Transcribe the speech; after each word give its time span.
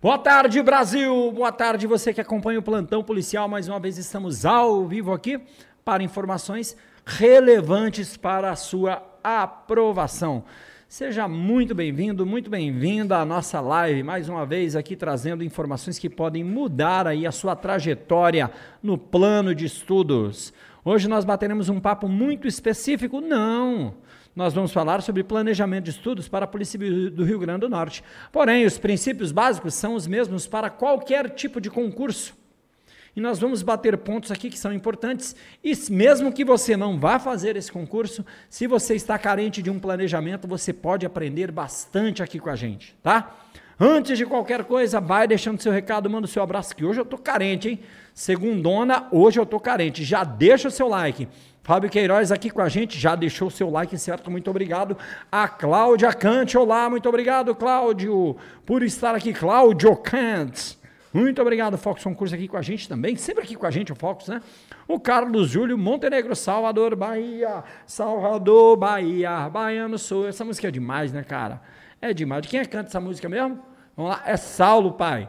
Boa 0.00 0.16
tarde, 0.16 0.62
Brasil! 0.62 1.32
Boa 1.32 1.50
tarde, 1.50 1.84
você 1.84 2.14
que 2.14 2.20
acompanha 2.20 2.60
o 2.60 2.62
plantão 2.62 3.02
policial. 3.02 3.48
Mais 3.48 3.66
uma 3.66 3.80
vez 3.80 3.98
estamos 3.98 4.46
ao 4.46 4.86
vivo 4.86 5.12
aqui 5.12 5.40
para 5.84 6.04
informações 6.04 6.76
relevantes 7.04 8.16
para 8.16 8.52
a 8.52 8.54
sua 8.54 9.02
aprovação. 9.24 10.44
Seja 10.88 11.26
muito 11.26 11.74
bem-vindo, 11.74 12.24
muito 12.24 12.48
bem-vinda 12.48 13.18
à 13.18 13.24
nossa 13.24 13.60
live, 13.60 14.04
mais 14.04 14.28
uma 14.28 14.46
vez 14.46 14.76
aqui 14.76 14.94
trazendo 14.94 15.42
informações 15.42 15.98
que 15.98 16.08
podem 16.08 16.44
mudar 16.44 17.08
aí 17.08 17.26
a 17.26 17.32
sua 17.32 17.56
trajetória 17.56 18.52
no 18.80 18.96
plano 18.96 19.52
de 19.52 19.64
estudos. 19.64 20.52
Hoje 20.84 21.08
nós 21.08 21.24
bateremos 21.24 21.68
um 21.68 21.80
papo 21.80 22.06
muito 22.06 22.46
específico, 22.46 23.20
não 23.20 23.96
nós 24.38 24.54
vamos 24.54 24.72
falar 24.72 25.02
sobre 25.02 25.24
planejamento 25.24 25.86
de 25.86 25.90
estudos 25.90 26.28
para 26.28 26.44
a 26.44 26.48
Polícia 26.48 26.78
do 27.10 27.24
Rio 27.24 27.40
Grande 27.40 27.62
do 27.62 27.68
Norte. 27.68 28.04
Porém, 28.30 28.64
os 28.64 28.78
princípios 28.78 29.32
básicos 29.32 29.74
são 29.74 29.94
os 29.94 30.06
mesmos 30.06 30.46
para 30.46 30.70
qualquer 30.70 31.30
tipo 31.30 31.60
de 31.60 31.68
concurso. 31.68 32.36
E 33.16 33.20
nós 33.20 33.40
vamos 33.40 33.64
bater 33.64 33.98
pontos 33.98 34.30
aqui 34.30 34.48
que 34.48 34.56
são 34.56 34.72
importantes. 34.72 35.34
E 35.64 35.72
mesmo 35.90 36.32
que 36.32 36.44
você 36.44 36.76
não 36.76 37.00
vá 37.00 37.18
fazer 37.18 37.56
esse 37.56 37.72
concurso, 37.72 38.24
se 38.48 38.68
você 38.68 38.94
está 38.94 39.18
carente 39.18 39.60
de 39.60 39.70
um 39.70 39.80
planejamento, 39.80 40.46
você 40.46 40.72
pode 40.72 41.04
aprender 41.04 41.50
bastante 41.50 42.22
aqui 42.22 42.38
com 42.38 42.48
a 42.48 42.54
gente, 42.54 42.96
tá? 43.02 43.36
Antes 43.80 44.18
de 44.18 44.24
qualquer 44.24 44.64
coisa, 44.64 45.00
vai 45.00 45.26
deixando 45.26 45.60
seu 45.60 45.72
recado, 45.72 46.08
manda 46.08 46.26
o 46.26 46.30
seu 46.30 46.44
abraço, 46.44 46.76
que 46.76 46.84
hoje 46.84 47.00
eu 47.00 47.04
tô 47.04 47.18
carente, 47.18 47.70
hein? 47.70 47.80
Segundona, 48.14 49.08
hoje 49.10 49.38
eu 49.38 49.46
tô 49.46 49.58
carente. 49.58 50.02
Já 50.04 50.22
deixa 50.22 50.68
o 50.68 50.70
seu 50.70 50.86
like. 50.86 51.26
Fábio 51.68 51.90
Queiroz 51.90 52.32
aqui 52.32 52.48
com 52.48 52.62
a 52.62 52.68
gente, 52.70 52.98
já 52.98 53.14
deixou 53.14 53.48
o 53.48 53.50
seu 53.50 53.68
like, 53.68 53.98
certo? 53.98 54.30
Muito 54.30 54.48
obrigado. 54.48 54.96
A 55.30 55.46
Cláudia 55.46 56.10
Cante, 56.14 56.56
olá, 56.56 56.88
muito 56.88 57.06
obrigado, 57.06 57.54
Cláudio, 57.54 58.38
por 58.64 58.82
estar 58.82 59.14
aqui. 59.14 59.34
Cláudio 59.34 59.94
Cante, 59.96 60.78
muito 61.12 61.42
obrigado, 61.42 61.76
Fox 61.76 62.02
Concurso 62.02 62.34
aqui 62.34 62.48
com 62.48 62.56
a 62.56 62.62
gente 62.62 62.88
também, 62.88 63.16
sempre 63.16 63.44
aqui 63.44 63.54
com 63.54 63.66
a 63.66 63.70
gente 63.70 63.92
o 63.92 63.94
Fox, 63.94 64.28
né? 64.28 64.40
O 64.88 64.98
Carlos 64.98 65.50
Júlio 65.50 65.76
Montenegro, 65.76 66.34
Salvador, 66.34 66.96
Bahia, 66.96 67.62
Salvador, 67.84 68.74
Bahia, 68.78 69.46
Baiano 69.50 69.98
sou. 69.98 70.26
Essa 70.26 70.46
música 70.46 70.68
é 70.68 70.70
demais, 70.70 71.12
né, 71.12 71.22
cara? 71.22 71.60
É 72.00 72.14
demais. 72.14 72.46
Quem 72.46 72.60
é 72.60 72.64
que 72.64 72.70
canta 72.70 72.88
essa 72.88 72.98
música 72.98 73.28
mesmo? 73.28 73.62
Vamos 73.94 74.12
lá, 74.12 74.22
é 74.24 74.38
Saulo, 74.38 74.92
pai. 74.92 75.28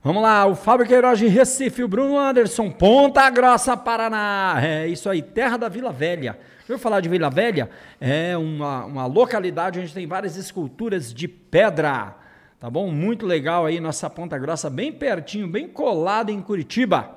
Vamos 0.00 0.22
lá, 0.22 0.46
o 0.46 0.54
Fábio 0.54 0.86
Queiroz 0.86 1.18
de 1.18 1.26
Recife, 1.26 1.82
o 1.82 1.88
Bruno 1.88 2.16
Anderson, 2.16 2.70
Ponta 2.70 3.28
Grossa, 3.30 3.76
Paraná. 3.76 4.56
É 4.62 4.86
isso 4.86 5.10
aí, 5.10 5.20
terra 5.20 5.56
da 5.56 5.68
Vila 5.68 5.90
Velha. 5.90 6.38
Eu 6.68 6.78
falar 6.78 7.00
de 7.00 7.08
Vila 7.08 7.28
Velha, 7.28 7.68
é 8.00 8.36
uma, 8.36 8.84
uma 8.84 9.06
localidade 9.06 9.80
onde 9.80 9.92
tem 9.92 10.06
várias 10.06 10.36
esculturas 10.36 11.12
de 11.12 11.26
pedra. 11.26 12.14
Tá 12.60 12.70
bom? 12.70 12.92
Muito 12.92 13.26
legal 13.26 13.66
aí, 13.66 13.80
nossa 13.80 14.08
Ponta 14.08 14.38
Grossa, 14.38 14.70
bem 14.70 14.92
pertinho, 14.92 15.48
bem 15.48 15.66
colada 15.66 16.30
em 16.30 16.40
Curitiba. 16.40 17.16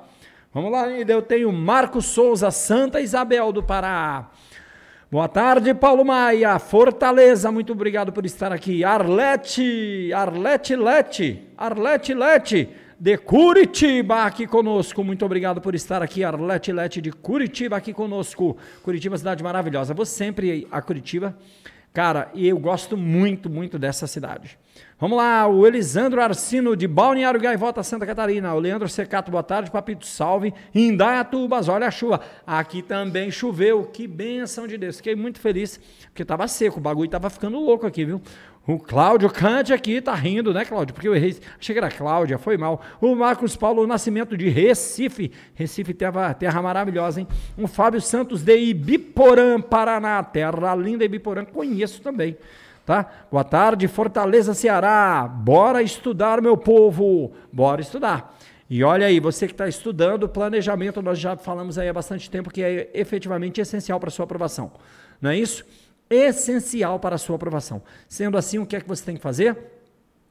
Vamos 0.52 0.72
lá, 0.72 0.88
eu 0.90 1.22
tenho 1.22 1.52
Marcos 1.52 2.06
Souza, 2.06 2.50
Santa 2.50 3.00
Isabel 3.00 3.52
do 3.52 3.62
Pará. 3.62 4.28
Boa 5.12 5.28
tarde, 5.28 5.74
Paulo 5.74 6.06
Maia, 6.06 6.58
Fortaleza, 6.58 7.52
muito 7.52 7.74
obrigado 7.74 8.10
por 8.10 8.24
estar 8.24 8.50
aqui. 8.50 8.82
Arlete, 8.82 10.10
Arlete 10.10 10.74
Lete, 10.74 11.48
Arlete 11.54 12.14
Lete, 12.14 12.70
de 12.98 13.18
Curitiba 13.18 14.22
aqui 14.22 14.46
conosco. 14.46 15.04
Muito 15.04 15.22
obrigado 15.26 15.60
por 15.60 15.74
estar 15.74 16.02
aqui, 16.02 16.24
Arlete 16.24 16.72
Lete 16.72 17.02
de 17.02 17.12
Curitiba 17.12 17.76
aqui 17.76 17.92
conosco. 17.92 18.56
Curitiba, 18.82 19.18
cidade 19.18 19.44
maravilhosa. 19.44 19.92
Vou 19.92 20.06
sempre 20.06 20.66
a 20.72 20.80
Curitiba, 20.80 21.36
cara, 21.92 22.30
e 22.34 22.48
eu 22.48 22.58
gosto 22.58 22.96
muito, 22.96 23.50
muito 23.50 23.78
dessa 23.78 24.06
cidade. 24.06 24.58
Vamos 24.98 25.18
lá, 25.18 25.48
o 25.48 25.66
Elisandro 25.66 26.22
Arcino 26.22 26.76
de 26.76 26.86
Balneário 26.86 27.40
Gaivota, 27.40 27.82
Santa 27.82 28.06
Catarina. 28.06 28.54
O 28.54 28.60
Leandro 28.60 28.88
Secato, 28.88 29.32
boa 29.32 29.42
tarde. 29.42 29.68
Papito, 29.68 30.06
salve. 30.06 30.54
Indaiatubas, 30.72 31.68
olha 31.68 31.88
a 31.88 31.90
chuva. 31.90 32.20
Aqui 32.46 32.82
também 32.82 33.28
choveu, 33.28 33.84
que 33.84 34.06
benção 34.06 34.64
de 34.64 34.78
Deus. 34.78 34.98
Fiquei 34.98 35.16
muito 35.16 35.40
feliz, 35.40 35.80
porque 36.04 36.22
estava 36.22 36.46
seco, 36.46 36.78
o 36.78 36.80
bagulho 36.80 37.06
estava 37.06 37.28
ficando 37.30 37.58
louco 37.58 37.84
aqui, 37.84 38.04
viu? 38.04 38.22
O 38.66 38.78
Cláudio 38.78 39.28
Cante 39.28 39.72
aqui 39.72 40.00
tá 40.00 40.14
rindo, 40.14 40.54
né, 40.54 40.64
Cláudio? 40.64 40.94
Porque 40.94 41.08
eu 41.08 41.14
errei. 41.14 41.36
Achei 41.58 41.74
que 41.74 41.78
era 41.78 41.90
Cláudia, 41.90 42.38
foi 42.38 42.56
mal. 42.56 42.80
O 43.00 43.14
Marcos 43.14 43.56
Paulo 43.56 43.86
Nascimento 43.86 44.36
de 44.36 44.48
Recife. 44.48 45.32
Recife, 45.54 45.92
terra, 45.92 46.32
terra 46.32 46.62
maravilhosa, 46.62 47.20
hein? 47.20 47.28
O 47.58 47.66
Fábio 47.66 48.00
Santos 48.00 48.42
de 48.42 48.56
Ibiporã, 48.56 49.60
Paraná. 49.60 50.22
Terra 50.22 50.76
linda, 50.76 51.04
Ibiporã. 51.04 51.44
Conheço 51.44 52.00
também 52.00 52.36
tá? 52.84 53.08
Boa 53.30 53.44
tarde, 53.44 53.86
Fortaleza, 53.88 54.54
Ceará. 54.54 55.26
Bora 55.26 55.82
estudar, 55.82 56.40
meu 56.40 56.56
povo. 56.56 57.32
Bora 57.52 57.80
estudar. 57.80 58.36
E 58.68 58.82
olha 58.82 59.06
aí, 59.06 59.20
você 59.20 59.46
que 59.46 59.52
está 59.52 59.68
estudando, 59.68 60.28
planejamento, 60.28 61.02
nós 61.02 61.18
já 61.18 61.36
falamos 61.36 61.78
aí 61.78 61.88
há 61.88 61.92
bastante 61.92 62.30
tempo 62.30 62.50
que 62.50 62.62
é 62.62 62.90
efetivamente 62.94 63.60
essencial 63.60 64.00
para 64.00 64.10
sua 64.10 64.24
aprovação. 64.24 64.72
Não 65.20 65.30
é 65.30 65.36
isso? 65.36 65.64
Essencial 66.12 66.98
para 66.98 67.14
a 67.14 67.18
sua 67.18 67.36
aprovação. 67.36 67.82
Sendo 68.08 68.36
assim, 68.36 68.58
o 68.58 68.66
que 68.66 68.76
é 68.76 68.80
que 68.80 68.88
você 68.88 69.04
tem 69.04 69.16
que 69.16 69.22
fazer? 69.22 69.56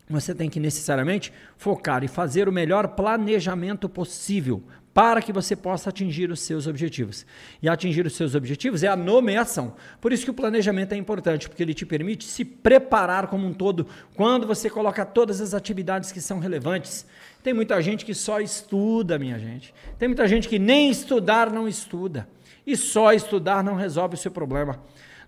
Você 0.08 0.36
tem 0.36 0.50
que 0.50 0.60
necessariamente 0.60 1.34
focar 1.58 2.04
e 2.04 2.08
fazer 2.08 2.48
o 2.48 2.52
melhor 2.52 2.90
planejamento 2.90 3.88
possível 3.88 4.62
para 4.94 5.22
que 5.22 5.32
você 5.32 5.56
possa 5.56 5.90
atingir 5.90 6.30
os 6.30 6.42
seus 6.42 6.68
objetivos. 6.68 7.26
E 7.62 7.70
atingir 7.70 8.06
os 8.06 8.14
seus 8.14 8.36
objetivos 8.36 8.84
é 8.84 8.88
a 8.88 8.96
nomeação. 8.96 9.74
Por 10.02 10.12
isso 10.12 10.26
que 10.26 10.32
o 10.32 10.34
planejamento 10.34 10.94
é 10.94 10.98
importante, 10.98 11.48
porque 11.48 11.64
ele 11.64 11.74
te 11.74 11.86
permite 11.86 12.26
se 12.26 12.44
preparar 12.44 13.28
como 13.28 13.48
um 13.48 13.54
todo 13.54 13.88
quando 14.16 14.46
você 14.46 14.70
coloca 14.70 15.06
todas 15.06 15.40
as 15.40 15.54
atividades 15.54 16.12
que 16.12 16.20
são 16.20 16.40
relevantes. 16.40 17.06
Tem 17.42 17.54
muita 17.54 17.82
gente 17.82 18.06
que 18.06 18.14
só 18.14 18.42
estuda, 18.42 19.18
minha 19.18 19.40
gente. 19.40 19.74
Tem 19.98 20.10
muita 20.10 20.28
gente 20.28 20.48
que 20.48 20.60
nem 20.60 20.92
estudar 20.92 21.50
não 21.50 21.68
estuda. 21.68 22.28
E 22.68 22.76
só 22.76 23.14
estudar 23.14 23.64
não 23.64 23.76
resolve 23.76 24.16
o 24.16 24.18
seu 24.18 24.30
problema. 24.30 24.80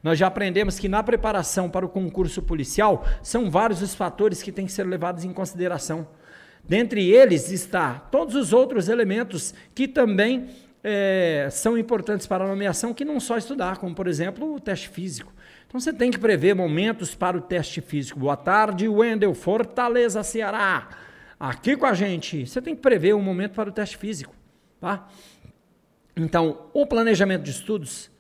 Nós 0.04 0.20
já 0.20 0.28
aprendemos 0.28 0.78
que 0.78 0.90
na 0.90 1.02
preparação 1.02 1.70
para 1.70 1.86
o 1.86 1.90
concurso 1.90 2.42
policial 2.42 3.06
são 3.24 3.50
vários 3.50 3.82
os 3.82 3.96
fatores 3.96 4.44
que 4.44 4.52
têm 4.52 4.66
que 4.66 4.72
ser 4.72 4.84
levados 4.84 5.24
em 5.24 5.32
consideração. 5.32 6.06
Dentre 6.62 7.10
eles 7.10 7.50
está 7.50 7.94
todos 8.12 8.36
os 8.36 8.52
outros 8.52 8.90
elementos 8.90 9.54
que 9.74 9.88
também 9.88 10.50
é, 10.84 11.48
são 11.50 11.78
importantes 11.78 12.28
para 12.28 12.44
a 12.44 12.48
nomeação, 12.48 12.94
que 12.94 13.06
não 13.06 13.20
só 13.20 13.38
estudar, 13.38 13.78
como 13.78 13.96
por 13.96 14.08
exemplo 14.08 14.54
o 14.54 14.60
teste 14.60 14.90
físico. 14.90 15.34
Então 15.66 15.80
você 15.80 15.94
tem 15.94 16.12
que 16.12 16.20
prever 16.20 16.54
momentos 16.54 17.16
para 17.16 17.38
o 17.38 17.42
teste 17.42 17.80
físico. 17.80 18.20
Boa 18.20 18.36
tarde, 18.36 18.88
Wendel, 18.88 19.34
Fortaleza, 19.34 20.22
Ceará. 20.22 20.90
Aqui 21.40 21.76
com 21.76 21.86
a 21.86 21.94
gente. 21.94 22.46
Você 22.46 22.62
tem 22.62 22.76
que 22.76 22.82
prever 22.82 23.16
um 23.16 23.22
momento 23.22 23.54
para 23.54 23.70
o 23.70 23.72
teste 23.72 23.98
físico. 23.98 24.36
Tá? 24.80 25.08
Então, 26.16 26.70
o 26.74 26.86
planejamento 26.86 27.44
de 27.44 27.52
estudos, 27.52 28.12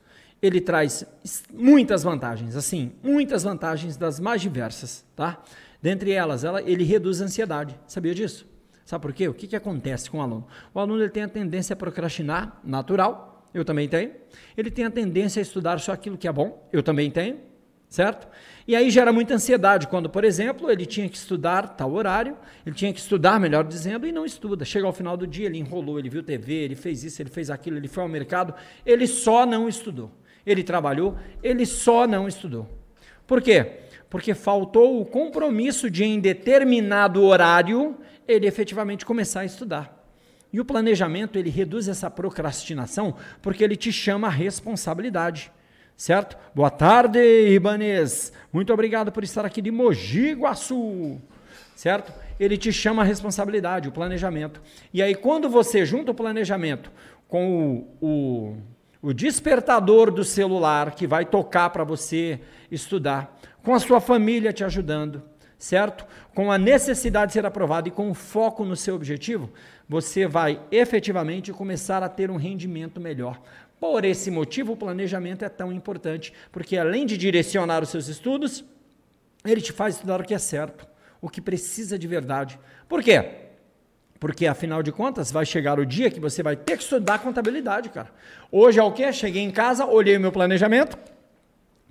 ele 0.44 0.60
traz 0.60 1.06
muitas 1.54 2.04
vantagens, 2.04 2.58
assim, 2.58 2.92
muitas 3.02 3.44
vantagens 3.44 3.96
das 3.96 4.20
mais 4.20 4.42
diversas, 4.42 5.06
tá? 5.16 5.42
Dentre 5.82 6.12
elas, 6.12 6.44
ela, 6.44 6.62
ele 6.62 6.84
reduz 6.84 7.22
a 7.22 7.26
ansiedade. 7.26 7.80
Sabia 7.88 8.14
disso? 8.14 8.46
Sabe 8.84 9.02
por 9.02 9.14
quê? 9.14 9.26
O 9.30 9.34
que, 9.34 9.48
que 9.48 9.56
acontece 9.56 10.12
com 10.12 10.18
o 10.18 10.22
aluno? 10.22 10.46
O 10.74 10.82
aluno 10.82 11.02
ele 11.02 11.10
tem 11.10 11.24
a 11.24 11.30
tendência 11.30 11.74
a 11.74 11.78
procrastinar, 11.78 12.60
natural, 12.62 13.50
eu 13.54 13.64
também 13.64 13.88
tenho. 13.88 14.12
Ele 14.58 14.70
tem 14.70 14.84
a 14.84 14.92
tendência 14.92 15.40
a 15.40 15.44
estudar 15.44 15.80
só 15.80 15.94
aquilo 15.94 16.18
que 16.18 16.28
é 16.28 16.32
bom, 16.32 16.68
eu 16.74 16.84
também 16.84 17.10
tenho, 17.10 17.40
certo? 17.88 18.28
E 18.68 18.76
aí 18.76 18.90
gera 18.90 19.14
muita 19.14 19.36
ansiedade 19.36 19.88
quando, 19.88 20.10
por 20.10 20.26
exemplo, 20.26 20.70
ele 20.70 20.86
tinha 20.86 21.08
que 21.08 21.16
estudar 21.16 21.70
tal 21.70 21.94
horário, 21.94 22.36
ele 22.66 22.76
tinha 22.76 22.92
que 22.92 23.00
estudar, 23.00 23.40
melhor 23.40 23.64
dizendo, 23.64 24.06
e 24.06 24.12
não 24.12 24.26
estuda. 24.26 24.66
Chega 24.66 24.86
ao 24.86 24.92
final 24.92 25.16
do 25.16 25.26
dia, 25.26 25.46
ele 25.46 25.58
enrolou, 25.58 25.98
ele 25.98 26.10
viu 26.10 26.22
TV, 26.22 26.54
ele 26.54 26.76
fez 26.76 27.06
isso, 27.06 27.22
ele 27.22 27.30
fez 27.30 27.50
aquilo, 27.50 27.78
ele 27.78 27.88
foi 27.88 28.04
ao 28.04 28.10
mercado, 28.10 28.54
ele 28.86 29.08
só 29.08 29.46
não 29.46 29.70
estudou. 29.70 30.12
Ele 30.46 30.64
trabalhou, 30.64 31.18
ele 31.42 31.66
só 31.66 32.06
não 32.08 32.28
estudou. 32.28 32.68
Por 33.26 33.42
quê? 33.42 33.84
porque 34.14 34.36
faltou 34.36 35.02
o 35.02 35.06
compromisso 35.08 35.90
de, 35.90 36.04
em 36.04 36.20
determinado 36.20 37.24
horário, 37.24 37.98
ele 38.28 38.46
efetivamente 38.46 39.08
começar 39.08 39.40
a 39.40 39.46
estudar. 39.46 40.06
E 40.54 40.60
o 40.62 40.66
planejamento, 40.66 41.40
ele 41.40 41.50
reduz 41.50 41.88
essa 41.88 42.12
procrastinação, 42.12 43.16
porque 43.42 43.64
ele 43.64 43.76
te 43.76 43.92
chama 43.92 44.28
a 44.28 44.30
responsabilidade. 44.30 45.52
Certo? 45.98 46.38
Boa 46.54 46.70
tarde, 46.70 47.20
Ibanês. 47.50 48.32
Muito 48.54 48.72
obrigado 48.72 49.12
por 49.12 49.24
estar 49.24 49.48
aqui 49.48 49.64
de 49.64 49.72
Mogi 49.72 50.34
Guaçu. 50.34 51.20
Certo? 51.76 52.14
Ele 52.40 52.56
te 52.56 52.72
chama 52.72 53.02
a 53.02 53.06
responsabilidade, 53.06 53.90
o 53.90 53.92
planejamento. 53.92 54.62
E 54.94 55.02
aí, 55.02 55.16
quando 55.16 55.50
você 55.50 55.88
junta 55.88 56.12
o 56.12 56.16
planejamento 56.16 56.92
com 57.28 57.88
o, 58.00 58.08
o, 58.08 58.58
o 59.04 59.14
despertador 59.14 60.10
do 60.10 60.24
celular 60.24 60.96
que 60.96 61.06
vai 61.06 61.26
tocar 61.26 61.70
para 61.72 61.84
você 61.84 62.40
estudar, 62.72 63.38
com 63.62 63.76
a 63.76 63.80
sua 63.80 64.00
família 64.00 64.54
te 64.54 64.64
ajudando, 64.64 65.22
certo? 65.58 66.06
Com 66.34 66.50
a 66.50 66.58
necessidade 66.58 67.28
de 67.28 67.34
ser 67.34 67.46
aprovado 67.46 67.90
e 67.90 67.92
com 67.92 68.10
o 68.10 68.14
foco 68.14 68.64
no 68.64 68.78
seu 68.78 68.96
objetivo, 68.96 69.52
você 69.90 70.26
vai 70.26 70.62
efetivamente 70.72 71.52
começar 71.52 72.02
a 72.02 72.08
ter 72.08 72.32
um 72.32 72.38
rendimento 72.38 73.02
melhor. 73.02 73.42
Por 73.78 74.06
esse 74.06 74.32
motivo, 74.32 74.72
o 74.72 74.78
planejamento 74.78 75.44
é 75.44 75.50
tão 75.50 75.74
importante, 75.74 76.32
porque 76.50 76.78
além 76.78 77.06
de 77.06 77.18
direcionar 77.18 77.84
os 77.84 77.90
seus 77.90 78.08
estudos, 78.08 78.64
ele 79.44 79.60
te 79.60 79.74
faz 79.74 79.96
estudar 79.96 80.22
o 80.22 80.24
que 80.24 80.34
é 80.34 80.40
certo. 80.40 80.88
o 81.24 81.30
que 81.30 81.40
precisa 81.40 81.98
de 81.98 82.06
verdade. 82.06 82.60
Por 82.86 83.02
quê? 83.02 83.43
Porque 84.24 84.48
afinal 84.48 84.82
de 84.82 84.90
contas, 84.90 85.34
vai 85.34 85.46
chegar 85.46 85.78
o 85.78 85.86
dia 85.86 86.10
que 86.10 86.18
você 86.18 86.42
vai 86.42 86.56
ter 86.56 86.78
que 86.78 86.84
estudar 86.84 87.20
contabilidade, 87.20 87.90
cara. 87.90 88.10
Hoje 88.50 88.80
é 88.80 88.84
o 88.84 88.90
quê? 88.90 89.12
Cheguei 89.12 89.44
em 89.44 89.52
casa, 89.52 89.86
olhei 89.86 90.16
o 90.16 90.20
meu 90.22 90.32
planejamento, 90.32 90.98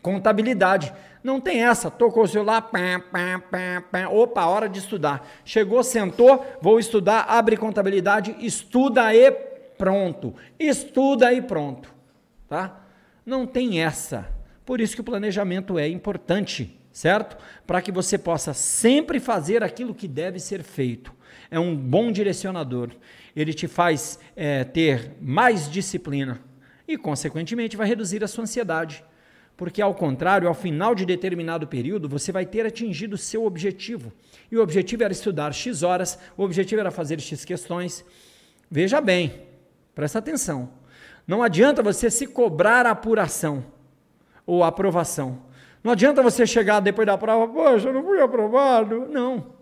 contabilidade. 0.00 0.94
Não 1.23 1.38
tem 1.38 1.62
essa. 1.62 1.90
Tocou 1.90 2.23
o 2.23 2.26
celular, 2.26 2.62
pá, 2.62 3.02
pá, 3.12 3.38
pá, 3.50 3.84
pá. 3.93 4.08
opa, 4.08 4.46
hora 4.46 4.67
de 4.67 4.79
estudar. 4.79 5.29
Chegou, 5.44 5.82
sentou, 5.82 6.43
vou 6.62 6.81
estudar, 6.81 7.26
abre 7.29 7.55
contabilidade, 7.55 8.34
estuda 8.38 9.14
e 9.14 9.31
pronto. 9.76 10.34
Estuda 10.58 11.34
e 11.34 11.43
pronto, 11.43 11.94
tá? 12.49 12.81
Não 13.26 13.46
tem 13.46 13.82
essa. 13.82 14.26
Por 14.64 14.81
isso 14.81 14.94
que 14.94 15.02
o 15.02 15.05
planejamento 15.05 15.79
é 15.79 15.87
importante, 15.87 16.81
certo? 16.90 17.37
Para 17.67 17.82
que 17.82 17.93
você 17.93 18.17
possa 18.17 18.55
sempre 18.55 19.20
fazer 19.20 19.62
aquilo 19.62 19.94
que 19.94 20.08
deve 20.08 20.40
ser 20.40 20.62
feito. 20.62 21.20
É 21.52 21.60
um 21.60 21.76
bom 21.76 22.10
direcionador. 22.10 22.88
Ele 23.37 23.52
te 23.52 23.69
faz 23.69 24.19
é, 24.34 24.64
ter 24.64 25.12
mais 25.20 25.70
disciplina 25.70 26.40
e, 26.88 26.96
consequentemente, 26.96 27.76
vai 27.76 27.87
reduzir 27.87 28.25
a 28.25 28.26
sua 28.26 28.44
ansiedade. 28.44 29.04
Porque, 29.54 29.82
ao 29.82 29.94
contrário, 29.94 30.49
ao 30.49 30.54
final 30.54 30.94
de 30.94 31.04
determinado 31.04 31.66
período, 31.66 32.08
você 32.08 32.32
vai 32.32 32.46
ter 32.46 32.64
atingido 32.64 33.16
o 33.16 33.19
seu 33.19 33.44
objetivo. 33.44 34.10
E 34.50 34.56
o 34.56 34.62
objetivo 34.62 35.04
era 35.04 35.12
estudar 35.12 35.52
X 35.52 35.82
horas, 35.82 36.19
o 36.38 36.43
objetivo 36.43 36.81
era 36.81 36.90
fazer 36.90 37.20
X 37.20 37.44
questões. 37.44 38.02
Veja 38.70 38.98
bem, 38.98 39.43
presta 39.94 40.20
atenção. 40.20 40.70
Não 41.26 41.43
adianta 41.43 41.82
você 41.82 42.10
se 42.10 42.26
cobrar 42.26 42.87
a 42.87 42.93
apuração 42.93 43.62
ou 44.46 44.64
aprovação. 44.64 45.43
Não 45.84 45.93
adianta 45.93 46.22
você 46.22 46.46
chegar 46.46 46.81
depois 46.81 47.05
da 47.05 47.19
prova, 47.19 47.46
poxa, 47.52 47.90
eu 47.90 47.93
não 47.93 48.02
fui 48.02 48.22
aprovado. 48.22 49.06
Não. 49.06 49.60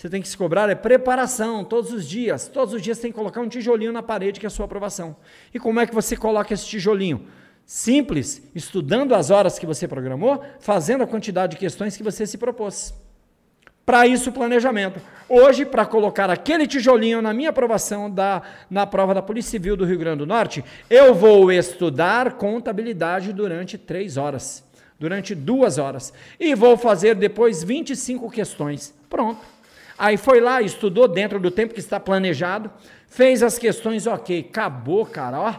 Você 0.00 0.08
tem 0.08 0.22
que 0.22 0.28
se 0.28 0.36
cobrar 0.36 0.70
é 0.70 0.74
preparação 0.74 1.62
todos 1.62 1.92
os 1.92 2.08
dias. 2.08 2.48
Todos 2.48 2.72
os 2.72 2.80
dias 2.80 2.96
você 2.96 3.02
tem 3.02 3.12
que 3.12 3.18
colocar 3.18 3.42
um 3.42 3.48
tijolinho 3.50 3.92
na 3.92 4.02
parede 4.02 4.40
que 4.40 4.46
é 4.46 4.48
a 4.48 4.50
sua 4.50 4.64
aprovação. 4.64 5.14
E 5.52 5.58
como 5.58 5.78
é 5.78 5.86
que 5.86 5.94
você 5.94 6.16
coloca 6.16 6.54
esse 6.54 6.64
tijolinho? 6.64 7.26
Simples, 7.66 8.42
estudando 8.54 9.14
as 9.14 9.28
horas 9.30 9.58
que 9.58 9.66
você 9.66 9.86
programou, 9.86 10.42
fazendo 10.58 11.04
a 11.04 11.06
quantidade 11.06 11.52
de 11.52 11.58
questões 11.58 11.98
que 11.98 12.02
você 12.02 12.26
se 12.26 12.38
propôs. 12.38 12.94
Para 13.84 14.06
isso, 14.06 14.32
planejamento. 14.32 14.98
Hoje, 15.28 15.66
para 15.66 15.84
colocar 15.84 16.30
aquele 16.30 16.66
tijolinho 16.66 17.20
na 17.20 17.34
minha 17.34 17.50
aprovação 17.50 18.10
da, 18.10 18.40
na 18.70 18.86
prova 18.86 19.12
da 19.12 19.20
Polícia 19.20 19.50
Civil 19.50 19.76
do 19.76 19.84
Rio 19.84 19.98
Grande 19.98 20.20
do 20.20 20.26
Norte, 20.26 20.64
eu 20.88 21.14
vou 21.14 21.52
estudar 21.52 22.38
contabilidade 22.38 23.34
durante 23.34 23.76
três 23.76 24.16
horas, 24.16 24.64
durante 24.98 25.34
duas 25.34 25.76
horas. 25.76 26.10
E 26.40 26.54
vou 26.54 26.78
fazer 26.78 27.14
depois 27.16 27.62
25 27.62 28.30
questões. 28.30 28.94
Pronto. 29.10 29.59
Aí 30.00 30.16
foi 30.16 30.40
lá, 30.40 30.62
estudou 30.62 31.06
dentro 31.06 31.38
do 31.38 31.50
tempo 31.50 31.74
que 31.74 31.78
está 31.78 32.00
planejado, 32.00 32.70
fez 33.06 33.42
as 33.42 33.58
questões, 33.58 34.06
ok, 34.06 34.48
acabou, 34.48 35.04
cara, 35.04 35.38
ó. 35.38 35.54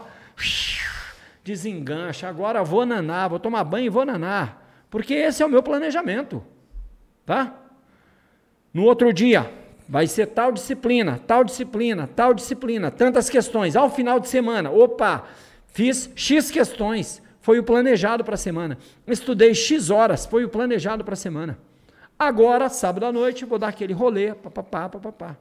Desengancha, 1.44 2.28
agora 2.28 2.64
vou 2.64 2.84
nanar, 2.84 3.28
vou 3.28 3.38
tomar 3.38 3.62
banho 3.62 3.86
e 3.86 3.88
vou 3.88 4.04
nanar. 4.04 4.84
Porque 4.90 5.14
esse 5.14 5.44
é 5.44 5.46
o 5.46 5.48
meu 5.48 5.62
planejamento. 5.62 6.42
Tá? 7.24 7.54
No 8.74 8.82
outro 8.82 9.12
dia, 9.12 9.48
vai 9.88 10.08
ser 10.08 10.26
tal 10.26 10.50
disciplina, 10.50 11.20
tal 11.24 11.44
disciplina, 11.44 12.08
tal 12.08 12.34
disciplina, 12.34 12.90
tantas 12.90 13.30
questões. 13.30 13.76
Ao 13.76 13.88
final 13.88 14.18
de 14.18 14.26
semana, 14.26 14.72
opa, 14.72 15.22
fiz 15.68 16.10
X 16.16 16.50
questões, 16.50 17.22
foi 17.40 17.60
o 17.60 17.62
planejado 17.62 18.24
para 18.24 18.34
a 18.34 18.38
semana. 18.38 18.76
Estudei 19.06 19.54
X 19.54 19.88
horas, 19.88 20.26
foi 20.26 20.44
o 20.44 20.48
planejado 20.48 21.04
para 21.04 21.14
a 21.14 21.16
semana. 21.16 21.56
Agora, 22.24 22.68
sábado 22.68 23.04
à 23.04 23.10
noite, 23.10 23.44
vou 23.44 23.58
dar 23.58 23.66
aquele 23.66 23.92
rolê, 23.92 24.32
papapá, 24.32 24.88
papapá. 24.88 25.36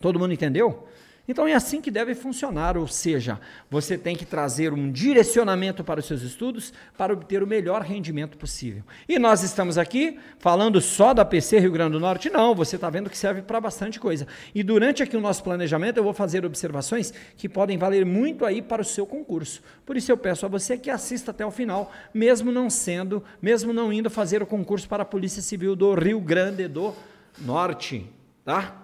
Todo 0.00 0.18
mundo 0.18 0.32
entendeu? 0.32 0.88
Então 1.26 1.46
é 1.46 1.54
assim 1.54 1.80
que 1.80 1.90
deve 1.90 2.16
funcionar, 2.16 2.76
ou 2.76 2.88
seja, 2.88 3.38
você 3.70 3.96
tem 3.96 4.16
que 4.16 4.24
trazer 4.24 4.72
um 4.72 4.90
direcionamento 4.90 5.84
para 5.84 6.00
os 6.00 6.06
seus 6.06 6.20
estudos 6.22 6.72
para 6.98 7.12
obter 7.12 7.42
o 7.44 7.46
melhor 7.46 7.82
rendimento 7.82 8.36
possível. 8.36 8.82
E 9.08 9.20
nós 9.20 9.44
estamos 9.44 9.78
aqui 9.78 10.18
falando 10.38 10.80
só 10.80 11.14
da 11.14 11.24
PC 11.24 11.60
Rio 11.60 11.70
Grande 11.70 11.92
do 11.92 12.00
Norte? 12.00 12.28
Não, 12.28 12.56
você 12.56 12.74
está 12.74 12.90
vendo 12.90 13.08
que 13.08 13.16
serve 13.16 13.40
para 13.40 13.60
bastante 13.60 14.00
coisa. 14.00 14.26
E 14.52 14.64
durante 14.64 15.00
aqui 15.00 15.16
o 15.16 15.20
nosso 15.20 15.44
planejamento 15.44 15.96
eu 15.96 16.04
vou 16.04 16.12
fazer 16.12 16.44
observações 16.44 17.14
que 17.36 17.48
podem 17.48 17.78
valer 17.78 18.04
muito 18.04 18.44
aí 18.44 18.60
para 18.60 18.82
o 18.82 18.84
seu 18.84 19.06
concurso. 19.06 19.62
Por 19.86 19.96
isso 19.96 20.10
eu 20.10 20.16
peço 20.16 20.44
a 20.44 20.48
você 20.48 20.76
que 20.76 20.90
assista 20.90 21.30
até 21.30 21.46
o 21.46 21.52
final, 21.52 21.92
mesmo 22.12 22.50
não 22.50 22.68
sendo, 22.68 23.22
mesmo 23.40 23.72
não 23.72 23.92
indo 23.92 24.10
fazer 24.10 24.42
o 24.42 24.46
concurso 24.46 24.88
para 24.88 25.04
a 25.04 25.06
Polícia 25.06 25.40
Civil 25.40 25.76
do 25.76 25.94
Rio 25.94 26.20
Grande 26.20 26.66
do 26.66 26.92
Norte, 27.38 28.10
tá? 28.44 28.81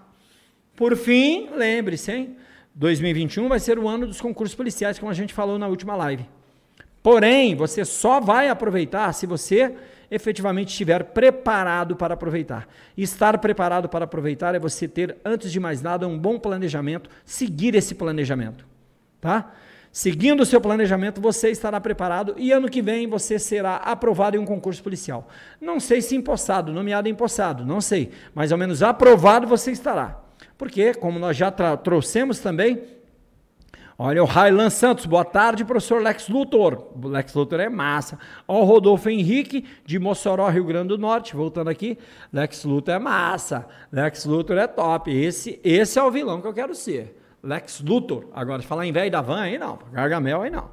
Por 0.79 0.97
fim, 0.97 1.49
lembre-se, 1.57 2.13
hein? 2.13 2.37
2021 2.73 3.49
vai 3.49 3.59
ser 3.59 3.81
o 3.81 3.89
ano 3.89 4.07
dos 4.07 4.21
concursos 4.21 4.55
policiais, 4.55 4.97
como 4.97 5.11
a 5.11 5.15
gente 5.15 5.35
falou 5.35 5.59
na 5.59 5.67
última 5.67 5.97
live. 5.97 6.25
Porém, 7.03 7.57
você 7.57 7.85
só 7.85 8.21
vai 8.21 8.49
aproveitar 8.49 9.13
se 9.13 9.27
você 9.27 9.75
efetivamente 10.09 10.69
estiver 10.69 11.03
preparado 11.03 11.97
para 11.97 12.15
aproveitar. 12.15 12.69
Estar 12.97 13.39
preparado 13.39 13.89
para 13.89 14.05
aproveitar 14.05 14.55
é 14.55 14.61
você 14.61 14.87
ter, 14.87 15.17
antes 15.25 15.51
de 15.51 15.59
mais 15.59 15.83
nada, 15.83 16.07
um 16.07 16.17
bom 16.17 16.39
planejamento, 16.39 17.11
seguir 17.25 17.75
esse 17.75 17.97
planejamento, 17.97 18.65
tá? 19.21 19.53
Seguindo 19.91 20.43
o 20.43 20.47
seu 20.47 20.61
planejamento, 20.61 21.21
você 21.21 21.51
estará 21.51 21.81
preparado 21.81 22.37
e 22.37 22.53
ano 22.53 22.69
que 22.69 22.81
vem 22.81 23.09
você 23.09 23.37
será 23.37 23.79
aprovado 23.79 24.37
em 24.37 24.39
um 24.39 24.47
concurso 24.47 24.81
policial. 24.81 25.29
Não 25.61 25.81
sei 25.81 26.01
se 26.01 26.15
empossado, 26.15 26.73
nomeado 26.73 27.09
empossado, 27.09 27.67
não 27.67 27.81
sei, 27.81 28.13
mas 28.33 28.53
ao 28.53 28.59
menos 28.59 28.81
aprovado 28.81 29.45
você 29.45 29.73
estará. 29.73 30.28
Porque, 30.57 30.95
como 30.95 31.19
nós 31.19 31.37
já 31.37 31.51
trouxemos 31.51 32.41
também, 32.41 32.83
olha 33.99 34.23
o 34.23 34.27
Railan 34.27 34.71
Santos, 34.71 35.07
boa 35.07 35.25
tarde, 35.25 35.65
professor 35.65 36.03
Lex 36.03 36.29
Luthor. 36.29 36.89
Lex 37.05 37.35
Luthor 37.35 37.61
é 37.61 37.69
massa. 37.69 38.19
Ó, 38.47 38.61
o 38.61 38.65
Rodolfo 38.65 39.09
Henrique, 39.09 39.65
de 39.85 39.99
Mossoró, 39.99 40.49
Rio 40.49 40.65
Grande 40.65 40.89
do 40.89 40.99
Norte, 40.99 41.37
voltando 41.37 41.69
aqui. 41.69 41.99
Lex 42.33 42.65
Luthor 42.65 42.95
é 42.95 42.99
massa. 42.99 43.67
Lex 43.93 44.25
Luthor 44.25 44.59
é 44.59 44.67
top. 44.67 45.11
Esse, 45.11 45.61
esse 45.63 45.99
é 45.99 46.03
o 46.03 46.11
vilão 46.11 46.41
que 46.41 46.47
eu 46.47 46.55
quero 46.55 46.75
ser. 46.75 47.17
Lex 47.43 47.81
Luthor. 47.81 48.27
Agora, 48.33 48.63
falar 48.63 48.87
em 48.87 48.93
velho 48.93 49.11
da 49.11 49.21
van 49.21 49.41
aí 49.41 49.59
não, 49.59 49.79
Gargamel 49.93 50.43
aí 50.43 50.51
não. 50.51 50.71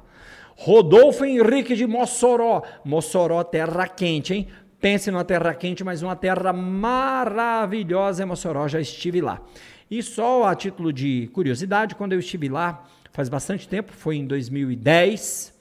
Rodolfo 0.56 1.24
Henrique 1.24 1.76
de 1.76 1.86
Mossoró. 1.86 2.62
Mossoró, 2.84 3.44
terra 3.44 3.86
quente, 3.86 4.34
hein? 4.34 4.48
Pense 4.86 5.10
numa 5.10 5.24
terra 5.24 5.52
quente, 5.52 5.82
mas 5.82 6.00
uma 6.00 6.14
terra 6.14 6.52
maravilhosa 6.52 8.22
é 8.22 8.24
Mossoró, 8.24 8.68
já 8.68 8.78
estive 8.80 9.20
lá. 9.20 9.42
E 9.90 10.00
só 10.00 10.44
a 10.44 10.54
título 10.54 10.92
de 10.92 11.28
curiosidade, 11.32 11.96
quando 11.96 12.12
eu 12.12 12.20
estive 12.20 12.48
lá, 12.48 12.84
faz 13.10 13.28
bastante 13.28 13.66
tempo, 13.66 13.92
foi 13.92 14.14
em 14.14 14.24
2010. 14.24 15.52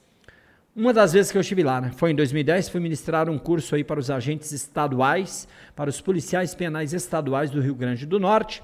Uma 0.75 0.93
das 0.93 1.13
vezes 1.13 1.31
que 1.31 1.39
eu 1.39 1.41
estive 1.41 1.63
lá, 1.63 1.81
né? 1.81 1.91
Foi 1.95 2.11
em 2.11 2.15
2010, 2.15 2.69
fui 2.69 2.79
ministrar 2.79 3.27
um 3.27 3.39
curso 3.39 3.73
aí 3.73 3.83
para 3.83 3.99
os 3.99 4.11
agentes 4.11 4.51
estaduais, 4.51 5.47
para 5.75 5.89
os 5.89 5.99
policiais 5.99 6.53
penais 6.53 6.93
estaduais 6.93 7.49
do 7.49 7.59
Rio 7.59 7.73
Grande 7.73 8.05
do 8.05 8.19
Norte, 8.19 8.61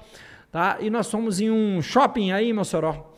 tá? 0.52 0.76
E 0.80 0.88
nós 0.90 1.10
fomos 1.10 1.40
em 1.40 1.50
um 1.50 1.82
shopping 1.82 2.30
aí 2.30 2.50
em 2.50 2.52
Mossoró. 2.52 3.12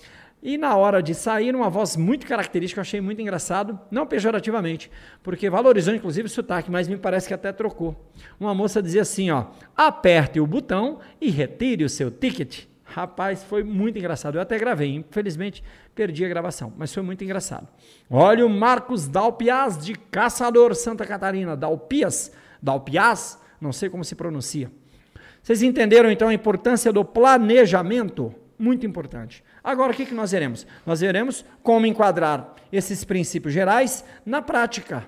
E 0.45 0.59
na 0.59 0.77
hora 0.77 1.03
de 1.03 1.15
sair, 1.15 1.55
uma 1.57 1.71
voz 1.71 1.97
muito 1.97 2.27
característica, 2.27 2.79
eu 2.79 2.83
achei 2.83 3.01
muito 3.01 3.19
engraçado, 3.23 3.81
não 3.91 4.07
pejorativamente, 4.07 4.91
porque 5.23 5.49
valorizou 5.49 5.95
inclusive 5.95 6.27
o 6.27 6.31
sotaque, 6.31 6.71
mas 6.71 6.87
me 6.87 6.99
parece 6.99 7.27
que 7.27 7.33
até 7.33 7.51
trocou. 7.51 8.13
Uma 8.39 8.55
moça 8.55 8.83
dizia 8.83 9.01
assim, 9.01 9.31
ó, 9.31 9.47
aperte 9.75 10.39
o 10.39 10.47
botão 10.47 10.99
e 11.19 11.31
retire 11.31 11.83
o 11.83 11.89
seu 11.89 12.11
ticket. 12.11 12.67
Rapaz, 12.85 13.43
foi 13.43 13.65
muito 13.65 13.99
engraçado. 13.99 14.35
Eu 14.35 14.43
até 14.43 14.59
gravei, 14.59 14.95
infelizmente 14.95 15.65
perdi 15.95 16.27
a 16.27 16.29
gravação, 16.29 16.71
mas 16.77 16.93
foi 16.93 17.03
muito 17.03 17.25
engraçado. 17.25 17.67
Olha 18.11 18.45
o 18.45 18.51
Marcos 18.51 19.09
Dalpias 19.09 19.83
de 19.83 19.95
Caçador, 19.95 20.75
Santa 20.75 21.07
Catarina. 21.07 21.57
Dalpias, 21.57 22.31
Dalpias, 22.63 23.41
não 23.59 23.73
sei 23.73 23.89
como 23.89 24.05
se 24.05 24.15
pronuncia. 24.15 24.71
Vocês 25.43 25.63
entenderam 25.63 26.11
então 26.11 26.29
a 26.29 26.35
importância 26.35 26.93
do 26.93 27.03
planejamento? 27.03 28.44
Muito 28.59 28.87
importante. 28.87 29.43
Agora, 29.63 29.93
o 29.93 29.95
que, 29.95 30.07
que 30.07 30.15
nós 30.15 30.33
veremos? 30.33 30.67
Nós 30.87 31.01
veremos 31.01 31.45
como 31.63 31.87
enquadrar 31.87 32.55
esses 32.73 33.05
princípios 33.05 33.53
gerais 33.53 34.05
na 34.25 34.41
prática. 34.41 35.07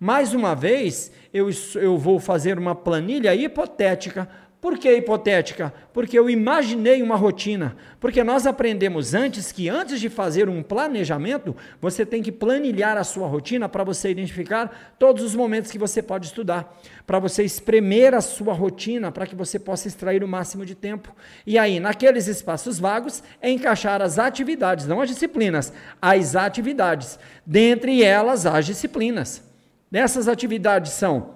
Mais 0.00 0.34
uma 0.34 0.54
vez, 0.54 1.12
eu, 1.32 1.48
eu 1.76 1.96
vou 1.96 2.18
fazer 2.18 2.58
uma 2.58 2.74
planilha 2.74 3.34
hipotética 3.34 4.28
por 4.62 4.78
que 4.78 4.94
hipotética? 4.96 5.74
Porque 5.92 6.16
eu 6.16 6.30
imaginei 6.30 7.02
uma 7.02 7.16
rotina. 7.16 7.76
Porque 7.98 8.22
nós 8.22 8.46
aprendemos 8.46 9.12
antes 9.12 9.50
que 9.50 9.68
antes 9.68 10.00
de 10.00 10.08
fazer 10.08 10.48
um 10.48 10.62
planejamento, 10.62 11.56
você 11.80 12.06
tem 12.06 12.22
que 12.22 12.30
planilhar 12.30 12.96
a 12.96 13.02
sua 13.02 13.26
rotina 13.26 13.68
para 13.68 13.82
você 13.82 14.12
identificar 14.12 14.94
todos 15.00 15.24
os 15.24 15.34
momentos 15.34 15.68
que 15.68 15.80
você 15.80 16.00
pode 16.00 16.26
estudar, 16.26 16.80
para 17.04 17.18
você 17.18 17.42
espremer 17.42 18.14
a 18.14 18.20
sua 18.20 18.54
rotina 18.54 19.10
para 19.10 19.26
que 19.26 19.34
você 19.34 19.58
possa 19.58 19.88
extrair 19.88 20.22
o 20.22 20.28
máximo 20.28 20.64
de 20.64 20.76
tempo. 20.76 21.12
E 21.44 21.58
aí, 21.58 21.80
naqueles 21.80 22.28
espaços 22.28 22.78
vagos, 22.78 23.20
é 23.40 23.50
encaixar 23.50 24.00
as 24.00 24.16
atividades, 24.16 24.86
não 24.86 25.00
as 25.00 25.08
disciplinas, 25.08 25.72
as 26.00 26.36
atividades. 26.36 27.18
Dentre 27.44 28.04
elas, 28.04 28.46
as 28.46 28.64
disciplinas. 28.64 29.42
Dessas 29.90 30.28
atividades 30.28 30.92
são 30.92 31.34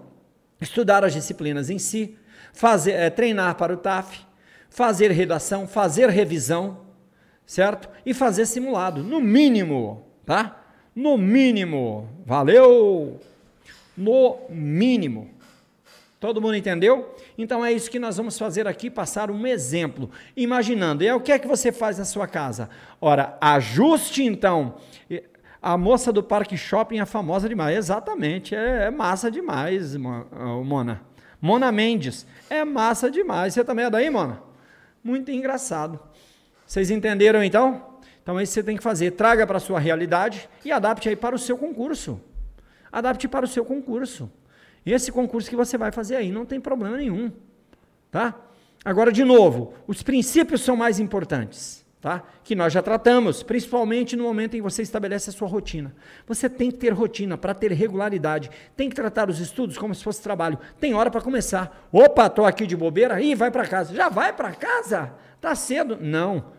estudar 0.61 1.05
as 1.05 1.13
disciplinas 1.13 1.71
em 1.71 1.79
si, 1.81 2.17
fazer, 2.57 2.93
é, 2.93 3.11
treinar 3.11 3.55
para 3.55 3.75
o 3.75 3.77
TAF, 3.77 4.21
fazer 4.71 5.11
redação, 5.13 5.69
fazer 5.69 6.09
revisão, 6.09 6.81
certo? 7.45 7.89
E 8.05 8.13
fazer 8.13 8.47
simulado, 8.47 9.03
no 9.05 9.21
mínimo, 9.21 10.05
tá? 10.25 10.65
No 10.95 11.17
mínimo. 11.19 12.09
Valeu! 12.25 13.21
No 13.97 14.39
mínimo. 14.49 15.31
Todo 16.19 16.41
mundo 16.41 16.57
entendeu? 16.57 17.15
Então 17.37 17.65
é 17.65 17.71
isso 17.71 17.91
que 17.91 17.99
nós 17.99 18.17
vamos 18.17 18.39
fazer 18.39 18.67
aqui, 18.67 18.89
passar 18.91 19.31
um 19.31 19.47
exemplo. 19.47 20.11
Imaginando, 20.35 21.05
e 21.05 21.07
é 21.07 21.15
o 21.15 21.21
que 21.21 21.33
é 21.33 21.39
que 21.39 21.47
você 21.47 21.71
faz 21.71 21.99
na 21.99 22.07
sua 22.07 22.27
casa? 22.27 22.71
Ora, 23.01 23.37
ajuste 23.39 24.25
então. 24.25 24.77
A 25.61 25.77
moça 25.77 26.11
do 26.11 26.23
Parque 26.23 26.57
Shopping 26.57 27.01
é 27.01 27.05
famosa 27.05 27.49
demais. 27.49 27.77
Exatamente, 27.77 28.55
é, 28.55 28.85
é 28.85 28.91
massa 28.91 29.31
demais, 29.31 29.95
Mona. 29.95 31.03
Mona 31.41 31.71
Mendes. 31.71 32.27
É 32.49 32.65
massa 32.65 33.11
demais. 33.11 33.55
Você 33.55 33.65
também 33.65 33.85
é 33.85 33.91
daí, 33.91 34.11
Mona? 34.11 34.43
Muito 35.03 35.31
engraçado. 35.31 36.01
Vocês 36.67 36.91
entenderam 36.91 37.43
então? 37.45 37.97
Então 38.23 38.41
é 38.41 38.43
isso 38.43 38.55
você 38.55 38.63
tem 38.63 38.77
que 38.77 38.83
fazer. 38.83 39.13
Traga 39.13 39.47
para 39.47 39.59
a 39.59 39.61
sua 39.61 39.79
realidade 39.79 40.49
e 40.65 40.73
adapte 40.73 41.09
aí 41.09 41.15
para 41.15 41.37
o 41.37 41.39
seu 41.39 41.57
concurso. 41.57 42.21
Adapte 42.91 43.29
para 43.29 43.45
o 43.45 43.49
seu 43.49 43.65
concurso. 43.65 44.29
Esse 44.85 45.13
concurso 45.13 45.49
que 45.49 45.55
você 45.55 45.79
vai 45.79 45.93
fazer 45.93 46.17
aí 46.17 46.33
não 46.33 46.45
tem 46.45 46.61
problema 46.61 46.97
nenhum, 46.97 47.31
tá? 48.11 48.35
Agora, 48.85 49.13
de 49.13 49.23
novo, 49.23 49.75
os 49.87 50.03
princípios 50.03 50.61
são 50.61 50.77
mais 50.77 50.99
importantes, 50.99 51.86
tá? 52.01 52.23
Que 52.45 52.55
nós 52.55 52.73
já 52.73 52.83
tratamos, 52.83 53.43
principalmente 53.43 54.17
no 54.17 54.25
momento 54.25 54.55
em 54.55 54.59
que 54.59 54.63
você 54.63 54.83
estabelece 54.83 55.31
a 55.31 55.33
sua 55.33 55.49
rotina. 55.49 55.95
Você 56.27 56.49
tem 56.49 56.71
que 56.71 56.79
ter 56.79 56.93
rotina 56.93 57.37
para 57.37 57.55
ter 57.55 57.73
regularidade. 57.73 58.51
Tem 58.77 58.89
que 58.89 58.95
tratar 58.95 59.29
os 59.29 59.41
estudos 59.41 59.77
como 59.77 59.95
se 59.95 60.05
fosse 60.05 60.23
trabalho. 60.23 60.59
Tem 60.79 60.95
hora 60.95 61.11
para 61.11 61.21
começar. 61.21 61.89
Opa, 61.93 62.29
tô 62.29 62.45
aqui 62.45 62.67
de 62.67 62.77
bobeira, 62.77 63.21
e 63.21 63.35
vai 63.35 63.51
para 63.51 63.67
casa. 63.67 63.95
Já 63.95 64.09
vai 64.09 64.33
para 64.33 64.53
casa? 64.53 65.15
Tá 65.41 65.55
cedo? 65.55 65.99
Não. 66.01 66.53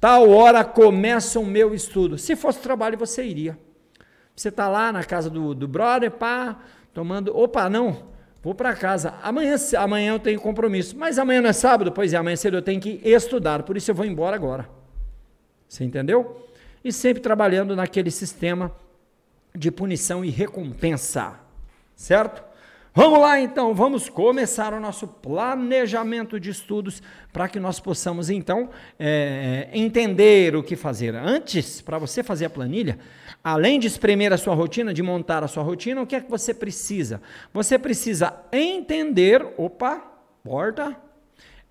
Tal 0.00 0.28
hora 0.30 0.64
começa 0.64 1.38
o 1.38 1.46
meu 1.46 1.74
estudo. 1.74 2.18
Se 2.18 2.34
fosse 2.34 2.60
trabalho, 2.60 2.98
você 2.98 3.24
iria. 3.24 3.58
Você 4.34 4.48
está 4.48 4.68
lá 4.68 4.90
na 4.90 5.04
casa 5.04 5.30
do, 5.30 5.54
do 5.54 5.68
brother, 5.68 6.10
pá, 6.10 6.58
tomando. 6.92 7.36
Opa, 7.36 7.68
não, 7.68 8.11
vou 8.42 8.54
para 8.54 8.74
casa. 8.74 9.14
Amanhã, 9.22 9.56
amanhã 9.78 10.12
eu 10.14 10.18
tenho 10.18 10.40
compromisso. 10.40 10.96
Mas 10.96 11.18
amanhã 11.18 11.40
não 11.40 11.50
é 11.50 11.52
sábado? 11.52 11.92
Pois 11.92 12.12
é, 12.12 12.16
amanhã 12.16 12.36
cedo 12.36 12.56
eu 12.56 12.62
tenho 12.62 12.80
que 12.80 13.00
estudar. 13.04 13.62
Por 13.62 13.76
isso 13.76 13.90
eu 13.90 13.94
vou 13.94 14.04
embora 14.04 14.34
agora. 14.36 14.68
Você 15.68 15.84
entendeu? 15.84 16.48
E 16.84 16.92
sempre 16.92 17.22
trabalhando 17.22 17.74
naquele 17.76 18.10
sistema 18.10 18.72
de 19.54 19.70
punição 19.70 20.24
e 20.24 20.30
recompensa. 20.30 21.40
Certo? 21.94 22.42
Vamos 22.94 23.20
lá 23.20 23.40
então, 23.40 23.74
vamos 23.74 24.10
começar 24.10 24.74
o 24.74 24.80
nosso 24.80 25.08
planejamento 25.08 26.38
de 26.38 26.50
estudos 26.50 27.02
para 27.32 27.48
que 27.48 27.58
nós 27.58 27.80
possamos 27.80 28.28
então 28.28 28.68
é, 28.98 29.70
entender 29.72 30.54
o 30.54 30.62
que 30.62 30.76
fazer. 30.76 31.14
Antes, 31.14 31.80
para 31.80 31.96
você 31.96 32.22
fazer 32.22 32.44
a 32.44 32.50
planilha, 32.50 32.98
além 33.42 33.78
de 33.78 33.86
espremer 33.86 34.32
a 34.32 34.38
sua 34.38 34.54
rotina, 34.54 34.94
de 34.94 35.02
montar 35.02 35.42
a 35.42 35.48
sua 35.48 35.62
rotina, 35.62 36.02
o 36.02 36.06
que 36.06 36.16
é 36.16 36.20
que 36.20 36.30
você 36.30 36.54
precisa? 36.54 37.20
Você 37.52 37.78
precisa 37.78 38.34
entender, 38.52 39.46
opa, 39.56 40.02
porta, 40.44 40.96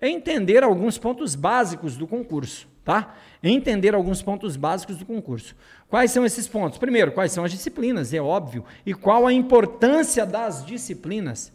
entender 0.00 0.62
alguns 0.62 0.98
pontos 0.98 1.34
básicos 1.34 1.96
do 1.96 2.06
concurso, 2.06 2.68
tá? 2.84 3.14
Entender 3.42 3.94
alguns 3.94 4.20
pontos 4.20 4.56
básicos 4.56 4.96
do 4.96 5.06
concurso. 5.06 5.54
Quais 5.88 6.10
são 6.10 6.24
esses 6.24 6.46
pontos? 6.48 6.78
Primeiro, 6.78 7.12
quais 7.12 7.32
são 7.32 7.44
as 7.44 7.52
disciplinas, 7.52 8.12
é 8.12 8.20
óbvio, 8.20 8.64
e 8.84 8.92
qual 8.92 9.26
a 9.26 9.32
importância 9.32 10.26
das 10.26 10.64
disciplinas. 10.64 11.52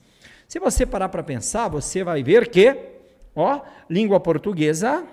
Se 0.47 0.59
você 0.59 0.85
parar 0.85 1.09
para 1.09 1.23
pensar, 1.23 1.67
você 1.67 2.03
vai 2.03 2.23
ver 2.23 2.47
que, 2.47 2.75
ó, 3.35 3.61
língua 3.89 4.19
portuguesa 4.19 5.03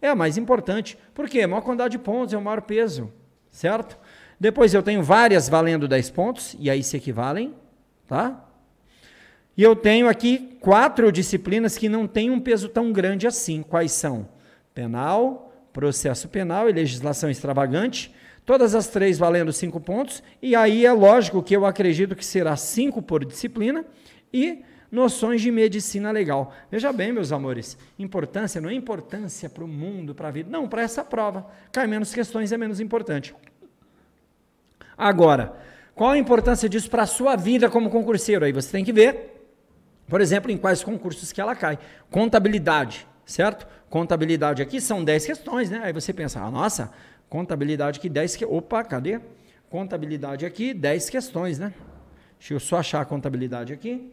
é 0.00 0.08
a 0.08 0.14
mais 0.14 0.38
importante. 0.38 0.98
Por 1.12 1.28
quê? 1.28 1.42
A 1.42 1.48
maior 1.48 1.62
quantidade 1.62 1.92
de 1.92 1.98
pontos, 1.98 2.32
é 2.32 2.38
o 2.38 2.42
maior 2.42 2.62
peso, 2.62 3.12
certo? 3.50 3.98
Depois 4.40 4.72
eu 4.72 4.82
tenho 4.82 5.02
várias 5.02 5.48
valendo 5.48 5.88
10 5.88 6.10
pontos, 6.10 6.56
e 6.60 6.70
aí 6.70 6.82
se 6.82 6.96
equivalem, 6.96 7.54
tá? 8.06 8.44
E 9.56 9.62
eu 9.62 9.74
tenho 9.74 10.08
aqui 10.08 10.56
quatro 10.60 11.10
disciplinas 11.10 11.76
que 11.76 11.88
não 11.88 12.06
têm 12.06 12.30
um 12.30 12.38
peso 12.38 12.68
tão 12.68 12.92
grande 12.92 13.26
assim. 13.26 13.62
Quais 13.62 13.90
são? 13.90 14.28
Penal, 14.72 15.52
processo 15.72 16.28
penal 16.28 16.68
e 16.68 16.72
legislação 16.72 17.28
extravagante. 17.28 18.14
Todas 18.46 18.74
as 18.74 18.86
três 18.86 19.18
valendo 19.18 19.52
cinco 19.52 19.80
pontos, 19.80 20.22
e 20.40 20.54
aí 20.54 20.86
é 20.86 20.92
lógico 20.92 21.42
que 21.42 21.54
eu 21.54 21.66
acredito 21.66 22.14
que 22.14 22.24
será 22.24 22.56
cinco 22.56 23.02
por 23.02 23.24
disciplina 23.24 23.84
e 24.32 24.62
noções 24.90 25.42
de 25.42 25.50
medicina 25.50 26.10
legal. 26.10 26.54
Veja 26.70 26.92
bem, 26.92 27.12
meus 27.12 27.32
amores, 27.32 27.76
importância 27.98 28.60
não 28.60 28.70
é 28.70 28.74
importância 28.74 29.50
para 29.50 29.64
o 29.64 29.68
mundo, 29.68 30.14
para 30.14 30.28
a 30.28 30.30
vida, 30.30 30.48
não, 30.48 30.68
para 30.68 30.82
essa 30.82 31.04
prova. 31.04 31.46
Cai 31.72 31.86
menos 31.86 32.14
questões 32.14 32.52
é 32.52 32.56
menos 32.56 32.80
importante. 32.80 33.34
Agora, 34.98 35.54
qual 35.94 36.10
a 36.10 36.18
importância 36.18 36.68
disso 36.68 36.90
para 36.90 37.04
a 37.04 37.06
sua 37.06 37.36
vida 37.36 37.70
como 37.70 37.88
concurseiro? 37.88 38.44
Aí 38.44 38.52
você 38.52 38.72
tem 38.72 38.84
que 38.84 38.92
ver, 38.92 39.48
por 40.08 40.20
exemplo, 40.20 40.50
em 40.50 40.58
quais 40.58 40.82
concursos 40.82 41.30
que 41.32 41.40
ela 41.40 41.54
cai. 41.54 41.78
Contabilidade, 42.10 43.06
certo? 43.24 43.66
Contabilidade 43.88 44.60
aqui 44.60 44.80
são 44.80 45.04
10 45.04 45.24
questões, 45.24 45.70
né? 45.70 45.80
Aí 45.84 45.92
você 45.92 46.12
pensa, 46.12 46.40
ah, 46.40 46.50
nossa, 46.50 46.92
Contabilidade 47.28 47.98
aqui, 47.98 48.08
10 48.08 48.36
que... 48.36 48.44
Opa, 48.44 48.82
cadê? 48.82 49.20
Contabilidade 49.68 50.46
aqui, 50.46 50.72
10 50.72 51.10
questões, 51.10 51.58
né? 51.58 51.74
Deixa 52.38 52.54
eu 52.54 52.60
só 52.60 52.78
achar 52.78 53.02
a 53.02 53.04
contabilidade 53.04 53.72
aqui. 53.72 54.12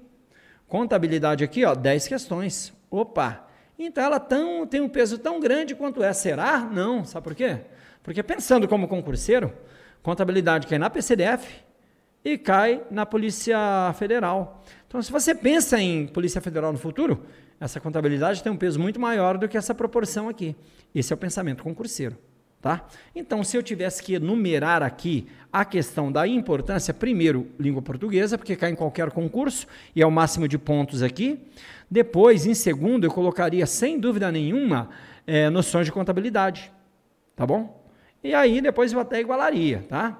Contabilidade 0.68 1.44
aqui, 1.44 1.64
ó, 1.64 1.74
10 1.74 2.08
questões. 2.08 2.74
Opa! 2.92 3.48
Então 3.80 4.04
ela 4.04 4.20
tão, 4.20 4.68
tem 4.68 4.82
um 4.82 4.90
peso 4.90 5.18
tão 5.18 5.40
grande 5.40 5.76
quanto 5.76 6.04
é. 6.04 6.12
Será? 6.12 6.60
Não. 6.60 7.06
Sabe 7.06 7.24
por 7.24 7.36
quê? 7.36 7.60
Porque 8.04 8.22
pensando 8.22 8.68
como 8.68 8.88
concurseiro, 8.88 9.54
contabilidade 10.06 10.68
cai 10.68 10.78
na 10.78 10.88
PCDF 10.88 11.52
e 12.24 12.38
cai 12.38 12.84
na 12.92 13.08
Polícia 13.08 13.58
Federal. 13.98 14.64
Então, 14.88 15.02
se 15.02 15.12
você 15.12 15.34
pensa 15.34 15.82
em 15.82 16.06
Polícia 16.06 16.40
Federal 16.40 16.72
no 16.72 16.78
futuro, 16.78 17.26
essa 17.60 17.80
contabilidade 17.80 18.44
tem 18.44 18.52
um 18.52 18.56
peso 18.56 18.80
muito 18.80 19.00
maior 19.00 19.36
do 19.36 19.48
que 19.50 19.58
essa 19.58 19.74
proporção 19.74 20.30
aqui. 20.30 20.56
Esse 20.94 21.12
é 21.12 21.16
o 21.16 21.18
pensamento 21.18 21.64
concurseiro. 21.64 22.16
Tá? 22.62 22.88
Então, 23.16 23.44
se 23.44 23.58
eu 23.58 23.64
tivesse 23.64 24.04
que 24.04 24.14
enumerar 24.14 24.84
aqui 24.84 25.28
a 25.52 25.66
questão 25.66 26.12
da 26.12 26.28
importância, 26.28 26.94
primeiro, 26.94 27.48
língua 27.60 27.82
portuguesa, 27.82 28.38
porque 28.38 28.56
cai 28.56 28.70
em 28.72 28.76
qualquer 28.76 29.10
concurso 29.10 29.66
e 29.96 30.04
é 30.04 30.06
o 30.06 30.12
máximo 30.12 30.48
de 30.48 30.60
pontos 30.60 31.02
aqui. 31.02 31.40
Depois, 31.90 32.46
em 32.46 32.54
segundo, 32.54 33.06
eu 33.06 33.12
colocaria, 33.12 33.66
sem 33.66 34.00
dúvida 34.00 34.32
nenhuma, 34.32 34.90
é, 35.26 35.50
noções 35.50 35.88
de 35.88 35.92
contabilidade. 35.92 36.72
Tá 37.36 37.46
bom? 37.46 37.85
E 38.26 38.34
aí, 38.34 38.60
depois 38.60 38.92
eu 38.92 39.00
até 39.00 39.20
igualaria, 39.20 39.86
tá? 39.88 40.20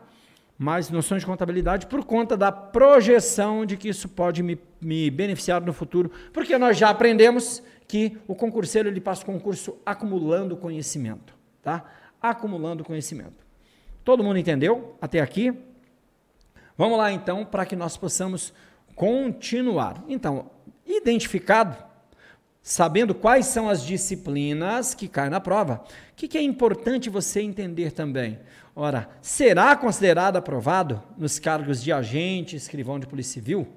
Mas 0.60 0.92
noções 0.92 1.24
de 1.24 1.26
contabilidade 1.26 1.88
por 1.88 2.06
conta 2.06 2.38
da 2.38 2.52
projeção 2.52 3.66
de 3.66 3.76
que 3.76 3.90
isso 3.90 4.08
pode 4.08 4.44
me, 4.44 4.60
me 4.80 5.10
beneficiar 5.10 5.60
no 5.60 5.74
futuro, 5.74 6.12
porque 6.32 6.56
nós 6.56 6.78
já 6.78 6.92
aprendemos 6.92 7.64
que 7.88 8.16
o 8.28 8.36
concurseiro 8.36 8.88
ele 8.88 9.02
passa 9.02 9.24
o 9.24 9.26
concurso 9.26 9.76
acumulando 9.84 10.56
conhecimento, 10.56 11.34
tá? 11.64 11.84
acumulando 12.22 12.84
conhecimento. 12.84 13.44
Todo 14.04 14.24
mundo 14.24 14.38
entendeu 14.38 14.96
até 15.02 15.20
aqui? 15.20 15.52
Vamos 16.78 17.00
lá 17.00 17.12
então 17.12 17.44
para 17.44 17.66
que 17.66 17.76
nós 17.76 17.98
possamos 17.98 18.54
continuar. 18.96 20.04
Então, 20.08 20.52
identificado, 20.86 21.76
sabendo 22.68 23.14
quais 23.14 23.46
são 23.46 23.70
as 23.70 23.84
disciplinas 23.84 24.96
que 24.96 25.08
caem 25.08 25.30
na 25.30 25.40
prova, 25.40 25.84
o 26.12 26.16
que, 26.16 26.28
que 26.28 26.36
é 26.36 26.42
importante 26.42 27.12
você 27.12 27.40
entender 27.40 27.92
também? 27.92 28.40
Ora, 28.76 29.08
será 29.22 29.76
considerado 29.76 30.38
aprovado 30.38 31.00
nos 31.16 31.38
cargos 31.38 31.84
de 31.84 31.94
agente, 31.94 32.56
escrivão 32.56 33.00
de 33.00 33.06
polícia 33.06 33.34
civil? 33.34 33.68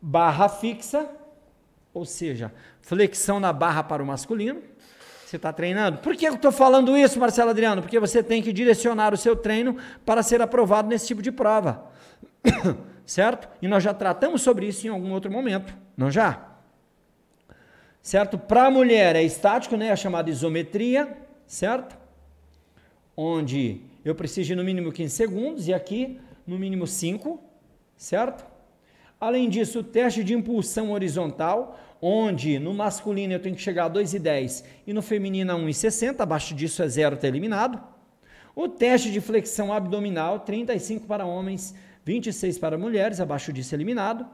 Barra 0.00 0.48
fixa, 0.48 1.08
ou 1.92 2.04
seja, 2.04 2.52
flexão 2.82 3.40
na 3.40 3.52
barra 3.52 3.82
para 3.82 4.02
o 4.02 4.06
masculino. 4.06 4.60
Você 5.24 5.36
está 5.36 5.52
treinando? 5.52 5.98
Por 5.98 6.14
que 6.14 6.26
eu 6.26 6.34
estou 6.34 6.52
falando 6.52 6.96
isso, 6.96 7.18
Marcelo 7.18 7.50
Adriano? 7.50 7.80
Porque 7.80 7.98
você 7.98 8.22
tem 8.22 8.42
que 8.42 8.52
direcionar 8.52 9.14
o 9.14 9.16
seu 9.16 9.34
treino 9.34 9.76
para 10.04 10.22
ser 10.22 10.42
aprovado 10.42 10.88
nesse 10.88 11.06
tipo 11.06 11.22
de 11.22 11.32
prova. 11.32 11.90
certo? 13.06 13.48
E 13.62 13.68
nós 13.68 13.82
já 13.82 13.94
tratamos 13.94 14.42
sobre 14.42 14.66
isso 14.66 14.86
em 14.86 14.90
algum 14.90 15.12
outro 15.12 15.30
momento, 15.30 15.74
não 15.96 16.10
já? 16.10 16.53
Certo? 18.04 18.36
Para 18.36 18.66
a 18.66 18.70
mulher 18.70 19.16
é 19.16 19.22
estático, 19.22 19.78
né? 19.78 19.88
É 19.88 19.96
chamada 19.96 20.28
isometria, 20.28 21.16
certo? 21.46 21.96
Onde 23.16 23.80
eu 24.04 24.14
preciso 24.14 24.48
de 24.48 24.54
no 24.54 24.62
mínimo 24.62 24.92
15 24.92 25.14
segundos 25.14 25.66
e 25.66 25.72
aqui 25.72 26.20
no 26.46 26.58
mínimo 26.58 26.86
5, 26.86 27.42
certo? 27.96 28.44
Além 29.18 29.48
disso, 29.48 29.78
o 29.78 29.82
teste 29.82 30.22
de 30.22 30.34
impulsão 30.34 30.92
horizontal, 30.92 31.80
onde 32.00 32.58
no 32.58 32.74
masculino 32.74 33.32
eu 33.32 33.40
tenho 33.40 33.56
que 33.56 33.62
chegar 33.62 33.86
a 33.86 33.90
2,10 33.90 34.64
e 34.86 34.92
no 34.92 35.00
feminino 35.00 35.52
a 35.52 35.56
1,60, 35.56 36.20
abaixo 36.20 36.54
disso 36.54 36.82
é 36.82 36.88
zero, 36.88 37.14
está 37.14 37.26
eliminado. 37.26 37.82
O 38.54 38.68
teste 38.68 39.10
de 39.10 39.20
flexão 39.22 39.72
abdominal, 39.72 40.40
35 40.40 41.06
para 41.06 41.24
homens, 41.24 41.74
26 42.04 42.58
para 42.58 42.76
mulheres, 42.76 43.18
abaixo 43.18 43.50
disso 43.50 43.74
é 43.74 43.76
eliminado. 43.76 44.26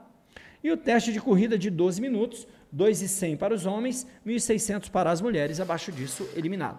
E 0.63 0.73
o 0.73 0.77
teste 0.77 1.13
de 1.13 1.21
corrida 1.21 1.57
de 1.57 1.71
12 1.71 2.01
minutos, 2.01 2.47
2,100 2.73 3.37
para 3.37 3.55
os 3.55 3.67
homens, 3.67 4.07
1.600 4.27 4.91
para 4.91 5.11
as 5.11 5.21
mulheres, 5.21 5.61
abaixo 5.61 5.91
disso, 5.91 6.29
eliminado. 6.37 6.79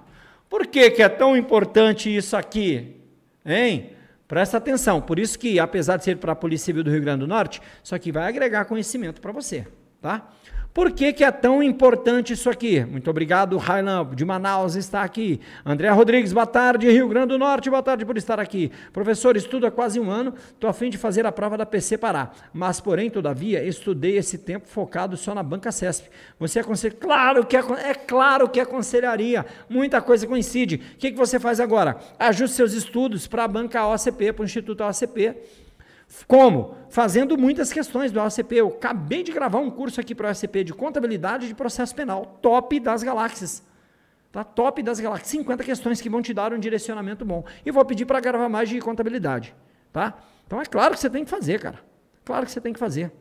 Por 0.50 0.68
que, 0.68 0.90
que 0.92 1.02
é 1.02 1.10
tão 1.10 1.36
importante 1.36 2.14
isso 2.14 2.36
aqui? 2.36 2.98
Hein? 3.46 3.92
Presta 4.28 4.58
atenção, 4.58 5.02
por 5.02 5.20
isso 5.20 5.38
que, 5.38 5.60
apesar 5.60 5.98
de 5.98 6.06
ser 6.06 6.18
para 6.18 6.32
a 6.32 6.36
Polícia 6.36 6.66
Civil 6.66 6.84
do 6.84 6.92
Rio 6.92 7.02
Grande 7.02 7.20
do 7.20 7.28
Norte, 7.28 7.62
isso 7.84 7.94
aqui 7.94 8.12
vai 8.12 8.28
agregar 8.28 8.66
conhecimento 8.66 9.20
para 9.20 9.32
você, 9.32 9.68
tá? 10.02 10.30
Por 10.74 10.94
que, 10.94 11.12
que 11.12 11.22
é 11.22 11.32
tão 11.32 11.62
importante 11.62 12.32
isso 12.32 12.50
aqui? 12.50 12.80
Muito 12.86 13.10
obrigado, 13.10 13.58
Railan, 13.58 14.10
de 14.16 14.24
Manaus, 14.24 14.76
está 14.76 15.04
aqui. 15.04 15.42
André 15.66 15.90
Rodrigues, 15.90 16.32
boa 16.32 16.46
tarde. 16.46 16.90
Rio 16.90 17.10
Grande 17.10 17.28
do 17.28 17.38
Norte, 17.38 17.70
boa 17.70 17.84
tarde 17.84 18.06
por 18.06 18.18
estar 18.18 18.40
aqui. 18.40 18.72
Professor, 18.94 19.36
estudo 19.36 19.68
há 19.68 19.72
quase 19.72 20.00
um 20.00 20.10
ano, 20.10 20.34
estou 20.54 20.70
a 20.70 20.74
fim 20.74 20.90
de 20.90 20.98
fazer 20.98 21.26
a 21.26 21.32
prova 21.32 21.58
da 21.58 21.66
PC 21.66 21.98
Pará. 21.98 22.32
Mas, 22.54 22.80
porém, 22.80 23.10
todavia, 23.10 23.62
estudei 23.66 24.18
esse 24.18 24.38
tempo 24.38 24.66
focado 24.66 25.18
só 25.18 25.36
na 25.36 25.44
banca 25.44 25.74
CESP. 25.74 26.10
Você 26.40 26.60
aconselha? 26.60 26.96
Claro 26.98 27.46
que 27.46 27.58
é 27.58 27.94
claro 27.94 28.48
que 28.48 28.62
aconselharia. 28.62 29.46
Muita 29.70 30.02
coisa 30.02 30.26
coincide. 30.26 30.76
O 30.76 30.98
que, 30.98 31.12
que 31.12 31.18
você 31.18 31.38
faz 31.38 31.60
agora? 31.60 31.98
Ajuste 32.18 32.56
seus 32.56 32.72
estudos 32.72 33.28
para 33.28 33.44
a 33.44 33.48
banca 33.48 33.86
OCP, 33.86 34.32
para 34.32 34.44
o 34.44 34.46
Instituto 34.46 34.86
OCP. 34.86 35.36
Como? 36.28 36.76
Fazendo 36.90 37.38
muitas 37.38 37.72
questões 37.72 38.12
do 38.12 38.20
OCP. 38.20 38.56
Eu 38.56 38.68
acabei 38.70 39.24
de 39.24 39.32
gravar 39.32 39.60
um 39.60 39.72
curso 39.72 40.00
aqui 40.02 40.14
para 40.14 40.28
o 40.28 40.32
OCP 40.32 40.64
de 40.64 40.74
contabilidade 40.74 41.48
de 41.48 41.56
processo 41.56 41.96
penal, 41.96 42.38
top 42.42 42.80
das 42.80 43.04
galáxias. 43.04 43.64
Tá? 44.32 44.44
Top 44.44 44.82
das 44.82 45.00
galáxias. 45.00 45.30
50 45.30 45.64
questões 45.64 46.02
que 46.02 46.10
vão 46.10 46.22
te 46.22 46.34
dar 46.34 46.54
um 46.54 46.60
direcionamento 46.60 47.26
bom. 47.26 47.44
E 47.66 47.72
vou 47.72 47.84
pedir 47.86 48.06
para 48.06 48.20
gravar 48.20 48.50
mais 48.50 48.70
de 48.70 48.80
contabilidade. 48.80 49.54
Tá? 49.92 50.18
Então 50.46 50.62
é 50.62 50.66
claro 50.66 50.94
que 50.94 51.00
você 51.00 51.10
tem 51.10 51.24
que 51.24 51.30
fazer, 51.30 51.60
cara. 51.60 51.80
Claro 52.24 52.46
que 52.46 52.52
você 52.52 52.62
tem 52.62 52.74
que 52.74 52.80
fazer. 52.80 53.12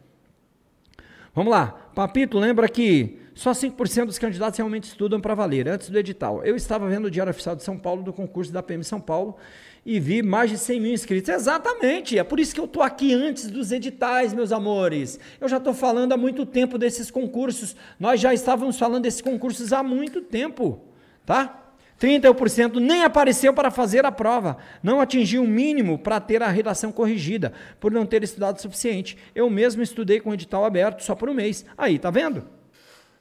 Vamos 1.35 1.51
lá. 1.51 1.69
Papito, 1.95 2.39
lembra 2.39 2.69
que 2.69 3.21
só 3.35 3.53
5% 3.53 4.07
dos 4.07 4.19
candidatos 4.19 4.59
realmente 4.59 4.85
estudam 4.85 5.21
para 5.21 5.35
valer, 5.35 5.69
antes 5.69 5.89
do 5.89 5.99
edital. 5.99 6.45
Eu 6.45 6.57
estava 6.57 6.89
vendo 6.89 7.07
o 7.07 7.11
Diário 7.11 7.31
Oficial 7.31 7.55
de 7.55 7.63
São 7.63 7.79
Paulo 7.79 8.03
do 8.03 8.13
concurso 8.13 8.53
da 8.53 8.63
PM 8.63 8.83
São 8.85 9.01
Paulo 9.01 9.37
e 9.85 9.99
vi 9.99 10.23
mais 10.23 10.51
de 10.51 10.59
100 10.59 10.81
mil 10.81 10.93
inscritos. 10.93 11.29
Exatamente, 11.29 12.19
é 12.19 12.25
por 12.25 12.39
isso 12.39 12.55
que 12.55 12.61
eu 12.61 12.67
estou 12.67 12.83
aqui 12.83 13.13
antes 13.15 13.51
dos 13.51 13.73
editais, 13.73 14.33
meus 14.33 14.53
amores. 14.53 15.19
Eu 15.41 15.49
já 15.49 15.57
estou 15.57 15.75
falando 15.75 16.13
há 16.13 16.17
muito 16.17 16.45
tempo 16.45 16.79
desses 16.79 17.11
concursos. 17.11 17.75
Nós 17.99 18.21
já 18.21 18.33
estávamos 18.35 18.79
falando 18.79 19.05
desses 19.05 19.21
concursos 19.21 19.73
há 19.73 19.83
muito 19.83 20.21
tempo, 20.21 20.83
tá? 21.25 21.57
31% 22.01 22.77
nem 22.77 23.05
apareceu 23.05 23.53
para 23.53 23.71
fazer 23.71 24.07
a 24.07 24.13
prova, 24.13 24.57
não 24.83 25.03
atingiu 25.03 25.43
o 25.43 25.47
mínimo 25.47 25.99
para 25.99 26.19
ter 26.19 26.43
a 26.43 26.49
redação 26.49 26.91
corrigida, 26.91 27.53
por 27.79 27.93
não 27.93 28.07
ter 28.07 28.25
estudado 28.25 28.57
o 28.57 28.63
suficiente. 28.63 29.19
Eu 29.35 29.51
mesmo 29.51 29.83
estudei 29.83 30.19
com 30.19 30.31
o 30.31 30.35
edital 30.35 30.65
aberto 30.65 31.05
só 31.05 31.15
por 31.15 31.29
um 31.29 31.35
mês. 31.35 31.65
Aí, 31.77 31.99
tá 31.99 32.11
vendo? 32.11 32.47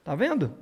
Tá 0.01 0.15
vendo? 0.15 0.55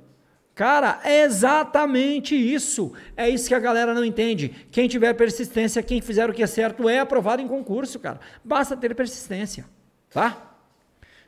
Cara, 0.58 0.98
é 1.04 1.22
exatamente 1.22 2.34
isso. 2.34 2.92
É 3.16 3.28
isso 3.28 3.46
que 3.46 3.54
a 3.54 3.60
galera 3.60 3.94
não 3.94 4.04
entende. 4.04 4.48
Quem 4.72 4.88
tiver 4.88 5.14
persistência, 5.14 5.80
quem 5.84 6.00
fizer 6.00 6.28
o 6.28 6.32
que 6.32 6.42
é 6.42 6.48
certo, 6.48 6.88
é 6.88 6.98
aprovado 6.98 7.40
em 7.40 7.46
concurso, 7.46 8.00
cara. 8.00 8.18
Basta 8.44 8.76
ter 8.76 8.92
persistência, 8.92 9.64
tá? 10.10 10.56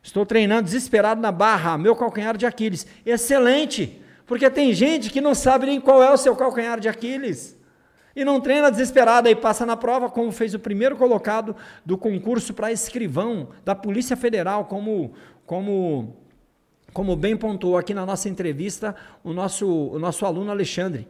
Estou 0.03 0.27
treinando 0.27 0.65
desesperado 0.65 1.21
na 1.21 1.31
barra, 1.31 1.79
meu 1.79 1.95
calcanhar 1.95 2.37
de 2.37 2.45
Aquiles. 2.45 2.85
Excelente, 3.07 4.03
porque 4.27 4.51
tem 4.51 4.75
gente 4.75 5.11
que 5.11 5.21
não 5.21 5.33
sabe 5.33 5.67
nem 5.67 5.81
qual 5.81 6.03
é 6.03 6.11
o 6.11 6.17
seu 6.17 6.35
calcanhar 6.35 6.81
de 6.81 6.89
Aquiles. 6.89 7.57
E 8.17 8.25
não 8.25 8.41
treina 8.41 8.69
desesperado 8.69 9.29
e 9.29 9.37
passa 9.37 9.65
na 9.65 9.77
prova, 9.77 10.11
como 10.11 10.33
fez 10.33 10.55
o 10.55 10.59
primeiro 10.59 10.97
colocado 10.97 11.55
do 11.87 11.97
concurso 11.97 12.53
para 12.53 12.73
escrivão 12.73 13.51
da 13.65 13.77
Polícia 13.77 14.17
Federal, 14.17 14.65
como, 14.65 15.13
como 15.47 16.17
como 16.93 17.17
bem 17.17 17.37
pontuou 17.37 17.79
aqui 17.79 17.95
na 17.95 18.05
nossa 18.05 18.29
entrevista 18.29 18.95
o 19.23 19.33
nosso, 19.33 19.67
o 19.67 19.99
nosso 19.99 20.27
aluno 20.27 20.51
Alexandre. 20.51 21.07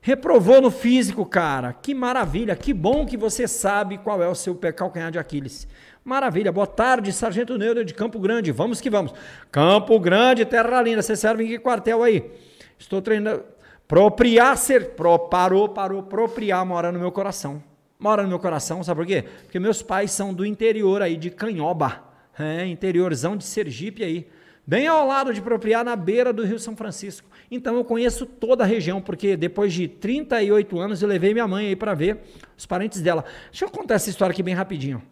Reprovou 0.00 0.60
no 0.60 0.70
físico, 0.70 1.24
cara. 1.24 1.72
Que 1.72 1.94
maravilha, 1.94 2.54
que 2.54 2.74
bom 2.74 3.06
que 3.06 3.16
você 3.16 3.48
sabe 3.48 3.96
qual 3.96 4.22
é 4.22 4.28
o 4.28 4.34
seu 4.34 4.54
calcanhar 4.54 5.10
de 5.10 5.18
Aquiles. 5.18 5.66
Maravilha. 6.04 6.52
Boa 6.52 6.66
tarde, 6.66 7.10
Sargento 7.10 7.56
Neuro 7.56 7.82
de 7.82 7.94
Campo 7.94 8.18
Grande. 8.18 8.52
Vamos 8.52 8.82
que 8.82 8.90
vamos. 8.90 9.14
Campo 9.50 9.98
Grande, 9.98 10.44
Terra 10.44 10.82
Linda. 10.82 11.00
Você 11.00 11.16
serve 11.16 11.44
em 11.44 11.46
que 11.46 11.58
quartel 11.58 12.02
aí? 12.02 12.30
Estou 12.78 13.00
treinando. 13.00 13.44
Propriar 13.88 14.58
ser. 14.58 14.90
Pro, 14.90 15.18
parou, 15.18 15.70
parou. 15.70 16.02
Propriar 16.02 16.66
mora 16.66 16.92
no 16.92 16.98
meu 16.98 17.10
coração. 17.10 17.62
Mora 17.98 18.22
no 18.22 18.28
meu 18.28 18.38
coração, 18.38 18.84
sabe 18.84 19.00
por 19.00 19.06
quê? 19.06 19.24
Porque 19.44 19.58
meus 19.58 19.80
pais 19.80 20.10
são 20.10 20.34
do 20.34 20.44
interior 20.44 21.00
aí, 21.00 21.16
de 21.16 21.30
Canhoba. 21.30 22.04
É, 22.38 22.66
interiorzão 22.66 23.36
de 23.36 23.44
Sergipe 23.44 24.04
aí 24.04 24.28
bem 24.66 24.86
ao 24.86 25.06
lado 25.06 25.32
de 25.32 25.40
Propriar, 25.40 25.84
na 25.84 25.96
beira 25.96 26.32
do 26.32 26.44
Rio 26.44 26.58
São 26.58 26.76
Francisco. 26.76 27.28
Então 27.50 27.76
eu 27.76 27.84
conheço 27.84 28.26
toda 28.26 28.64
a 28.64 28.66
região, 28.66 29.00
porque 29.00 29.36
depois 29.36 29.72
de 29.72 29.88
38 29.88 30.78
anos 30.78 31.02
eu 31.02 31.08
levei 31.08 31.32
minha 31.32 31.46
mãe 31.46 31.68
aí 31.68 31.76
para 31.76 31.94
ver 31.94 32.20
os 32.56 32.66
parentes 32.66 33.00
dela. 33.00 33.24
Deixa 33.50 33.64
eu 33.64 33.70
contar 33.70 33.94
essa 33.94 34.10
história 34.10 34.32
aqui 34.32 34.42
bem 34.42 34.54
rapidinho. 34.54 35.02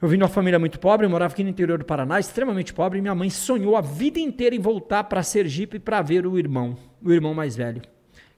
Eu 0.00 0.08
vim 0.08 0.18
de 0.18 0.22
uma 0.22 0.28
família 0.28 0.58
muito 0.58 0.78
pobre, 0.78 1.08
morava 1.08 1.32
aqui 1.32 1.42
no 1.42 1.48
interior 1.48 1.78
do 1.78 1.84
Paraná, 1.84 2.20
extremamente 2.20 2.74
pobre, 2.74 2.98
e 2.98 3.00
minha 3.00 3.14
mãe 3.14 3.30
sonhou 3.30 3.74
a 3.76 3.80
vida 3.80 4.18
inteira 4.18 4.54
em 4.54 4.58
voltar 4.58 5.04
para 5.04 5.22
Sergipe 5.22 5.78
para 5.78 6.02
ver 6.02 6.26
o 6.26 6.38
irmão, 6.38 6.76
o 7.02 7.10
irmão 7.10 7.32
mais 7.32 7.56
velho, 7.56 7.80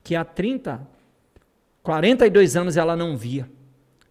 que 0.04 0.14
há 0.14 0.24
30, 0.24 0.86
42 1.82 2.56
anos 2.56 2.76
ela 2.76 2.94
não 2.94 3.16
via, 3.16 3.50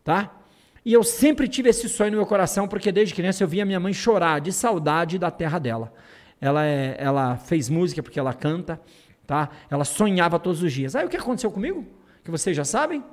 tá? 0.03 0.37
E 0.85 0.93
eu 0.93 1.03
sempre 1.03 1.47
tive 1.47 1.69
esse 1.69 1.89
sonho 1.89 2.11
no 2.11 2.17
meu 2.17 2.25
coração, 2.25 2.67
porque 2.67 2.91
desde 2.91 3.15
criança 3.15 3.43
eu 3.43 3.47
via 3.47 3.65
minha 3.65 3.79
mãe 3.79 3.91
chorar 3.91 4.39
de 4.39 4.53
saudade 4.53 5.17
da 5.17 5.31
terra 5.31 5.57
dela. 5.57 5.91
Ela, 6.39 6.63
é, 6.65 6.95
ela 6.99 7.37
fez 7.37 7.67
música 7.67 8.03
porque 8.03 8.19
ela 8.19 8.33
canta, 8.33 8.79
tá? 9.25 9.49
Ela 9.69 9.83
sonhava 9.83 10.37
todos 10.37 10.61
os 10.61 10.71
dias. 10.71 10.95
Aí 10.95 11.05
o 11.05 11.09
que 11.09 11.17
aconteceu 11.17 11.49
comigo? 11.49 11.85
Que 12.23 12.29
vocês 12.29 12.55
já 12.55 12.63
sabem? 12.63 13.03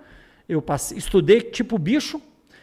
Eu 0.47 0.61
passei, 0.61 0.99
estudei 0.99 1.41
tipo 1.41 1.79
bicho, 1.79 2.21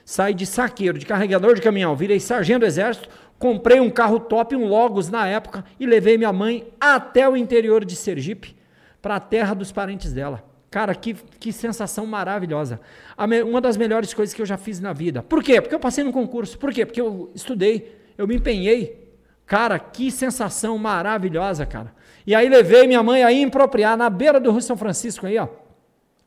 Saí 0.10 0.34
de 0.34 0.44
saqueiro, 0.44 0.98
de 0.98 1.06
carregador 1.06 1.54
de 1.54 1.62
caminhão, 1.62 1.96
virei 1.96 2.20
sargento 2.20 2.62
do 2.62 2.66
exército, 2.66 3.08
comprei 3.38 3.80
um 3.80 3.92
carro 3.92 4.20
top, 4.20 4.56
um 4.56 4.66
Logos 4.66 5.08
na 5.08 5.28
época, 5.28 5.64
e 5.80 5.86
levei 5.86 6.18
minha 6.18 6.34
mãe 6.34 6.68
até 6.82 7.30
o 7.30 7.38
interior 7.38 7.86
de 7.86 7.96
Sergipe, 7.96 8.58
para 9.04 9.18
a 9.18 9.20
terra 9.20 9.54
dos 9.54 9.72
parentes 9.72 10.12
dela. 10.12 10.49
Cara, 10.70 10.94
que, 10.94 11.16
que 11.40 11.52
sensação 11.52 12.06
maravilhosa. 12.06 12.80
Me, 13.28 13.42
uma 13.42 13.60
das 13.60 13.76
melhores 13.76 14.14
coisas 14.14 14.34
que 14.34 14.42
eu 14.42 14.46
já 14.46 14.58
fiz 14.58 14.80
na 14.80 14.94
vida. 14.94 15.24
Por 15.24 15.44
quê? 15.44 15.60
Porque 15.60 15.74
eu 15.74 15.80
passei 15.80 16.04
no 16.04 16.12
concurso. 16.12 16.58
Por 16.60 16.72
quê? 16.72 16.86
Porque 16.86 17.02
eu 17.02 17.32
estudei, 17.34 17.98
eu 18.18 18.28
me 18.28 18.36
empenhei. 18.36 19.10
Cara, 19.46 19.80
que 19.80 20.12
sensação 20.12 20.78
maravilhosa, 20.78 21.66
cara. 21.66 21.94
E 22.26 22.36
aí 22.36 22.48
levei 22.48 22.86
minha 22.86 23.02
mãe 23.02 23.24
aí 23.24 23.42
impropriar 23.42 23.98
na 23.98 24.10
beira 24.10 24.40
do 24.40 24.52
Rio 24.52 24.62
São 24.62 24.78
Francisco 24.78 25.26
aí, 25.26 25.38
ó. 25.40 25.48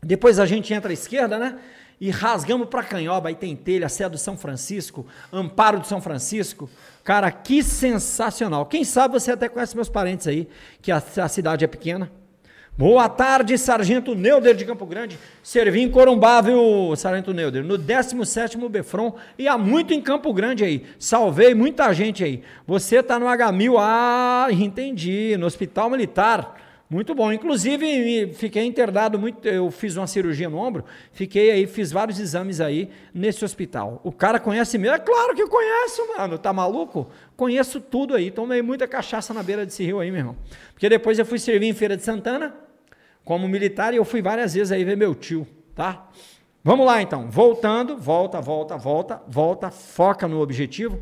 Depois 0.03 0.41
a 0.41 0.47
gente 0.47 0.75
entra 0.75 0.91
à 0.91 0.93
esquerda, 0.93 1.39
né? 1.39 1.59
e 2.03 2.11
rasgamos 2.11 2.69
para 2.69 2.83
Canhoba, 2.83 3.29
aí 3.29 3.37
tem 3.37 3.55
telha, 3.55 3.89
Sé 3.89 4.09
do 4.09 4.19
São 4.19 4.37
Francisco, 4.37 5.07
Amparo 5.33 5.79
do 5.79 5.87
São 5.87 6.01
Francisco. 6.01 6.69
Cara, 7.05 7.31
que 7.31 7.63
sensacional. 7.63 8.67
Quem 8.67 8.83
sabe 8.83 9.15
você 9.15 9.31
até 9.31 9.49
conhece 9.49 9.77
meus 9.77 9.89
parentes 9.89 10.27
aí, 10.27 10.49
que 10.81 10.91
a, 10.91 10.97
a 10.97 11.29
cidade 11.29 11.65
é 11.65 11.69
pequena. 11.69 12.11
Boa 12.83 13.09
tarde, 13.09 13.57
Sargento 13.57 14.13
Neuder 14.13 14.57
de 14.57 14.65
Campo 14.65 14.85
Grande. 14.85 15.17
Servi 15.41 15.83
em 15.83 15.89
Corumbá, 15.89 16.41
viu, 16.41 16.93
Sargento 16.97 17.33
Neuder? 17.33 17.63
No 17.63 17.79
17º 17.79 18.69
Befron 18.69 19.15
e 19.39 19.47
há 19.47 19.57
muito 19.57 19.95
em 19.95 20.01
Campo 20.01 20.33
Grande 20.33 20.65
aí. 20.65 20.85
Salvei 20.99 21.55
muita 21.55 21.93
gente 21.93 22.25
aí. 22.25 22.43
Você 22.67 23.01
tá 23.01 23.21
no 23.21 23.27
H1000, 23.27 23.77
ah, 23.79 24.49
entendi, 24.51 25.37
no 25.39 25.47
Hospital 25.47 25.91
Militar. 25.91 26.57
Muito 26.91 27.15
bom. 27.15 27.33
Inclusive, 27.33 28.33
fiquei 28.35 28.65
internado 28.65 29.17
muito. 29.17 29.47
Eu 29.47 29.71
fiz 29.71 29.97
uma 29.97 30.09
cirurgia 30.09 30.51
no 30.51 30.59
ombro, 30.59 30.85
fiquei 31.13 31.53
aí, 31.53 31.69
fiz 31.69 31.93
vários 31.93 32.19
exames 32.19 32.61
aí 32.61 32.91
nesse 33.15 33.45
hospital. 33.45 34.01
O 34.03 34.11
cara 34.11 34.41
conhece 34.41 34.77
mesmo? 34.77 34.97
É 34.97 34.99
claro 34.99 35.37
que 35.37 35.43
eu 35.43 35.49
conheço, 35.49 36.03
mano. 36.19 36.37
Tá 36.37 36.53
maluco? 36.53 37.09
Conheço 37.37 37.81
tudo 37.81 38.17
aí. 38.17 38.29
Tomei 38.29 38.61
muita 38.61 38.89
cachaça 38.89 39.33
na 39.33 39.41
beira 39.41 39.65
desse 39.65 39.85
rio 39.85 40.01
aí, 40.01 40.11
meu 40.11 40.19
irmão. 40.19 40.37
Porque 40.75 40.89
depois 40.89 41.17
eu 41.17 41.25
fui 41.25 41.39
servir 41.39 41.69
em 41.69 41.73
Feira 41.73 41.97
de 41.97 42.03
Santana 42.03 42.72
como 43.25 43.49
militar 43.49 43.93
e 43.93 43.97
eu 43.97 44.05
fui 44.05 44.21
várias 44.21 44.55
vezes 44.55 44.73
aí 44.73 44.85
ver 44.85 44.97
meu 44.97 45.15
tio, 45.15 45.47
tá? 45.75 46.09
Vamos 46.65 46.87
lá 46.87 47.03
então. 47.03 47.31
Voltando, 47.31 47.97
volta, 47.97 48.41
volta, 48.41 48.77
volta, 48.77 49.23
volta, 49.27 49.71
foca 49.71 50.29
no 50.29 50.41
objetivo. 50.41 51.01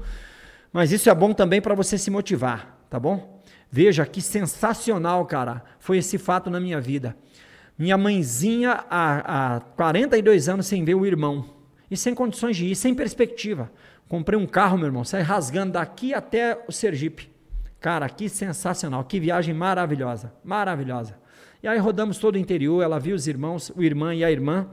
Mas 0.72 0.92
isso 0.92 1.10
é 1.10 1.14
bom 1.14 1.32
também 1.32 1.60
para 1.60 1.74
você 1.74 1.98
se 1.98 2.10
motivar, 2.10 2.78
tá 2.88 2.98
bom? 2.98 3.42
Veja 3.70 4.06
que 4.06 4.22
sensacional, 4.22 5.24
cara, 5.26 5.62
foi 5.78 5.98
esse 5.98 6.18
fato 6.18 6.50
na 6.50 6.60
minha 6.60 6.80
vida. 6.80 7.16
Minha 7.78 7.96
mãezinha 7.96 8.84
há, 8.90 9.56
há 9.56 9.60
42 9.60 10.48
anos 10.48 10.66
sem 10.66 10.84
ver 10.84 10.94
o 10.94 11.06
irmão. 11.06 11.60
E 11.90 11.96
sem 11.96 12.14
condições 12.14 12.56
de 12.56 12.66
ir, 12.66 12.76
sem 12.76 12.94
perspectiva. 12.94 13.70
Comprei 14.08 14.38
um 14.38 14.46
carro, 14.46 14.76
meu 14.76 14.86
irmão, 14.86 15.04
saí 15.04 15.22
rasgando 15.22 15.72
daqui 15.72 16.14
até 16.14 16.62
o 16.68 16.72
Sergipe. 16.72 17.30
Cara, 17.80 18.08
que 18.08 18.28
sensacional, 18.28 19.04
que 19.04 19.18
viagem 19.18 19.54
maravilhosa, 19.54 20.32
maravilhosa. 20.44 21.16
E 21.62 21.68
aí 21.68 21.78
rodamos 21.78 22.18
todo 22.18 22.36
o 22.36 22.38
interior, 22.38 22.82
ela 22.82 22.98
viu 22.98 23.14
os 23.14 23.26
irmãos, 23.26 23.70
o 23.76 23.82
irmão 23.82 24.12
e 24.12 24.24
a 24.24 24.30
irmã, 24.30 24.66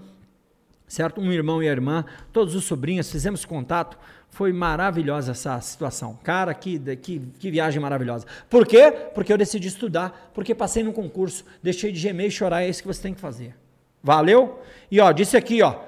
certo? 0.87 1.19
Um 1.19 1.31
irmão 1.31 1.61
e 1.61 1.67
a 1.67 1.71
irmã, 1.71 2.05
todos 2.31 2.55
os 2.55 2.63
sobrinhos, 2.63 3.11
fizemos 3.11 3.43
contato. 3.43 3.97
Foi 4.29 4.53
maravilhosa 4.53 5.31
essa 5.31 5.59
situação. 5.59 6.17
Cara, 6.23 6.53
que, 6.53 6.79
que, 6.97 7.19
que 7.39 7.51
viagem 7.51 7.81
maravilhosa. 7.81 8.25
Por 8.49 8.65
quê? 8.65 8.91
Porque 9.13 9.31
eu 9.31 9.37
decidi 9.37 9.67
estudar, 9.67 10.31
porque 10.33 10.55
passei 10.55 10.83
num 10.83 10.93
concurso, 10.93 11.43
deixei 11.61 11.91
de 11.91 11.99
gemer 11.99 12.27
e 12.27 12.31
chorar, 12.31 12.63
é 12.63 12.69
isso 12.69 12.81
que 12.81 12.87
você 12.87 13.01
tem 13.01 13.13
que 13.13 13.19
fazer. 13.19 13.55
Valeu? 14.01 14.61
E 14.89 14.99
ó, 15.01 15.11
disse 15.11 15.35
aqui, 15.35 15.61
ó, 15.61 15.81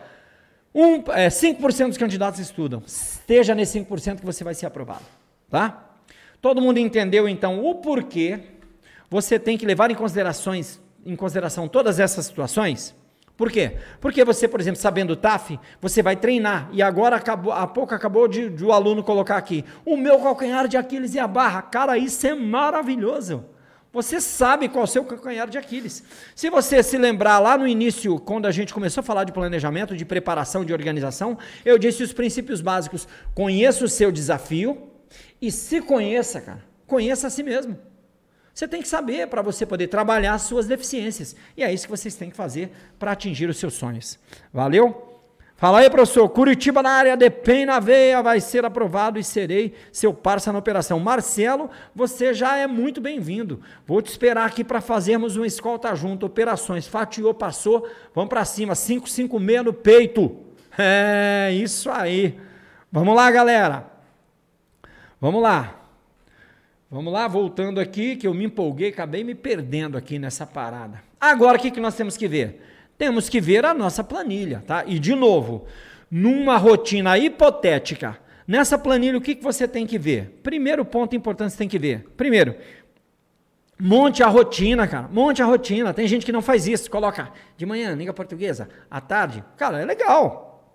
um, 0.73 0.95
é, 1.12 1.29
5% 1.29 1.88
dos 1.88 1.97
candidatos 1.97 2.39
estudam. 2.39 2.83
Esteja 2.85 3.55
nesse 3.55 3.79
5% 3.79 4.19
que 4.19 4.25
você 4.25 4.43
vai 4.43 4.53
ser 4.53 4.65
aprovado. 4.65 5.05
Tá? 5.49 5.91
Todo 6.41 6.62
mundo 6.62 6.77
entendeu 6.77 7.27
então 7.27 7.63
o 7.65 7.75
porquê 7.75 8.39
você 9.09 9.39
tem 9.39 9.57
que 9.57 9.65
levar 9.65 9.89
em 9.89 9.95
considerações 9.95 10.79
em 11.05 11.15
consideração 11.15 11.67
todas 11.67 11.99
essas 11.99 12.25
situações? 12.25 12.95
Por 13.39 13.49
quê? 13.49 13.77
Porque 14.01 14.25
você, 14.25 14.49
por 14.49 14.59
exemplo, 14.59 14.81
sabendo 14.81 15.12
o 15.12 15.15
TAF, 15.15 15.57
você 15.79 16.03
vai 16.03 16.17
treinar. 16.17 16.69
E 16.73 16.81
agora, 16.81 17.15
acabou, 17.15 17.53
há 17.53 17.65
pouco 17.65 17.95
acabou 17.95 18.27
de, 18.27 18.49
de 18.49 18.65
o 18.65 18.73
aluno 18.73 19.01
colocar 19.01 19.38
aqui: 19.38 19.63
o 19.85 19.95
meu 19.95 20.19
calcanhar 20.19 20.67
de 20.67 20.75
Aquiles 20.75 21.15
e 21.15 21.19
a 21.19 21.25
barra. 21.25 21.62
Cara, 21.62 21.97
isso 21.97 22.27
é 22.27 22.35
maravilhoso. 22.35 23.45
Você 23.93 24.19
sabe 24.19 24.67
qual 24.67 24.81
é 24.81 24.83
o 24.83 24.88
seu 24.88 25.05
calcanhar 25.05 25.49
de 25.49 25.57
Aquiles. 25.57 26.03
Se 26.35 26.49
você 26.49 26.83
se 26.83 26.97
lembrar 26.97 27.39
lá 27.39 27.57
no 27.57 27.65
início, 27.65 28.19
quando 28.19 28.45
a 28.45 28.51
gente 28.51 28.73
começou 28.73 28.99
a 28.99 29.03
falar 29.05 29.23
de 29.23 29.31
planejamento, 29.31 29.95
de 29.95 30.03
preparação, 30.03 30.65
de 30.65 30.73
organização, 30.73 31.38
eu 31.63 31.77
disse 31.79 32.03
os 32.03 32.12
princípios 32.12 32.59
básicos. 32.59 33.07
Conheça 33.33 33.85
o 33.85 33.88
seu 33.88 34.12
desafio 34.12 34.89
e 35.41 35.49
se 35.49 35.79
conheça, 35.79 36.41
cara. 36.41 36.62
Conheça 36.85 37.27
a 37.27 37.29
si 37.29 37.41
mesmo. 37.41 37.79
Você 38.59 38.67
tem 38.67 38.81
que 38.81 38.89
saber 38.89 39.25
para 39.27 39.41
você 39.41 39.65
poder 39.65 39.87
trabalhar 39.87 40.33
as 40.33 40.41
suas 40.41 40.67
deficiências. 40.67 41.33
E 41.55 41.63
é 41.63 41.73
isso 41.73 41.85
que 41.85 41.91
vocês 41.91 42.15
têm 42.15 42.29
que 42.29 42.35
fazer 42.35 42.69
para 42.99 43.13
atingir 43.13 43.49
os 43.49 43.55
seus 43.55 43.73
sonhos. 43.73 44.19
Valeu? 44.51 45.21
Fala 45.55 45.79
aí, 45.79 45.89
professor. 45.89 46.27
Curitiba 46.27 46.83
na 46.83 46.89
área 46.89 47.15
de 47.15 47.29
PEN 47.29 47.67
na 47.67 47.79
veia 47.79 48.21
vai 48.21 48.41
ser 48.41 48.65
aprovado 48.65 49.17
e 49.17 49.23
serei 49.23 49.73
seu 49.93 50.13
parça 50.13 50.51
na 50.51 50.59
operação. 50.59 50.99
Marcelo, 50.99 51.69
você 51.95 52.33
já 52.33 52.57
é 52.57 52.67
muito 52.67 52.99
bem-vindo. 52.99 53.61
Vou 53.87 54.01
te 54.01 54.11
esperar 54.11 54.45
aqui 54.45 54.61
para 54.61 54.81
fazermos 54.81 55.37
uma 55.37 55.47
escolta 55.47 55.95
junto. 55.95 56.25
Operações. 56.25 56.85
Fatiou, 56.85 57.33
passou. 57.33 57.89
Vamos 58.13 58.29
para 58.29 58.43
cima. 58.43 58.75
556 58.75 59.63
no 59.63 59.71
peito. 59.71 60.35
É, 60.77 61.49
isso 61.53 61.89
aí. 61.89 62.37
Vamos 62.91 63.15
lá, 63.15 63.31
galera. 63.31 63.89
Vamos 65.21 65.41
lá. 65.41 65.78
Vamos 66.91 67.13
lá, 67.13 67.28
voltando 67.28 67.80
aqui, 67.80 68.15
que 68.15 68.25
eu 68.25 68.34
me 68.34 68.45
empolguei, 68.45 68.89
acabei 68.89 69.23
me 69.23 69.36
perdendo 69.36 69.95
aqui 69.95 70.17
nessa 70.17 70.47
parada. 70.47 71.04
Agora, 71.21 71.56
o 71.56 71.62
que, 71.62 71.69
que 71.69 71.80
nós 71.80 71.95
temos 71.95 72.17
que 72.17 72.28
ver? 72.28 72.63
Temos 72.97 73.30
que 73.30 73.39
ver 73.39 73.63
a 73.63 73.75
nossa 73.75 74.04
planilha, 74.04 74.63
tá? 74.65 74.84
E, 74.88 74.97
de 74.97 75.13
novo, 75.13 75.67
numa 76.10 76.58
rotina 76.58 77.15
hipotética, 77.15 78.17
nessa 78.47 78.75
planilha, 78.75 79.19
o 79.19 79.21
que, 79.21 79.36
que 79.36 79.43
você 79.43 79.67
tem 79.67 79.86
que 79.86 79.99
ver? 79.99 80.39
Primeiro 80.41 80.84
ponto 80.84 81.15
importante 81.15 81.52
você 81.52 81.60
tem 81.60 81.67
que 81.67 81.78
ver. 81.78 82.08
Primeiro, 82.17 82.56
monte 83.80 84.23
a 84.23 84.28
rotina, 84.28 84.88
cara. 84.88 85.08
Monte 85.08 85.43
a 85.43 85.45
rotina. 85.45 85.93
Tem 85.93 86.08
gente 86.08 86.25
que 86.25 86.32
não 86.32 86.41
faz 86.41 86.67
isso. 86.67 86.89
Coloca 86.89 87.32
de 87.56 87.67
manhã, 87.67 87.93
língua 87.93 88.15
portuguesa, 88.15 88.67
à 88.89 88.99
tarde. 88.99 89.43
Cara, 89.58 89.80
é 89.80 89.86
legal. 89.86 90.73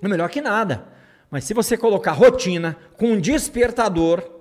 É 0.00 0.06
melhor 0.06 0.30
que 0.30 0.40
nada. 0.40 0.86
Mas 1.28 1.42
se 1.42 1.52
você 1.52 1.76
colocar 1.76 2.12
rotina 2.12 2.76
com 2.96 3.08
um 3.08 3.20
despertador, 3.20 4.35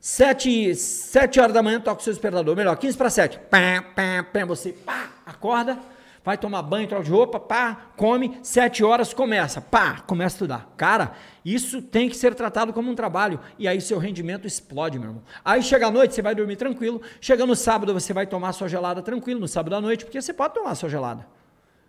Sete, 0.00 0.74
sete 0.76 1.40
horas 1.40 1.52
da 1.52 1.62
manhã 1.62 1.80
toca 1.80 2.00
o 2.00 2.04
seu 2.04 2.12
despertador. 2.12 2.54
Melhor, 2.54 2.76
15 2.76 2.96
para 2.96 3.10
7. 3.10 3.38
Pá, 3.50 3.84
pá, 3.94 4.24
pá, 4.32 4.44
você 4.44 4.72
pá, 4.72 5.10
acorda, 5.26 5.78
vai 6.24 6.38
tomar 6.38 6.62
banho, 6.62 6.86
troca 6.86 7.04
de 7.04 7.10
roupa, 7.10 7.40
pá, 7.40 7.86
come, 7.96 8.38
sete 8.42 8.84
horas 8.84 9.12
começa, 9.12 9.60
pá, 9.60 10.00
começa 10.06 10.34
a 10.34 10.36
estudar. 10.36 10.74
Cara, 10.76 11.12
isso 11.44 11.80
tem 11.80 12.08
que 12.08 12.16
ser 12.16 12.34
tratado 12.34 12.72
como 12.72 12.90
um 12.90 12.94
trabalho. 12.94 13.40
E 13.58 13.66
aí 13.66 13.80
seu 13.80 13.98
rendimento 13.98 14.46
explode, 14.46 14.98
meu 14.98 15.08
irmão. 15.08 15.22
Aí 15.44 15.62
chega 15.62 15.86
a 15.86 15.90
noite, 15.90 16.14
você 16.14 16.22
vai 16.22 16.34
dormir 16.34 16.56
tranquilo. 16.56 17.00
Chega 17.20 17.44
no 17.44 17.56
sábado, 17.56 17.92
você 17.92 18.12
vai 18.12 18.26
tomar 18.26 18.52
sua 18.52 18.68
gelada 18.68 19.02
tranquilo, 19.02 19.40
no 19.40 19.48
sábado 19.48 19.74
à 19.74 19.80
noite, 19.80 20.04
porque 20.04 20.20
você 20.20 20.32
pode 20.32 20.54
tomar 20.54 20.74
sua 20.74 20.88
gelada. 20.88 21.26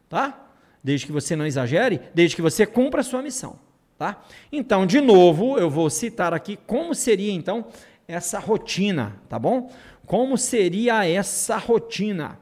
Tá? 0.08 0.48
Desde 0.84 1.06
que 1.06 1.12
você 1.12 1.36
não 1.36 1.46
exagere, 1.46 2.02
desde 2.14 2.36
que 2.36 2.42
você 2.42 2.66
cumpra 2.66 3.02
a 3.02 3.04
sua 3.04 3.22
missão. 3.22 3.60
Tá? 3.98 4.24
Então, 4.50 4.86
de 4.86 5.02
novo, 5.02 5.60
eu 5.60 5.70
vou 5.70 5.90
citar 5.90 6.34
aqui 6.34 6.58
como 6.66 6.96
seria 6.96 7.34
então 7.34 7.66
essa 8.10 8.40
rotina, 8.40 9.22
tá 9.30 9.38
bom? 9.38 9.72
Como 10.04 10.36
seria 10.36 11.08
essa 11.08 11.58
rotina? 11.58 12.40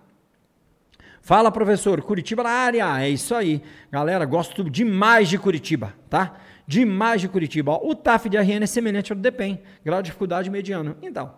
Fala, 1.21 1.51
professor, 1.51 2.01
Curitiba 2.01 2.41
na 2.41 2.49
área. 2.49 3.01
É 3.03 3.09
isso 3.09 3.35
aí. 3.35 3.61
Galera, 3.91 4.23
gosto 4.23 4.63
demais 4.69 5.27
de 5.27 5.37
Curitiba, 5.37 5.93
tá? 6.09 6.37
Demais 6.65 7.19
de 7.19 7.27
Curitiba. 7.27 7.77
O 7.83 7.93
TAF 7.93 8.29
de 8.29 8.37
RN 8.37 8.63
é 8.63 8.65
semelhante 8.65 9.11
ao 9.11 9.17
do 9.17 9.21
DEPEN, 9.21 9.61
grau 9.83 10.01
de 10.01 10.05
dificuldade 10.05 10.49
mediano. 10.49 10.95
Então, 11.01 11.33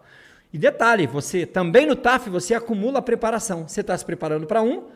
e 0.53 0.59
detalhe, 0.59 1.07
você 1.07 1.47
também 1.47 1.87
no 1.87 1.95
TAF 1.95 2.29
você 2.29 2.53
acumula 2.53 2.99
a 2.99 3.01
preparação. 3.01 3.67
Você 3.67 3.81
está 3.81 3.97
se 3.97 4.05
preparando 4.05 4.45
para 4.45 4.61
um 4.61 4.89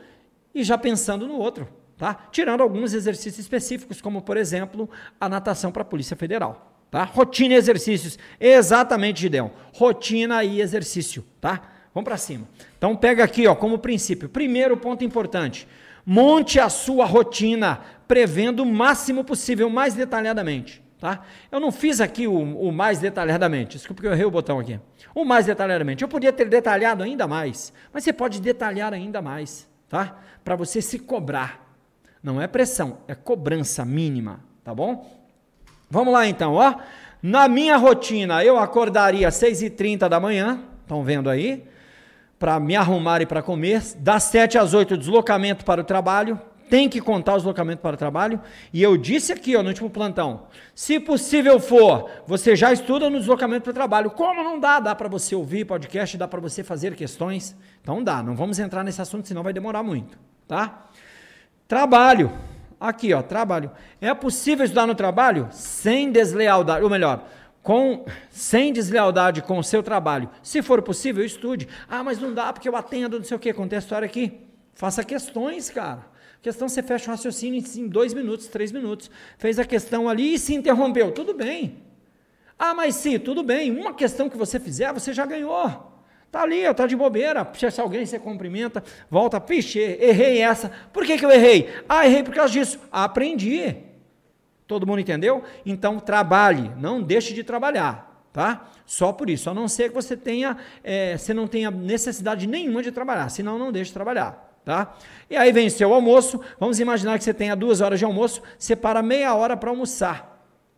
e 0.53 0.63
já 0.63 0.77
pensando 0.77 1.27
no 1.27 1.39
outro, 1.39 1.67
tá? 1.97 2.27
Tirando 2.31 2.61
alguns 2.61 2.93
exercícios 2.93 3.39
específicos, 3.39 3.99
como 3.99 4.21
por 4.21 4.37
exemplo, 4.37 4.87
a 5.19 5.27
natação 5.27 5.71
para 5.71 5.81
a 5.81 5.85
Polícia 5.85 6.15
Federal. 6.15 6.69
Tá? 6.93 7.05
Rotina 7.05 7.55
e 7.55 7.57
exercícios. 7.57 8.19
Exatamente, 8.39 9.21
Gideon. 9.21 9.49
Rotina 9.73 10.43
e 10.43 10.61
exercício, 10.61 11.25
tá? 11.41 11.63
Vamos 11.91 12.07
para 12.07 12.17
cima. 12.17 12.47
Então 12.77 12.95
pega 12.95 13.23
aqui, 13.23 13.47
ó, 13.47 13.55
como 13.55 13.79
princípio. 13.79 14.29
Primeiro 14.29 14.77
ponto 14.77 15.03
importante. 15.03 15.67
Monte 16.05 16.59
a 16.59 16.69
sua 16.69 17.03
rotina 17.05 17.81
prevendo 18.07 18.59
o 18.59 18.65
máximo 18.67 19.23
possível, 19.23 19.71
mais 19.71 19.95
detalhadamente. 19.95 20.83
Tá? 20.99 21.23
Eu 21.51 21.59
não 21.59 21.71
fiz 21.71 21.99
aqui 21.99 22.27
o, 22.27 22.35
o, 22.35 22.71
mais 22.71 22.99
detalhadamente, 22.99 23.75
desculpa 23.75 24.03
que 24.03 24.07
eu 24.07 24.13
errei 24.13 24.25
o 24.25 24.29
botão 24.29 24.59
aqui. 24.59 24.79
O 25.15 25.25
mais 25.25 25.47
detalhadamente. 25.47 26.03
Eu 26.03 26.07
podia 26.07 26.31
ter 26.31 26.47
detalhado 26.47 27.01
ainda 27.01 27.27
mais, 27.27 27.73
mas 27.91 28.03
você 28.03 28.13
pode 28.13 28.39
detalhar 28.39 28.93
ainda 28.93 29.19
mais, 29.19 29.67
tá? 29.89 30.19
Para 30.43 30.55
você 30.55 30.79
se 30.79 30.99
cobrar. 30.99 31.75
Não 32.21 32.39
é 32.39 32.45
pressão, 32.45 32.99
é 33.07 33.15
cobrança 33.15 33.83
mínima, 33.83 34.41
tá 34.63 34.75
bom? 34.75 35.22
Vamos 35.89 36.13
lá 36.13 36.27
então, 36.27 36.53
ó. 36.53 36.75
Na 37.21 37.47
minha 37.47 37.77
rotina, 37.77 38.43
eu 38.43 38.57
acordaria 38.57 39.27
às 39.27 39.35
6h30 39.35 40.09
da 40.09 40.19
manhã, 40.19 40.59
estão 40.81 41.03
vendo 41.03 41.29
aí, 41.29 41.63
para 42.37 42.59
me 42.59 42.75
arrumar 42.75 43.21
e 43.21 43.25
para 43.25 43.41
comer. 43.41 43.81
Das 43.99 44.23
7 44.23 44.57
às 44.57 44.73
8, 44.73 44.97
deslocamento 44.97 45.63
para 45.63 45.79
o 45.79 45.83
trabalho. 45.85 46.37
Tem 46.69 46.89
que 46.89 46.99
contar 46.99 47.35
o 47.35 47.37
deslocamento 47.37 47.81
para 47.81 47.93
o 47.93 47.97
trabalho. 47.97 48.41
E 48.73 48.83
eu 48.83 48.97
disse 48.97 49.31
aqui, 49.31 49.55
ó, 49.55 49.63
no 49.63 49.69
último 49.69 49.89
plantão, 49.89 50.47
se 50.75 50.99
possível 50.99 51.59
for, 51.61 52.09
você 52.27 52.55
já 52.55 52.73
estuda 52.73 53.09
no 53.09 53.19
deslocamento 53.19 53.63
para 53.63 53.71
o 53.71 53.73
trabalho. 53.73 54.11
Como 54.11 54.43
não 54.43 54.59
dá? 54.59 54.81
Dá 54.81 54.93
para 54.93 55.07
você 55.07 55.33
ouvir 55.33 55.63
podcast, 55.63 56.17
dá 56.17 56.27
para 56.27 56.41
você 56.41 56.63
fazer 56.63 56.95
questões. 56.95 57.55
Então 57.81 58.03
dá, 58.03 58.21
não 58.21 58.35
vamos 58.35 58.59
entrar 58.59 58.83
nesse 58.83 59.01
assunto, 59.01 59.27
senão 59.27 59.43
vai 59.43 59.53
demorar 59.53 59.83
muito, 59.83 60.17
tá? 60.45 60.87
Trabalho. 61.67 62.31
Aqui, 62.83 63.13
ó, 63.13 63.21
trabalho. 63.21 63.71
É 64.01 64.13
possível 64.13 64.65
estudar 64.65 64.85
no 64.85 64.93
trabalho 64.93 65.47
sem 65.51 66.11
deslealdade, 66.11 66.83
ou 66.83 66.89
melhor, 66.89 67.25
com 67.61 68.03
sem 68.29 68.73
deslealdade 68.73 69.41
com 69.41 69.57
o 69.57 69.63
seu 69.63 69.81
trabalho. 69.81 70.29
Se 70.43 70.61
for 70.61 70.81
possível, 70.81 71.23
estude. 71.23 71.65
Ah, 71.87 72.03
mas 72.03 72.19
não 72.19 72.33
dá 72.33 72.51
porque 72.51 72.67
eu 72.67 72.75
atendo, 72.75 73.19
não 73.19 73.23
sei 73.23 73.37
o 73.37 73.39
que. 73.39 73.53
Conta 73.53 73.77
a 73.77 73.79
história 73.79 74.05
aqui. 74.05 74.37
Faça 74.73 75.01
questões, 75.01 75.69
cara. 75.69 76.05
Questão 76.41 76.67
você 76.67 76.83
fecha 76.83 77.07
o 77.07 77.11
raciocínio 77.11 77.63
em 77.77 77.87
dois 77.87 78.13
minutos, 78.13 78.47
três 78.47 78.69
minutos. 78.69 79.09
Fez 79.37 79.57
a 79.59 79.63
questão 79.63 80.09
ali 80.09 80.33
e 80.33 80.37
se 80.37 80.53
interrompeu. 80.53 81.13
Tudo 81.13 81.33
bem. 81.33 81.77
Ah, 82.59 82.73
mas 82.73 82.95
sim, 82.95 83.17
tudo 83.17 83.43
bem. 83.43 83.71
Uma 83.71 83.93
questão 83.93 84.29
que 84.29 84.35
você 84.35 84.59
fizer, 84.59 84.91
você 84.91 85.13
já 85.13 85.25
ganhou. 85.25 85.92
Tá 86.33 86.41
ali, 86.41 86.61
está 86.61 86.87
de 86.87 86.95
bobeira. 86.95 87.47
Se 87.53 87.79
alguém 87.79 88.07
você 88.07 88.17
cumprimenta, 88.17 88.83
volta, 89.07 89.39
pixe, 89.39 89.77
errei 89.79 90.41
essa. 90.41 90.71
Por 90.91 91.05
que, 91.05 91.15
que 91.15 91.23
eu 91.23 91.29
errei? 91.29 91.69
Ah, 91.87 92.07
errei 92.07 92.23
por 92.23 92.33
causa 92.33 92.51
disso. 92.51 92.79
Aprendi. 92.91 93.77
Todo 94.65 94.87
mundo 94.87 94.99
entendeu? 94.99 95.43
Então 95.63 95.99
trabalhe, 95.99 96.71
não 96.75 97.03
deixe 97.03 97.35
de 97.35 97.43
trabalhar, 97.43 98.27
tá? 98.33 98.67
Só 98.83 99.13
por 99.13 99.29
isso, 99.29 99.47
a 99.47 99.53
não 99.53 99.67
ser 99.67 99.89
que 99.89 99.93
você 99.93 100.17
tenha, 100.17 100.57
é, 100.83 101.15
você 101.15 101.35
não 101.35 101.45
tenha 101.45 101.69
necessidade 101.69 102.47
nenhuma 102.47 102.81
de 102.81 102.91
trabalhar, 102.91 103.29
senão 103.29 103.59
não 103.59 103.71
deixe 103.71 103.89
de 103.89 103.93
trabalhar, 103.93 104.59
tá? 104.65 104.95
E 105.29 105.37
aí 105.37 105.51
vem 105.51 105.67
o 105.67 105.71
seu 105.71 105.93
almoço, 105.93 106.41
vamos 106.59 106.79
imaginar 106.79 107.19
que 107.19 107.23
você 107.23 107.33
tenha 107.33 107.55
duas 107.55 107.79
horas 107.79 107.99
de 107.99 108.05
almoço, 108.05 108.41
separa 108.57 109.03
meia 109.03 109.35
hora 109.35 109.55
para 109.55 109.69
almoçar. 109.69 110.32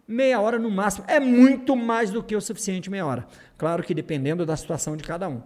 Meia 0.08 0.40
hora 0.40 0.60
no 0.60 0.70
máximo, 0.70 1.06
é 1.08 1.20
muito 1.20 1.76
mais 1.76 2.12
do 2.12 2.22
que 2.22 2.36
o 2.36 2.42
suficiente 2.42 2.90
meia 2.90 3.06
hora. 3.06 3.28
Claro 3.58 3.84
que 3.84 3.94
dependendo 3.94 4.46
da 4.46 4.56
situação 4.56 4.96
de 4.96 5.04
cada 5.04 5.28
um. 5.28 5.42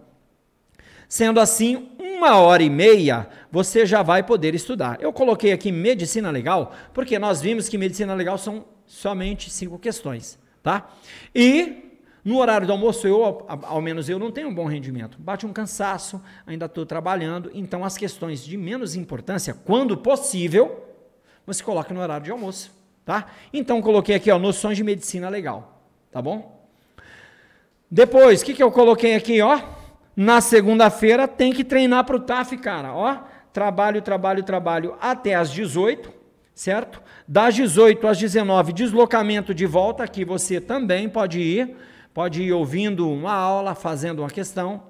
Sendo 1.08 1.40
assim, 1.40 1.90
uma 1.98 2.36
hora 2.36 2.62
e 2.62 2.70
meia 2.70 3.28
você 3.50 3.86
já 3.86 4.02
vai 4.02 4.22
poder 4.22 4.54
estudar. 4.54 4.98
Eu 5.00 5.12
coloquei 5.12 5.52
aqui 5.52 5.72
medicina 5.72 6.30
legal, 6.30 6.72
porque 6.92 7.18
nós 7.18 7.40
vimos 7.40 7.68
que 7.68 7.78
medicina 7.78 8.14
legal 8.14 8.36
são 8.36 8.64
somente 8.86 9.50
cinco 9.50 9.78
questões, 9.78 10.38
tá? 10.62 10.90
E 11.34 11.98
no 12.22 12.38
horário 12.38 12.66
do 12.66 12.72
almoço, 12.72 13.06
eu, 13.08 13.46
ao 13.48 13.80
menos 13.80 14.08
eu, 14.08 14.18
não 14.18 14.30
tenho 14.30 14.48
um 14.48 14.54
bom 14.54 14.66
rendimento. 14.66 15.18
Bate 15.18 15.46
um 15.46 15.52
cansaço, 15.52 16.22
ainda 16.46 16.66
estou 16.66 16.84
trabalhando, 16.84 17.50
então 17.54 17.84
as 17.84 17.96
questões 17.96 18.44
de 18.44 18.56
menos 18.56 18.94
importância, 18.94 19.54
quando 19.54 19.96
possível, 19.96 20.84
você 21.46 21.62
coloca 21.64 21.94
no 21.94 22.00
horário 22.00 22.24
de 22.24 22.30
almoço, 22.30 22.72
tá? 23.04 23.26
Então 23.52 23.80
coloquei 23.82 24.14
aqui, 24.14 24.30
ó, 24.30 24.38
noções 24.38 24.76
de 24.76 24.84
medicina 24.84 25.28
legal, 25.28 25.82
tá 26.10 26.20
bom? 26.20 26.60
Depois, 27.90 28.40
o 28.40 28.44
que, 28.44 28.54
que 28.54 28.62
eu 28.62 28.70
coloquei 28.70 29.14
aqui, 29.14 29.40
ó? 29.40 29.60
Na 30.14 30.40
segunda-feira 30.40 31.26
tem 31.26 31.52
que 31.52 31.64
treinar 31.64 32.04
para 32.04 32.16
o 32.16 32.20
TAF, 32.20 32.56
cara, 32.58 32.92
ó. 32.94 33.18
Trabalho, 33.52 34.00
trabalho, 34.00 34.42
trabalho 34.44 34.96
até 35.00 35.34
às 35.34 35.50
18, 35.50 36.12
certo? 36.54 37.02
Das 37.26 37.54
18 37.54 38.06
às 38.06 38.18
19, 38.18 38.72
deslocamento 38.72 39.52
de 39.52 39.66
volta, 39.66 40.04
aqui 40.04 40.24
você 40.24 40.60
também 40.60 41.08
pode 41.08 41.40
ir, 41.40 41.76
pode 42.14 42.42
ir 42.42 42.52
ouvindo 42.52 43.10
uma 43.10 43.32
aula, 43.32 43.74
fazendo 43.74 44.20
uma 44.20 44.30
questão, 44.30 44.82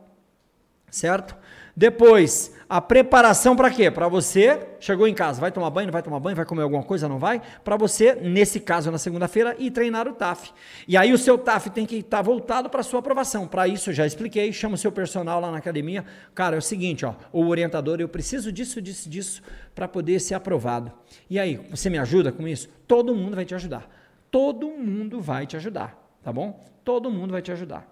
certo? 0.91 1.37
Depois, 1.81 2.55
a 2.69 2.79
preparação 2.79 3.57
para 3.57 3.71
quê? 3.71 3.91
Para 3.91 4.07
você, 4.07 4.69
chegou 4.79 5.09
em 5.09 5.15
casa, 5.15 5.41
vai 5.41 5.51
tomar 5.51 5.71
banho, 5.71 5.87
não 5.87 5.93
vai 5.95 6.03
tomar 6.03 6.21
banho, 6.21 6.37
vai 6.37 6.45
comer 6.45 6.61
alguma 6.61 6.83
coisa, 6.83 7.09
não 7.09 7.19
vai? 7.19 7.41
Para 7.65 7.75
você, 7.79 8.15
nesse 8.17 8.61
caso, 8.61 8.91
na 8.91 8.99
segunda-feira, 8.99 9.57
ir 9.59 9.71
treinar 9.71 10.07
o 10.07 10.13
TAF. 10.13 10.53
E 10.87 10.95
aí 10.95 11.11
o 11.11 11.17
seu 11.17 11.39
TAF 11.39 11.71
tem 11.71 11.87
que 11.87 11.97
estar 11.97 12.19
tá 12.19 12.23
voltado 12.23 12.69
para 12.69 12.83
sua 12.83 13.01
aprovação. 13.01 13.49
Para 13.49 13.67
isso, 13.67 13.89
eu 13.89 13.95
já 13.95 14.07
expliquei, 14.07 14.53
chama 14.53 14.75
o 14.75 14.77
seu 14.77 14.93
personal 14.93 15.41
lá 15.41 15.51
na 15.51 15.57
academia. 15.57 16.05
Cara, 16.35 16.55
é 16.55 16.59
o 16.59 16.63
seguinte, 16.63 17.07
ó, 17.07 17.15
o 17.33 17.47
orientador, 17.47 17.99
eu 17.99 18.11
preciso 18.11 18.53
disso, 18.53 18.83
disso, 18.83 19.09
disso, 19.09 19.43
para 19.75 19.89
poder 19.89 20.21
ser 20.21 20.35
aprovado. 20.35 20.93
E 21.31 21.39
aí, 21.39 21.67
você 21.71 21.89
me 21.89 21.97
ajuda 21.97 22.31
com 22.31 22.47
isso? 22.47 22.69
Todo 22.87 23.15
mundo 23.15 23.37
vai 23.37 23.47
te 23.47 23.55
ajudar. 23.55 23.89
Todo 24.31 24.69
mundo 24.69 25.19
vai 25.19 25.47
te 25.47 25.57
ajudar, 25.57 25.99
tá 26.23 26.31
bom? 26.31 26.63
Todo 26.85 27.11
mundo 27.11 27.31
vai 27.31 27.41
te 27.41 27.51
ajudar. 27.51 27.89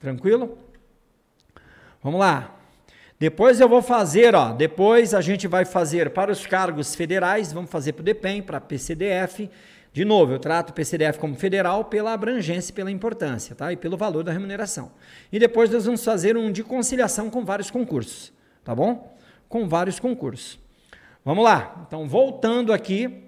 Tranquilo? 0.00 0.58
Vamos 2.02 2.18
lá. 2.18 2.57
Depois 3.18 3.58
eu 3.58 3.68
vou 3.68 3.82
fazer, 3.82 4.34
ó, 4.36 4.52
depois 4.52 5.12
a 5.12 5.20
gente 5.20 5.48
vai 5.48 5.64
fazer 5.64 6.10
para 6.10 6.30
os 6.30 6.46
cargos 6.46 6.94
federais, 6.94 7.52
vamos 7.52 7.68
fazer 7.68 7.92
para 7.92 8.02
o 8.02 8.04
DEPEN, 8.04 8.42
para 8.42 8.58
a 8.58 8.60
PCDF. 8.60 9.50
De 9.92 10.04
novo, 10.04 10.32
eu 10.32 10.38
trato 10.38 10.70
o 10.70 10.72
PCDF 10.72 11.18
como 11.18 11.34
federal 11.34 11.86
pela 11.86 12.12
abrangência 12.12 12.72
pela 12.72 12.92
importância, 12.92 13.56
tá? 13.56 13.72
E 13.72 13.76
pelo 13.76 13.96
valor 13.96 14.22
da 14.22 14.30
remuneração. 14.30 14.92
E 15.32 15.38
depois 15.40 15.68
nós 15.68 15.84
vamos 15.84 16.04
fazer 16.04 16.36
um 16.36 16.52
de 16.52 16.62
conciliação 16.62 17.28
com 17.28 17.44
vários 17.44 17.72
concursos, 17.72 18.32
tá 18.62 18.72
bom? 18.72 19.16
Com 19.48 19.66
vários 19.66 19.98
concursos. 19.98 20.60
Vamos 21.24 21.42
lá. 21.42 21.84
Então, 21.88 22.06
voltando 22.06 22.72
aqui, 22.72 23.24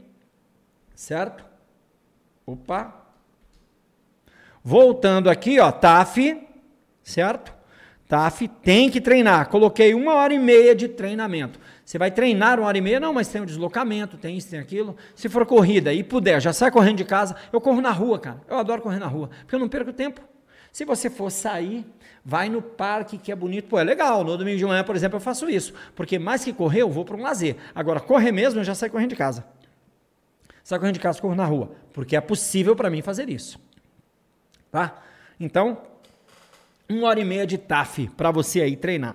certo? 0.94 1.44
Opa. 2.46 2.94
Voltando 4.62 5.28
aqui, 5.28 5.58
ó, 5.58 5.72
TAF, 5.72 6.46
certo? 7.02 7.59
TAF 8.10 8.48
tem 8.60 8.90
que 8.90 9.00
treinar. 9.00 9.48
Coloquei 9.48 9.94
uma 9.94 10.14
hora 10.14 10.34
e 10.34 10.38
meia 10.38 10.74
de 10.74 10.88
treinamento. 10.88 11.60
Você 11.84 11.96
vai 11.96 12.10
treinar 12.10 12.58
uma 12.58 12.66
hora 12.66 12.76
e 12.76 12.80
meia? 12.80 12.98
Não, 12.98 13.14
mas 13.14 13.28
tem 13.28 13.40
o 13.40 13.44
um 13.44 13.46
deslocamento, 13.46 14.16
tem 14.16 14.36
isso, 14.36 14.50
tem 14.50 14.58
aquilo. 14.58 14.96
Se 15.14 15.28
for 15.28 15.46
corrida 15.46 15.94
e 15.94 16.02
puder, 16.02 16.40
já 16.42 16.52
sai 16.52 16.72
correndo 16.72 16.96
de 16.96 17.04
casa. 17.04 17.36
Eu 17.52 17.60
corro 17.60 17.80
na 17.80 17.92
rua, 17.92 18.18
cara. 18.18 18.40
Eu 18.48 18.58
adoro 18.58 18.82
correr 18.82 18.98
na 18.98 19.06
rua, 19.06 19.30
porque 19.42 19.54
eu 19.54 19.60
não 19.60 19.68
perco 19.68 19.92
tempo. 19.92 20.20
Se 20.72 20.84
você 20.84 21.08
for 21.08 21.30
sair, 21.30 21.86
vai 22.24 22.48
no 22.48 22.60
parque 22.60 23.16
que 23.16 23.30
é 23.30 23.36
bonito. 23.36 23.68
Pô, 23.68 23.78
é 23.78 23.84
legal. 23.84 24.24
No 24.24 24.36
domingo 24.36 24.58
de 24.58 24.66
manhã, 24.66 24.82
por 24.82 24.96
exemplo, 24.96 25.16
eu 25.16 25.20
faço 25.20 25.48
isso. 25.48 25.72
Porque 25.94 26.18
mais 26.18 26.44
que 26.44 26.52
correr, 26.52 26.82
eu 26.82 26.90
vou 26.90 27.04
para 27.04 27.16
um 27.16 27.22
lazer. 27.22 27.58
Agora, 27.72 28.00
correr 28.00 28.32
mesmo, 28.32 28.58
eu 28.58 28.64
já 28.64 28.74
saio 28.74 28.90
correndo 28.90 29.10
de 29.10 29.16
casa. 29.16 29.44
Sai 30.64 30.80
correndo 30.80 30.94
de 30.94 31.00
casa, 31.00 31.20
corro 31.20 31.36
na 31.36 31.44
rua. 31.44 31.70
Porque 31.92 32.16
é 32.16 32.20
possível 32.20 32.74
para 32.74 32.90
mim 32.90 33.02
fazer 33.02 33.30
isso. 33.30 33.56
Tá? 34.68 35.00
Então, 35.38 35.78
uma 36.90 37.06
hora 37.06 37.20
e 37.20 37.24
meia 37.24 37.46
de 37.46 37.56
TAF 37.56 38.08
para 38.16 38.32
você 38.32 38.60
aí 38.60 38.76
treinar. 38.76 39.14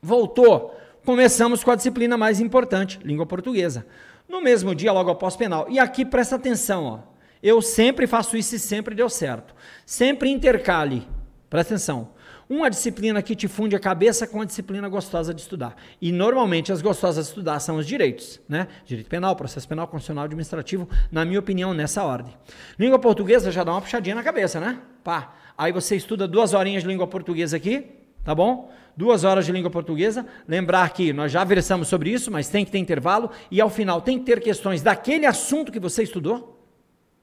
Voltou. 0.00 0.74
Começamos 1.04 1.62
com 1.62 1.70
a 1.70 1.76
disciplina 1.76 2.16
mais 2.16 2.40
importante, 2.40 2.98
língua 3.04 3.26
portuguesa. 3.26 3.86
No 4.28 4.40
mesmo 4.40 4.74
dia, 4.74 4.92
logo 4.92 5.10
após 5.10 5.36
penal. 5.36 5.66
E 5.68 5.78
aqui 5.78 6.04
presta 6.04 6.36
atenção, 6.36 6.84
ó. 6.84 6.98
Eu 7.42 7.60
sempre 7.60 8.06
faço 8.06 8.36
isso 8.36 8.54
e 8.54 8.58
sempre 8.58 8.94
deu 8.94 9.08
certo. 9.08 9.54
Sempre 9.84 10.30
intercale. 10.30 11.06
Presta 11.48 11.74
atenção. 11.74 12.10
Uma 12.48 12.68
disciplina 12.68 13.22
que 13.22 13.36
te 13.36 13.46
funde 13.46 13.76
a 13.76 13.80
cabeça 13.80 14.26
com 14.26 14.40
a 14.40 14.44
disciplina 14.44 14.88
gostosa 14.88 15.32
de 15.32 15.40
estudar. 15.40 15.76
E 16.00 16.10
normalmente 16.12 16.72
as 16.72 16.82
gostosas 16.82 17.26
de 17.26 17.30
estudar 17.30 17.60
são 17.60 17.76
os 17.76 17.86
direitos, 17.86 18.40
né? 18.48 18.68
Direito 18.84 19.08
penal, 19.08 19.36
processo 19.36 19.68
penal, 19.68 19.86
constitucional, 19.86 20.24
administrativo, 20.24 20.88
na 21.12 21.24
minha 21.24 21.38
opinião, 21.38 21.72
nessa 21.72 22.02
ordem. 22.04 22.34
Língua 22.78 22.98
portuguesa 22.98 23.52
já 23.52 23.64
dá 23.64 23.72
uma 23.72 23.80
puxadinha 23.80 24.14
na 24.14 24.22
cabeça, 24.22 24.58
né? 24.58 24.80
Pá. 25.04 25.34
Aí 25.60 25.72
você 25.72 25.94
estuda 25.94 26.26
duas 26.26 26.54
horinhas 26.54 26.82
de 26.82 26.88
língua 26.88 27.06
portuguesa 27.06 27.58
aqui, 27.58 27.84
tá 28.24 28.34
bom? 28.34 28.72
Duas 28.96 29.24
horas 29.24 29.44
de 29.44 29.52
língua 29.52 29.70
portuguesa. 29.70 30.26
Lembrar 30.48 30.88
que 30.88 31.12
nós 31.12 31.30
já 31.30 31.44
versamos 31.44 31.86
sobre 31.86 32.08
isso, 32.08 32.30
mas 32.30 32.48
tem 32.48 32.64
que 32.64 32.70
ter 32.70 32.78
intervalo. 32.78 33.30
E 33.50 33.60
ao 33.60 33.68
final 33.68 34.00
tem 34.00 34.18
que 34.18 34.24
ter 34.24 34.40
questões 34.40 34.80
daquele 34.80 35.26
assunto 35.26 35.70
que 35.70 35.78
você 35.78 36.02
estudou, 36.02 36.66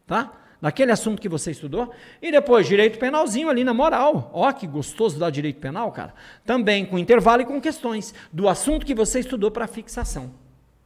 tá? 0.06 0.34
Daquele 0.62 0.92
assunto 0.92 1.20
que 1.20 1.28
você 1.28 1.50
estudou. 1.50 1.92
E 2.22 2.32
depois, 2.32 2.68
direito 2.68 3.00
penalzinho 3.00 3.50
ali 3.50 3.64
na 3.64 3.74
moral. 3.74 4.30
Ó, 4.32 4.52
que 4.52 4.68
gostoso 4.68 5.18
dar 5.18 5.32
direito 5.32 5.60
penal, 5.60 5.92
cara. 5.92 6.14
Também 6.46 6.86
com 6.86 7.00
intervalo 7.00 7.42
e 7.42 7.46
com 7.46 7.60
questões 7.60 8.14
do 8.32 8.48
assunto 8.48 8.86
que 8.86 8.94
você 8.94 9.22
estudou 9.22 9.50
para 9.50 9.66
fixação, 9.66 10.30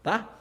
tá? 0.02 0.40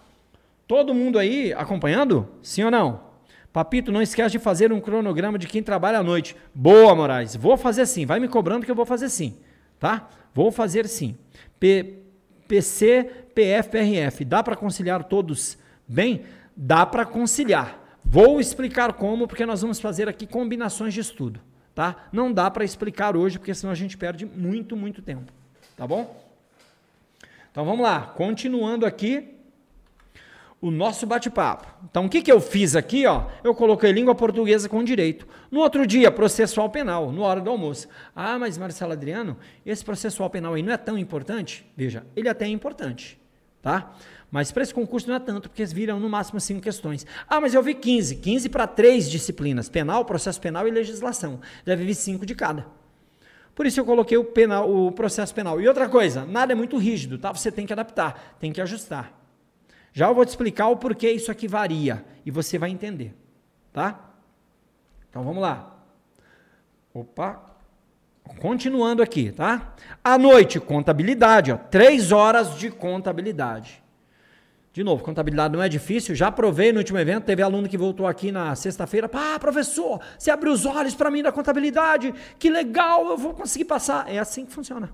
Todo 0.64 0.94
mundo 0.94 1.18
aí 1.18 1.52
acompanhando? 1.54 2.28
Sim 2.40 2.62
ou 2.62 2.70
não? 2.70 3.09
Papito, 3.52 3.90
não 3.90 4.00
esquece 4.00 4.32
de 4.32 4.38
fazer 4.38 4.72
um 4.72 4.80
cronograma 4.80 5.38
de 5.38 5.46
quem 5.46 5.62
trabalha 5.62 5.98
à 5.98 6.02
noite. 6.02 6.36
Boa, 6.54 6.94
Moraes. 6.94 7.34
Vou 7.34 7.56
fazer 7.56 7.86
sim. 7.86 8.06
Vai 8.06 8.20
me 8.20 8.28
cobrando 8.28 8.64
que 8.64 8.70
eu 8.70 8.76
vou 8.76 8.86
fazer 8.86 9.08
sim. 9.08 9.36
Tá? 9.78 10.08
Vou 10.32 10.52
fazer 10.52 10.86
sim. 10.86 11.16
P, 11.58 11.98
PC, 12.46 13.04
PF, 13.34 13.68
PRF. 13.70 14.24
Dá 14.24 14.42
para 14.42 14.54
conciliar 14.54 15.04
todos 15.04 15.58
bem? 15.86 16.22
Dá 16.56 16.86
para 16.86 17.04
conciliar. 17.04 17.78
Vou 18.04 18.40
explicar 18.40 18.92
como, 18.92 19.26
porque 19.26 19.44
nós 19.44 19.62
vamos 19.62 19.80
fazer 19.80 20.08
aqui 20.08 20.26
combinações 20.26 20.94
de 20.94 21.00
estudo. 21.00 21.40
Tá? 21.74 22.08
Não 22.12 22.32
dá 22.32 22.50
para 22.50 22.64
explicar 22.64 23.16
hoje, 23.16 23.38
porque 23.38 23.54
senão 23.54 23.72
a 23.72 23.76
gente 23.76 23.96
perde 23.96 24.24
muito, 24.24 24.76
muito 24.76 25.02
tempo. 25.02 25.32
Tá 25.76 25.86
bom? 25.86 26.24
Então 27.50 27.64
vamos 27.64 27.82
lá. 27.82 28.00
Continuando 28.00 28.86
aqui. 28.86 29.39
O 30.60 30.70
nosso 30.70 31.06
bate-papo. 31.06 31.66
Então, 31.90 32.04
o 32.04 32.08
que, 32.08 32.20
que 32.20 32.30
eu 32.30 32.40
fiz 32.40 32.76
aqui? 32.76 33.06
Ó? 33.06 33.24
Eu 33.42 33.54
coloquei 33.54 33.90
língua 33.92 34.14
portuguesa 34.14 34.68
com 34.68 34.84
direito. 34.84 35.26
No 35.50 35.60
outro 35.60 35.86
dia, 35.86 36.10
processual 36.10 36.68
penal, 36.68 37.10
no 37.10 37.22
hora 37.22 37.40
do 37.40 37.48
almoço. 37.48 37.88
Ah, 38.14 38.38
mas 38.38 38.58
Marcelo 38.58 38.92
Adriano, 38.92 39.38
esse 39.64 39.84
processual 39.84 40.28
penal 40.28 40.54
aí 40.54 40.62
não 40.62 40.72
é 40.72 40.76
tão 40.76 40.98
importante? 40.98 41.66
Veja, 41.74 42.04
ele 42.14 42.28
até 42.28 42.44
é 42.44 42.48
importante, 42.48 43.18
tá? 43.62 43.94
Mas 44.30 44.52
para 44.52 44.62
esse 44.62 44.72
concurso 44.72 45.08
não 45.08 45.16
é 45.16 45.18
tanto, 45.18 45.48
porque 45.48 45.64
viram 45.64 45.98
no 45.98 46.08
máximo 46.08 46.38
cinco 46.38 46.60
questões. 46.60 47.06
Ah, 47.26 47.40
mas 47.40 47.54
eu 47.54 47.62
vi 47.62 47.74
15. 47.74 48.16
15 48.16 48.48
para 48.48 48.66
três 48.66 49.10
disciplinas: 49.10 49.68
penal, 49.68 50.04
processo 50.04 50.40
penal 50.40 50.68
e 50.68 50.70
legislação. 50.70 51.40
Deve 51.64 51.84
vir 51.84 51.94
cinco 51.94 52.26
de 52.26 52.34
cada. 52.34 52.66
Por 53.54 53.66
isso 53.66 53.80
eu 53.80 53.84
coloquei 53.84 54.16
o, 54.16 54.24
penal, 54.24 54.70
o 54.70 54.92
processo 54.92 55.34
penal. 55.34 55.60
E 55.60 55.66
outra 55.66 55.88
coisa, 55.88 56.24
nada 56.24 56.52
é 56.52 56.54
muito 56.54 56.78
rígido, 56.78 57.18
tá? 57.18 57.32
Você 57.32 57.50
tem 57.50 57.66
que 57.66 57.72
adaptar, 57.72 58.36
tem 58.38 58.52
que 58.52 58.60
ajustar. 58.60 59.19
Já 59.92 60.08
eu 60.08 60.14
vou 60.14 60.24
te 60.24 60.28
explicar 60.28 60.68
o 60.68 60.76
porquê 60.76 61.10
isso 61.10 61.30
aqui 61.30 61.48
varia 61.48 62.04
e 62.24 62.30
você 62.30 62.58
vai 62.58 62.70
entender, 62.70 63.14
tá? 63.72 64.10
Então 65.08 65.24
vamos 65.24 65.42
lá. 65.42 65.78
Opa. 66.94 67.46
Continuando 68.38 69.02
aqui, 69.02 69.32
tá? 69.32 69.74
À 70.04 70.16
noite, 70.16 70.60
contabilidade, 70.60 71.50
ó, 71.50 71.56
três 71.56 72.12
horas 72.12 72.56
de 72.56 72.70
contabilidade. 72.70 73.82
De 74.72 74.84
novo, 74.84 75.02
contabilidade 75.02 75.52
não 75.52 75.62
é 75.62 75.68
difícil, 75.68 76.14
já 76.14 76.30
provei 76.30 76.70
no 76.70 76.78
último 76.78 76.96
evento, 76.98 77.24
teve 77.24 77.42
aluno 77.42 77.68
que 77.68 77.76
voltou 77.76 78.06
aqui 78.06 78.30
na 78.30 78.54
sexta-feira, 78.54 79.10
ah, 79.12 79.38
professor, 79.40 80.00
você 80.16 80.30
abriu 80.30 80.52
os 80.52 80.64
olhos 80.64 80.94
para 80.94 81.10
mim 81.10 81.24
da 81.24 81.32
contabilidade, 81.32 82.14
que 82.38 82.48
legal, 82.48 83.08
eu 83.08 83.16
vou 83.16 83.34
conseguir 83.34 83.64
passar. 83.64 84.08
É 84.08 84.18
assim 84.18 84.46
que 84.46 84.52
funciona. 84.52 84.92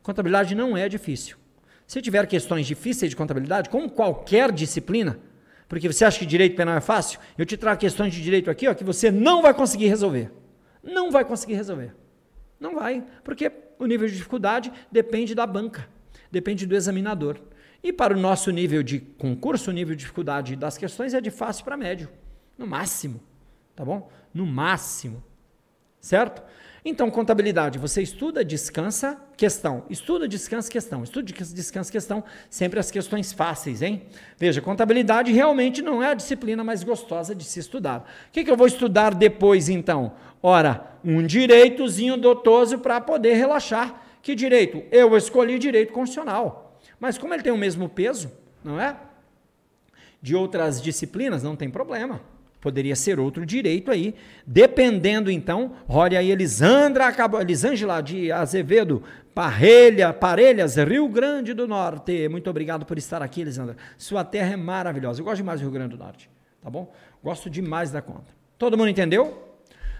Contabilidade 0.00 0.54
não 0.54 0.76
é 0.76 0.88
difícil. 0.88 1.36
Se 1.86 2.00
tiver 2.00 2.26
questões 2.26 2.66
difíceis 2.66 3.10
de 3.10 3.16
contabilidade, 3.16 3.68
como 3.68 3.90
qualquer 3.90 4.50
disciplina, 4.50 5.18
porque 5.68 5.88
você 5.88 6.04
acha 6.04 6.18
que 6.18 6.26
direito 6.26 6.56
penal 6.56 6.76
é 6.76 6.80
fácil, 6.80 7.18
eu 7.36 7.44
te 7.44 7.56
trago 7.56 7.80
questões 7.80 8.14
de 8.14 8.22
direito 8.22 8.50
aqui 8.50 8.68
ó, 8.68 8.74
que 8.74 8.84
você 8.84 9.10
não 9.10 9.42
vai 9.42 9.52
conseguir 9.52 9.88
resolver. 9.88 10.30
Não 10.82 11.10
vai 11.10 11.24
conseguir 11.24 11.54
resolver. 11.54 11.94
Não 12.60 12.74
vai, 12.74 13.04
porque 13.22 13.50
o 13.78 13.86
nível 13.86 14.06
de 14.06 14.14
dificuldade 14.14 14.72
depende 14.90 15.34
da 15.34 15.46
banca, 15.46 15.88
depende 16.30 16.66
do 16.66 16.74
examinador. 16.74 17.40
E 17.82 17.92
para 17.92 18.14
o 18.14 18.18
nosso 18.18 18.50
nível 18.50 18.82
de 18.82 19.00
concurso, 19.00 19.70
o 19.70 19.72
nível 19.72 19.94
de 19.94 20.00
dificuldade 20.00 20.56
das 20.56 20.78
questões 20.78 21.12
é 21.12 21.20
de 21.20 21.30
fácil 21.30 21.64
para 21.64 21.76
médio, 21.76 22.08
no 22.56 22.66
máximo, 22.66 23.20
tá 23.76 23.84
bom? 23.84 24.10
No 24.32 24.46
máximo, 24.46 25.22
certo? 26.00 26.42
Então, 26.86 27.10
contabilidade, 27.10 27.78
você 27.78 28.02
estuda, 28.02 28.44
descansa, 28.44 29.18
questão. 29.38 29.84
Estuda, 29.88 30.28
descansa, 30.28 30.70
questão. 30.70 31.02
Estuda, 31.02 31.32
descansa, 31.32 31.90
questão. 31.90 32.22
Sempre 32.50 32.78
as 32.78 32.90
questões 32.90 33.32
fáceis, 33.32 33.80
hein? 33.80 34.02
Veja, 34.36 34.60
contabilidade 34.60 35.32
realmente 35.32 35.80
não 35.80 36.02
é 36.02 36.08
a 36.08 36.14
disciplina 36.14 36.62
mais 36.62 36.84
gostosa 36.84 37.34
de 37.34 37.42
se 37.42 37.58
estudar. 37.58 38.00
O 38.28 38.32
que, 38.32 38.44
que 38.44 38.50
eu 38.50 38.56
vou 38.56 38.66
estudar 38.66 39.14
depois, 39.14 39.70
então? 39.70 40.12
Ora, 40.42 40.98
um 41.02 41.26
direitozinho 41.26 42.18
dotoso 42.18 42.78
para 42.78 43.00
poder 43.00 43.32
relaxar. 43.32 44.02
Que 44.20 44.34
direito? 44.34 44.82
Eu 44.92 45.16
escolhi 45.16 45.58
direito 45.58 45.90
constitucional. 45.90 46.78
Mas 47.00 47.16
como 47.16 47.32
ele 47.32 47.42
tem 47.42 47.52
o 47.52 47.56
mesmo 47.56 47.88
peso, 47.88 48.30
não 48.62 48.78
é? 48.78 48.94
De 50.20 50.36
outras 50.36 50.82
disciplinas, 50.82 51.42
não 51.42 51.56
tem 51.56 51.70
problema. 51.70 52.20
Poderia 52.64 52.96
ser 52.96 53.20
outro 53.20 53.44
direito 53.44 53.90
aí, 53.90 54.14
dependendo 54.46 55.30
então, 55.30 55.72
olha 55.86 56.18
aí 56.18 56.30
Elisandra, 56.30 57.14
Elisângela 57.38 58.00
de 58.00 58.32
Azevedo, 58.32 59.02
Parelha, 59.34 60.14
Parelhas, 60.14 60.76
Rio 60.76 61.06
Grande 61.06 61.52
do 61.52 61.68
Norte. 61.68 62.26
Muito 62.26 62.48
obrigado 62.48 62.86
por 62.86 62.96
estar 62.96 63.20
aqui, 63.20 63.42
Elisandra. 63.42 63.76
Sua 63.98 64.24
terra 64.24 64.54
é 64.54 64.56
maravilhosa. 64.56 65.20
Eu 65.20 65.26
gosto 65.26 65.36
demais 65.36 65.60
do 65.60 65.64
Rio 65.64 65.72
Grande 65.72 65.94
do 65.94 66.02
Norte, 66.02 66.30
tá 66.62 66.70
bom? 66.70 66.90
Gosto 67.22 67.50
demais 67.50 67.90
da 67.90 68.00
conta. 68.00 68.32
Todo 68.56 68.78
mundo 68.78 68.88
entendeu? 68.88 69.46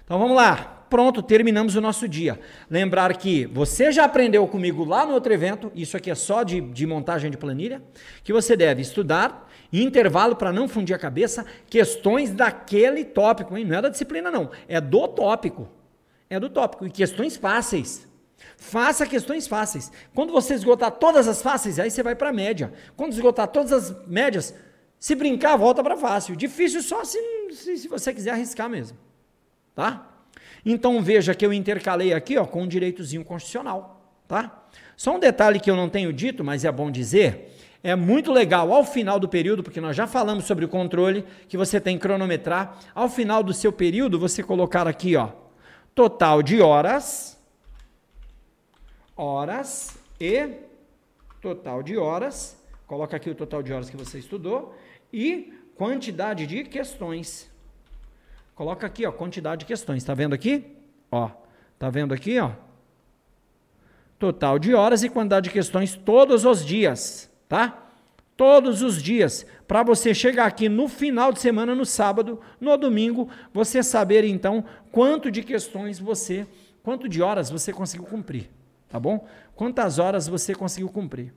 Então 0.03 0.19
vamos 0.19 0.35
lá. 0.35 0.84
Pronto, 0.95 1.25
terminamos 1.25 1.75
o 1.75 1.81
nosso 1.81 2.07
dia. 2.09 2.39
Lembrar 2.71 3.17
que 3.17 3.47
você 3.47 3.91
já 3.91 4.05
aprendeu 4.05 4.47
comigo 4.47 4.85
lá 4.85 5.05
no 5.05 5.13
outro 5.13 5.33
evento, 5.33 5.73
isso 5.75 5.97
aqui 5.97 6.09
é 6.09 6.15
só 6.15 6.45
de, 6.45 6.61
de 6.61 6.87
montagem 6.87 7.33
de 7.33 7.37
planilha, 7.37 7.83
que 8.23 8.33
você 8.33 8.57
deve 8.57 8.81
estudar, 8.81 9.51
intervalo 9.73 10.37
para 10.37 10.53
não 10.53 10.69
fundir 10.69 10.95
a 10.95 10.99
cabeça, 10.99 11.45
questões 11.69 12.31
daquele 12.31 13.05
tópico, 13.05 13.59
hein? 13.59 13.65
não 13.65 13.77
é 13.77 13.83
da 13.83 13.89
disciplina 13.89 14.31
não, 14.31 14.53
é 14.69 14.81
do 14.81 15.09
tópico. 15.09 15.69
É 16.31 16.39
do 16.39 16.49
tópico. 16.49 16.87
E 16.87 16.91
questões 16.93 17.37
fáceis. 17.37 18.07
Faça 18.57 19.05
questões 19.05 19.49
fáceis. 19.49 19.91
Quando 20.15 20.33
você 20.33 20.55
esgotar 20.55 20.93
todas 20.93 21.27
as 21.27 21.43
fáceis, 21.43 21.81
aí 21.81 21.91
você 21.91 22.05
vai 22.05 22.15
para 22.15 22.29
a 22.29 22.33
média. 22.33 22.73
Quando 22.97 23.15
esgotar 23.15 23.49
todas 23.49 23.73
as 23.73 24.07
médias, 24.07 24.55
se 25.01 25.17
brincar, 25.17 25.57
volta 25.57 25.83
para 25.83 25.97
fácil. 25.97 26.37
Difícil 26.37 26.81
só 26.85 27.03
se, 27.05 27.19
se, 27.51 27.79
se, 27.79 27.89
você 27.89 28.15
quiser 28.15 28.31
arriscar 28.31 28.71
mesmo. 28.71 28.97
Tá? 29.75 30.14
Então 30.65 31.03
veja 31.03 31.35
que 31.35 31.45
eu 31.45 31.53
intercalei 31.53 32.13
aqui 32.13 32.39
ó, 32.39 32.45
com 32.45 32.63
um 32.63 32.69
direitozinho 32.69 33.25
constitucional. 33.25 34.01
Tá? 34.27 34.65
Só 34.97 35.17
um 35.17 35.19
detalhe 35.19 35.61
que 35.61 35.71
eu 35.71 35.77
não 35.77 35.89
tenho 35.89 36.13
dito, 36.13 36.43
mas 36.43 36.65
é 36.65 36.73
bom 36.73 36.91
dizer 36.91 37.55
é 37.85 37.95
muito 37.95 38.33
legal 38.33 38.73
ao 38.73 38.83
final 38.83 39.21
do 39.21 39.29
período, 39.29 39.63
porque 39.63 39.79
nós 39.79 39.95
já 39.95 40.07
falamos 40.07 40.47
sobre 40.47 40.65
o 40.65 40.69
controle, 40.69 41.23
que 41.47 41.55
você 41.55 41.79
tem 41.79 41.99
que 41.99 42.03
cronometrar. 42.03 42.79
Ao 42.95 43.11
final 43.11 43.43
do 43.43 43.53
seu 43.53 43.71
período, 43.71 44.19
você 44.19 44.43
colocar 44.43 44.89
aqui, 44.89 45.15
ó, 45.17 45.29
total 45.95 46.43
de 46.43 46.63
horas, 46.63 47.39
horas 49.15 49.99
e 50.19 50.49
total 51.43 51.83
de 51.83 51.99
horas, 51.99 52.57
coloca 52.87 53.19
aqui 53.19 53.29
o 53.29 53.35
total 53.35 53.63
de 53.63 53.71
horas 53.71 53.91
que 53.91 53.99
você 53.99 54.19
estudou 54.19 54.75
e 55.13 55.53
quantidade 55.75 56.47
de 56.47 56.65
questões. 56.65 57.51
Coloca 58.55 58.87
aqui, 58.87 59.07
ó, 59.07 59.13
quantidade 59.13 59.61
de 59.61 59.67
questões. 59.67 60.03
Está 60.03 60.15
vendo 60.15 60.35
aqui? 60.35 60.77
Ó, 61.11 61.31
tá 61.79 61.91
vendo 61.91 62.15
aqui, 62.15 62.39
ó? 62.39 62.53
Total 64.19 64.59
de 64.59 64.75
horas 64.75 65.03
e 65.03 65.09
quantidade 65.09 65.45
de 65.45 65.51
questões 65.51 65.95
todos 65.95 66.45
os 66.45 66.65
dias 66.65 67.31
tá? 67.49 67.87
Todos 68.37 68.83
os 68.83 69.01
dias, 69.01 69.47
para 69.69 69.85
você 69.85 70.13
chegar 70.13 70.47
aqui 70.47 70.69
no 70.69 70.89
final 70.89 71.33
de 71.33 71.41
semana, 71.41 71.73
no 71.73 71.87
sábado, 71.87 72.41
no 72.61 72.77
domingo, 72.77 73.29
você 73.53 73.81
saber 73.81 74.25
então 74.25 74.65
quanto 74.91 75.31
de 75.31 75.41
questões 75.43 76.01
você, 76.01 76.45
quanto 76.83 77.09
de 77.09 77.23
horas 77.23 77.49
você 77.49 77.73
conseguiu 77.73 78.07
cumprir, 78.07 78.51
tá 78.89 78.99
bom? 78.99 79.25
Quantas 79.55 80.01
horas 80.01 80.27
você 80.27 80.53
conseguiu 80.53 80.89
cumprir. 80.89 81.33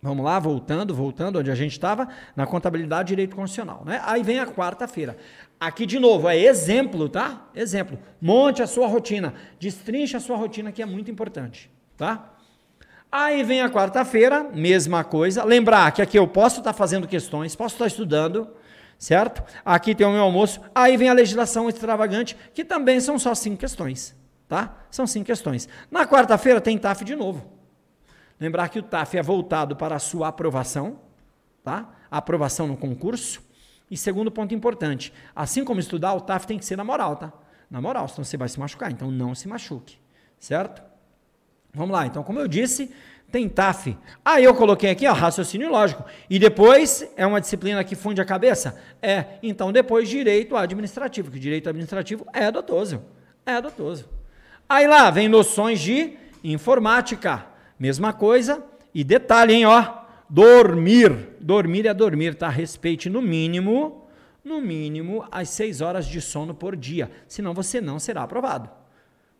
Vamos 0.00 0.24
lá, 0.24 0.38
voltando, 0.38 0.94
voltando 0.94 1.40
onde 1.40 1.50
a 1.50 1.56
gente 1.56 1.72
estava, 1.72 2.08
na 2.36 2.46
contabilidade 2.46 3.08
e 3.08 3.16
direito 3.16 3.34
constitucional, 3.34 3.82
né? 3.84 4.00
Aí 4.04 4.22
vem 4.22 4.38
a 4.38 4.46
quarta-feira. 4.46 5.16
Aqui 5.58 5.84
de 5.84 5.98
novo, 5.98 6.28
é 6.28 6.38
exemplo, 6.38 7.08
tá? 7.08 7.48
Exemplo. 7.52 7.98
Monte 8.20 8.62
a 8.62 8.66
sua 8.68 8.86
rotina, 8.86 9.34
destrincha 9.58 10.18
a 10.18 10.20
sua 10.20 10.36
rotina 10.36 10.70
que 10.70 10.80
é 10.80 10.86
muito 10.86 11.10
importante, 11.10 11.68
tá? 11.96 12.32
Aí 13.10 13.42
vem 13.42 13.60
a 13.60 13.68
quarta-feira, 13.68 14.44
mesma 14.44 15.02
coisa. 15.02 15.42
Lembrar 15.42 15.90
que 15.90 16.00
aqui 16.00 16.16
eu 16.16 16.28
posso 16.28 16.60
estar 16.60 16.72
fazendo 16.72 17.08
questões, 17.08 17.56
posso 17.56 17.74
estar 17.74 17.86
estudando, 17.86 18.46
certo? 18.96 19.42
Aqui 19.64 19.96
tem 19.96 20.06
o 20.06 20.12
meu 20.12 20.22
almoço. 20.22 20.60
Aí 20.72 20.96
vem 20.96 21.08
a 21.08 21.12
legislação 21.12 21.68
extravagante, 21.68 22.36
que 22.54 22.64
também 22.64 23.00
são 23.00 23.18
só 23.18 23.34
cinco 23.34 23.56
questões, 23.56 24.14
tá? 24.46 24.76
São 24.92 25.08
cinco 25.08 25.26
questões. 25.26 25.68
Na 25.90 26.06
quarta-feira 26.06 26.60
tem 26.60 26.78
TAF 26.78 27.04
de 27.04 27.16
novo. 27.16 27.57
Lembrar 28.40 28.68
que 28.68 28.78
o 28.78 28.82
TAF 28.82 29.16
é 29.16 29.22
voltado 29.22 29.74
para 29.74 29.96
a 29.96 29.98
sua 29.98 30.28
aprovação, 30.28 31.00
tá? 31.64 31.88
A 32.10 32.18
aprovação 32.18 32.66
no 32.66 32.76
concurso. 32.76 33.42
E 33.90 33.96
segundo 33.96 34.30
ponto 34.30 34.54
importante, 34.54 35.12
assim 35.34 35.64
como 35.64 35.80
estudar, 35.80 36.14
o 36.14 36.20
TAF 36.20 36.46
tem 36.46 36.58
que 36.58 36.64
ser 36.64 36.76
na 36.76 36.84
moral, 36.84 37.16
tá? 37.16 37.32
Na 37.70 37.80
moral, 37.80 38.06
senão 38.08 38.24
você 38.24 38.36
vai 38.36 38.48
se 38.48 38.60
machucar. 38.60 38.90
Então 38.92 39.10
não 39.10 39.34
se 39.34 39.48
machuque, 39.48 39.98
certo? 40.38 40.82
Vamos 41.72 41.92
lá, 41.92 42.06
então, 42.06 42.22
como 42.22 42.38
eu 42.38 42.48
disse, 42.48 42.92
tem 43.30 43.48
TAF. 43.48 43.96
Aí 44.24 44.44
eu 44.44 44.54
coloquei 44.54 44.90
aqui, 44.90 45.06
ó, 45.06 45.12
raciocínio 45.12 45.70
lógico. 45.70 46.04
E 46.30 46.38
depois 46.38 47.06
é 47.16 47.26
uma 47.26 47.40
disciplina 47.40 47.84
que 47.84 47.94
funde 47.94 48.20
a 48.20 48.24
cabeça? 48.24 48.80
É. 49.02 49.38
Então, 49.42 49.70
depois, 49.70 50.08
direito 50.08 50.56
administrativo, 50.56 51.30
que 51.30 51.38
direito 51.38 51.68
administrativo 51.68 52.26
é 52.32 52.50
dotoso. 52.50 53.02
É 53.44 53.60
dotoso. 53.60 54.08
Aí 54.68 54.86
lá 54.86 55.10
vem 55.10 55.28
noções 55.28 55.80
de 55.80 56.16
informática. 56.42 57.46
Mesma 57.78 58.12
coisa. 58.12 58.64
E 58.94 59.04
detalhe, 59.04 59.54
hein, 59.54 59.66
ó. 59.66 60.02
Dormir. 60.28 61.36
Dormir 61.40 61.86
é 61.86 61.94
dormir, 61.94 62.34
tá? 62.34 62.48
Respeite 62.48 63.08
no 63.08 63.22
mínimo, 63.22 64.06
no 64.44 64.60
mínimo, 64.60 65.26
as 65.30 65.48
seis 65.48 65.80
horas 65.80 66.06
de 66.06 66.20
sono 66.20 66.54
por 66.54 66.76
dia. 66.76 67.10
Senão 67.26 67.54
você 67.54 67.80
não 67.80 67.98
será 67.98 68.22
aprovado. 68.22 68.68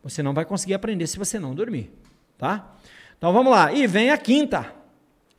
Você 0.03 0.23
não 0.23 0.33
vai 0.33 0.45
conseguir 0.45 0.73
aprender 0.73 1.07
se 1.07 1.19
você 1.19 1.37
não 1.37 1.53
dormir 1.53 1.91
tá? 2.39 2.73
Então 3.17 3.31
vamos 3.31 3.51
lá. 3.51 3.71
E 3.71 3.85
vem 3.85 4.09
a 4.09 4.17
quinta, 4.17 4.73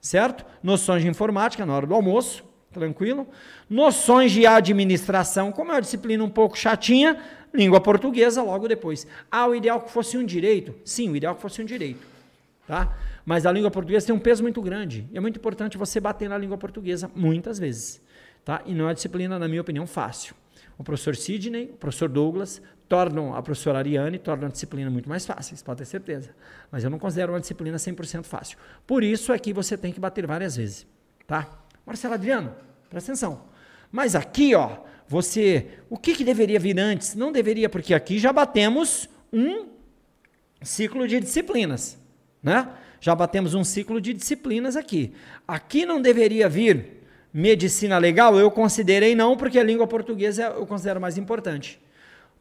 certo? 0.00 0.44
Noções 0.62 1.02
de 1.02 1.08
informática 1.08 1.66
na 1.66 1.74
hora 1.74 1.86
do 1.86 1.94
almoço, 1.94 2.44
tranquilo. 2.70 3.26
Noções 3.68 4.30
de 4.30 4.46
administração, 4.46 5.50
como 5.50 5.72
é 5.72 5.74
uma 5.74 5.80
disciplina 5.80 6.22
um 6.22 6.28
pouco 6.28 6.56
chatinha, 6.56 7.18
língua 7.52 7.80
portuguesa 7.80 8.42
logo 8.42 8.68
depois. 8.68 9.06
Ah, 9.32 9.48
o 9.48 9.54
ideal 9.54 9.80
que 9.80 9.90
fosse 9.90 10.16
um 10.16 10.24
direito? 10.24 10.74
Sim, 10.84 11.10
o 11.10 11.16
ideal 11.16 11.34
que 11.34 11.42
fosse 11.42 11.60
um 11.60 11.64
direito. 11.64 12.06
Tá? 12.66 12.96
Mas 13.24 13.46
a 13.46 13.52
língua 13.52 13.70
portuguesa 13.70 14.06
tem 14.06 14.14
um 14.14 14.18
peso 14.18 14.42
muito 14.42 14.60
grande. 14.62 15.08
E 15.12 15.16
é 15.16 15.20
muito 15.20 15.38
importante 15.38 15.76
você 15.76 16.00
bater 16.00 16.28
na 16.28 16.38
língua 16.38 16.56
portuguesa 16.58 17.10
muitas 17.14 17.58
vezes, 17.58 18.02
tá? 18.44 18.62
E 18.66 18.74
não 18.74 18.84
é 18.84 18.88
uma 18.88 18.94
disciplina, 18.94 19.38
na 19.38 19.48
minha 19.48 19.60
opinião, 19.60 19.86
fácil. 19.86 20.34
O 20.78 20.84
professor 20.84 21.14
Sidney, 21.14 21.70
o 21.74 21.76
professor 21.76 22.08
Douglas 22.08 22.62
tornam 22.88 23.34
a 23.34 23.42
professora 23.42 23.78
Ariane, 23.78 24.18
tornam 24.18 24.48
a 24.48 24.50
disciplina 24.50 24.90
muito 24.90 25.08
mais 25.08 25.24
fácil, 25.24 25.56
pode 25.64 25.78
ter 25.78 25.84
certeza. 25.84 26.30
Mas 26.72 26.82
eu 26.82 26.90
não 26.90 26.98
considero 26.98 27.32
uma 27.32 27.40
disciplina 27.40 27.76
100% 27.76 28.24
fácil. 28.24 28.58
Por 28.86 29.04
isso 29.04 29.32
é 29.32 29.38
que 29.38 29.52
você 29.52 29.76
tem 29.76 29.92
que 29.92 30.00
bater 30.00 30.26
várias 30.26 30.56
vezes, 30.56 30.86
tá? 31.26 31.48
Marcelo 31.86 32.14
Adriano, 32.14 32.54
presta 32.88 33.12
atenção. 33.12 33.44
Mas 33.92 34.14
aqui, 34.14 34.54
ó, 34.54 34.78
você, 35.06 35.66
o 35.88 35.96
que, 35.96 36.14
que 36.14 36.24
deveria 36.24 36.58
vir 36.58 36.78
antes? 36.78 37.14
Não 37.14 37.30
deveria, 37.30 37.68
porque 37.68 37.92
aqui 37.94 38.18
já 38.18 38.32
batemos 38.32 39.08
um 39.32 39.68
ciclo 40.62 41.06
de 41.06 41.20
disciplinas, 41.20 41.98
né? 42.42 42.68
Já 43.00 43.14
batemos 43.14 43.54
um 43.54 43.64
ciclo 43.64 44.00
de 44.00 44.12
disciplinas 44.12 44.76
aqui. 44.76 45.14
Aqui 45.46 45.86
não 45.86 46.00
deveria 46.00 46.48
vir 46.48 47.00
medicina 47.32 47.96
legal? 47.98 48.38
Eu 48.38 48.50
considerei 48.50 49.14
não, 49.14 49.36
porque 49.36 49.58
a 49.58 49.62
língua 49.62 49.86
portuguesa 49.86 50.44
eu 50.44 50.66
considero 50.66 51.00
mais 51.00 51.16
importante. 51.16 51.80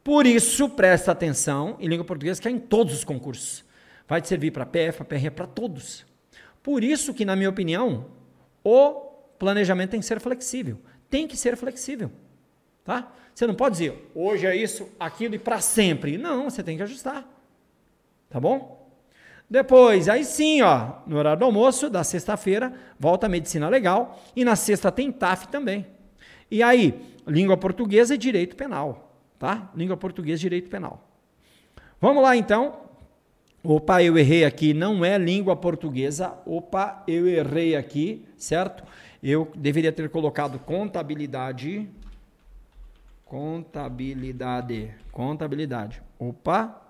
Por 0.03 0.25
isso, 0.25 0.69
presta 0.69 1.11
atenção 1.11 1.77
em 1.79 1.87
língua 1.87 2.05
portuguesa, 2.05 2.41
que 2.41 2.47
é 2.47 2.51
em 2.51 2.59
todos 2.59 2.93
os 2.93 3.03
concursos. 3.03 3.63
Vai 4.07 4.21
te 4.21 4.27
servir 4.27 4.51
para 4.51 4.65
PF, 4.65 5.03
PR, 5.03 5.31
para 5.35 5.45
todos. 5.45 6.05
Por 6.63 6.83
isso 6.83 7.13
que, 7.13 7.25
na 7.25 7.35
minha 7.35 7.49
opinião, 7.49 8.07
o 8.63 8.93
planejamento 9.37 9.91
tem 9.91 9.99
que 9.99 10.05
ser 10.05 10.19
flexível. 10.19 10.79
Tem 11.09 11.27
que 11.27 11.37
ser 11.37 11.55
flexível. 11.55 12.11
Tá? 12.83 13.11
Você 13.33 13.45
não 13.47 13.53
pode 13.53 13.73
dizer, 13.73 14.11
hoje 14.15 14.45
é 14.45 14.55
isso, 14.55 14.89
aquilo 14.99 15.35
e 15.35 15.39
para 15.39 15.61
sempre. 15.61 16.17
Não, 16.17 16.49
você 16.49 16.63
tem 16.63 16.75
que 16.75 16.83
ajustar. 16.83 17.25
Tá 18.29 18.39
bom? 18.39 18.78
Depois, 19.49 20.07
aí 20.07 20.23
sim, 20.23 20.61
ó, 20.61 20.97
no 21.07 21.17
horário 21.17 21.39
do 21.39 21.45
almoço, 21.45 21.89
da 21.89 22.03
sexta-feira, 22.03 22.71
volta 22.99 23.25
a 23.25 23.29
medicina 23.29 23.67
legal. 23.67 24.21
E 24.35 24.45
na 24.45 24.55
sexta 24.55 24.91
tem 24.91 25.11
TAF 25.11 25.47
também. 25.47 25.87
E 26.51 26.61
aí, 26.61 27.01
língua 27.27 27.57
portuguesa 27.57 28.13
e 28.13 28.17
direito 28.17 28.55
penal. 28.55 29.15
Tá? 29.39 29.71
Língua 29.75 29.97
portuguesa 29.97 30.41
e 30.41 30.43
direito 30.43 30.69
penal. 30.69 31.03
Vamos 31.99 32.21
lá 32.21 32.35
então. 32.35 32.89
Opa, 33.63 34.01
eu 34.03 34.17
errei 34.17 34.45
aqui, 34.45 34.73
não 34.73 35.03
é 35.03 35.17
língua 35.17 35.55
portuguesa. 35.55 36.37
Opa, 36.45 37.03
eu 37.07 37.27
errei 37.27 37.75
aqui, 37.75 38.25
certo? 38.37 38.83
Eu 39.21 39.51
deveria 39.55 39.91
ter 39.91 40.09
colocado 40.09 40.59
contabilidade. 40.59 41.89
Contabilidade. 43.25 44.93
Contabilidade. 45.11 46.01
Opa, 46.17 46.88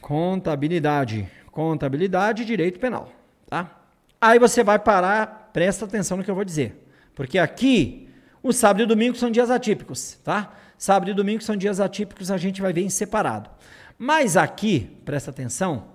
Contabilidade. 0.00 1.28
Contabilidade 1.50 2.42
e 2.42 2.46
direito 2.46 2.78
penal. 2.78 3.12
Tá? 3.46 3.78
Aí 4.20 4.38
você 4.38 4.62
vai 4.62 4.78
parar, 4.78 5.50
presta 5.52 5.84
atenção 5.84 6.16
no 6.16 6.24
que 6.24 6.30
eu 6.30 6.34
vou 6.34 6.44
dizer. 6.44 6.84
Porque 7.14 7.38
aqui, 7.38 8.08
o 8.42 8.52
sábado 8.52 8.80
e 8.80 8.84
o 8.84 8.86
domingo 8.86 9.16
são 9.16 9.30
dias 9.30 9.50
atípicos, 9.50 10.18
tá? 10.24 10.54
Sábado 10.76 11.10
e 11.10 11.14
domingo 11.14 11.42
são 11.42 11.56
dias 11.56 11.80
atípicos, 11.80 12.30
a 12.30 12.36
gente 12.36 12.62
vai 12.62 12.72
ver 12.72 12.82
em 12.82 12.88
separado. 12.88 13.50
Mas 13.98 14.36
aqui, 14.36 14.88
presta 15.04 15.30
atenção, 15.30 15.88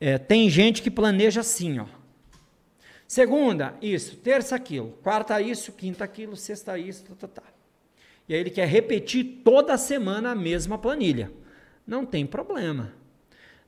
é, 0.00 0.16
tem 0.16 0.48
gente 0.48 0.80
que 0.80 0.90
planeja 0.90 1.40
assim, 1.40 1.78
ó. 1.78 1.86
Segunda, 3.06 3.74
isso. 3.80 4.16
Terça, 4.16 4.54
aquilo. 4.54 4.92
Quarta, 5.02 5.40
isso. 5.40 5.72
Quinta, 5.72 6.04
aquilo. 6.04 6.36
Sexta, 6.36 6.78
isso. 6.78 7.04
Tá, 7.04 7.14
tá, 7.26 7.28
tá. 7.28 7.42
E 8.28 8.34
aí 8.34 8.40
ele 8.40 8.50
quer 8.50 8.68
repetir 8.68 9.40
toda 9.42 9.78
semana 9.78 10.32
a 10.32 10.34
mesma 10.34 10.76
planilha. 10.76 11.30
Não 11.86 12.04
tem 12.04 12.26
problema 12.26 12.92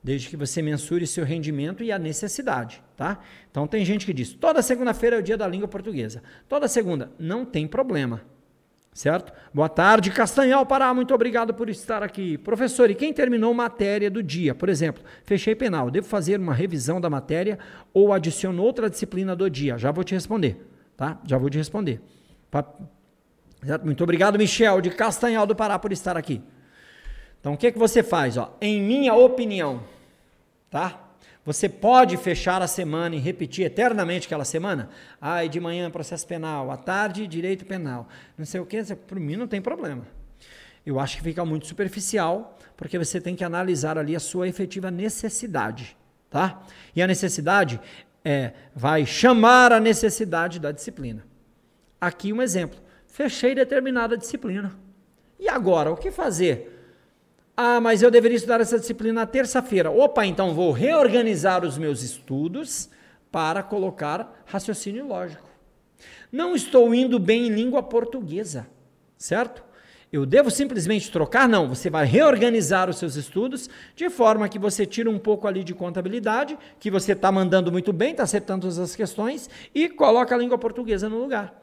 desde 0.03 0.29
que 0.29 0.37
você 0.37 0.61
mensure 0.61 1.05
seu 1.05 1.23
rendimento 1.23 1.83
e 1.83 1.91
a 1.91 1.99
necessidade, 1.99 2.83
tá? 2.97 3.19
Então 3.49 3.67
tem 3.67 3.85
gente 3.85 4.05
que 4.05 4.13
diz: 4.13 4.33
"Toda 4.33 4.61
segunda-feira 4.61 5.17
é 5.17 5.19
o 5.19 5.23
dia 5.23 5.37
da 5.37 5.47
língua 5.47 5.67
portuguesa". 5.67 6.23
Toda 6.49 6.67
segunda, 6.67 7.11
não 7.19 7.45
tem 7.45 7.67
problema. 7.67 8.21
Certo? 8.93 9.31
Boa 9.53 9.69
tarde, 9.69 10.11
Castanhal 10.11 10.65
Pará, 10.65 10.93
muito 10.93 11.13
obrigado 11.13 11.53
por 11.53 11.69
estar 11.69 12.03
aqui. 12.03 12.37
Professor, 12.37 12.91
e 12.91 12.95
quem 12.95 13.13
terminou 13.13 13.53
matéria 13.53 14.11
do 14.11 14.21
dia? 14.21 14.53
Por 14.53 14.67
exemplo, 14.67 15.01
fechei 15.23 15.55
penal, 15.55 15.89
devo 15.89 16.05
fazer 16.05 16.37
uma 16.37 16.53
revisão 16.53 16.99
da 16.99 17.09
matéria 17.09 17.57
ou 17.93 18.11
adiciono 18.11 18.61
outra 18.61 18.89
disciplina 18.89 19.33
do 19.33 19.49
dia? 19.49 19.77
Já 19.77 19.91
vou 19.91 20.03
te 20.03 20.13
responder, 20.13 20.57
tá? 20.97 21.21
Já 21.25 21.37
vou 21.37 21.49
te 21.49 21.57
responder. 21.57 22.01
Muito 23.81 24.03
obrigado, 24.03 24.37
Michel, 24.37 24.81
de 24.81 24.89
Castanhal 24.89 25.47
do 25.47 25.55
Pará, 25.55 25.79
por 25.79 25.93
estar 25.93 26.17
aqui. 26.17 26.41
Então, 27.41 27.53
o 27.53 27.57
que, 27.57 27.71
que 27.71 27.79
você 27.79 28.01
faz? 28.03 28.37
Ó? 28.37 28.55
Em 28.61 28.79
minha 28.81 29.13
opinião, 29.15 29.83
tá? 30.69 31.09
Você 31.43 31.67
pode 31.67 32.15
fechar 32.17 32.61
a 32.61 32.67
semana 32.67 33.15
e 33.15 33.19
repetir 33.19 33.65
eternamente 33.65 34.27
aquela 34.27 34.45
semana? 34.45 34.89
Ai, 35.19 35.49
de 35.49 35.59
manhã 35.59 35.89
processo 35.89 36.25
penal, 36.27 36.69
à 36.69 36.77
tarde 36.77 37.25
direito 37.25 37.65
penal, 37.65 38.07
não 38.37 38.45
sei 38.45 38.61
o 38.61 38.65
que, 38.65 38.83
para 38.95 39.19
mim 39.19 39.35
não 39.35 39.47
tem 39.47 39.59
problema. 39.59 40.05
Eu 40.85 40.99
acho 40.99 41.17
que 41.17 41.23
fica 41.23 41.43
muito 41.43 41.65
superficial, 41.65 42.57
porque 42.77 42.97
você 42.97 43.19
tem 43.19 43.35
que 43.35 43.43
analisar 43.43 43.97
ali 43.97 44.15
a 44.15 44.19
sua 44.19 44.47
efetiva 44.47 44.91
necessidade, 44.91 45.97
tá? 46.29 46.61
E 46.95 47.01
a 47.01 47.07
necessidade 47.07 47.81
é, 48.23 48.53
vai 48.75 49.03
chamar 49.03 49.73
a 49.73 49.79
necessidade 49.79 50.59
da 50.59 50.71
disciplina. 50.71 51.25
Aqui 51.99 52.31
um 52.31 52.41
exemplo. 52.41 52.79
Fechei 53.07 53.55
determinada 53.55 54.15
disciplina. 54.15 54.75
E 55.39 55.49
agora, 55.49 55.91
o 55.91 55.97
que 55.97 56.11
fazer? 56.11 56.80
Ah, 57.55 57.81
mas 57.81 58.01
eu 58.01 58.09
deveria 58.09 58.37
estudar 58.37 58.61
essa 58.61 58.79
disciplina 58.79 59.21
na 59.21 59.25
terça-feira. 59.25 59.91
Opa, 59.91 60.25
então 60.25 60.53
vou 60.53 60.71
reorganizar 60.71 61.63
os 61.65 61.77
meus 61.77 62.01
estudos 62.01 62.89
para 63.31 63.61
colocar 63.61 64.43
raciocínio 64.45 65.07
lógico. 65.07 65.49
Não 66.31 66.55
estou 66.55 66.93
indo 66.95 67.19
bem 67.19 67.47
em 67.47 67.53
língua 67.53 67.83
portuguesa, 67.83 68.67
certo? 69.17 69.63
Eu 70.11 70.25
devo 70.25 70.51
simplesmente 70.51 71.09
trocar? 71.09 71.47
Não, 71.47 71.69
você 71.69 71.89
vai 71.89 72.05
reorganizar 72.05 72.89
os 72.89 72.97
seus 72.97 73.15
estudos 73.15 73.69
de 73.95 74.09
forma 74.09 74.49
que 74.49 74.59
você 74.59 74.85
tira 74.85 75.09
um 75.09 75.17
pouco 75.17 75.47
ali 75.47 75.63
de 75.63 75.73
contabilidade, 75.73 76.57
que 76.79 76.91
você 76.91 77.13
está 77.13 77.31
mandando 77.31 77.71
muito 77.71 77.93
bem, 77.93 78.11
está 78.11 78.23
acertando 78.23 78.61
todas 78.61 78.77
as 78.77 78.93
questões, 78.93 79.49
e 79.73 79.87
coloca 79.87 80.35
a 80.35 80.37
língua 80.37 80.57
portuguesa 80.57 81.07
no 81.07 81.17
lugar. 81.17 81.53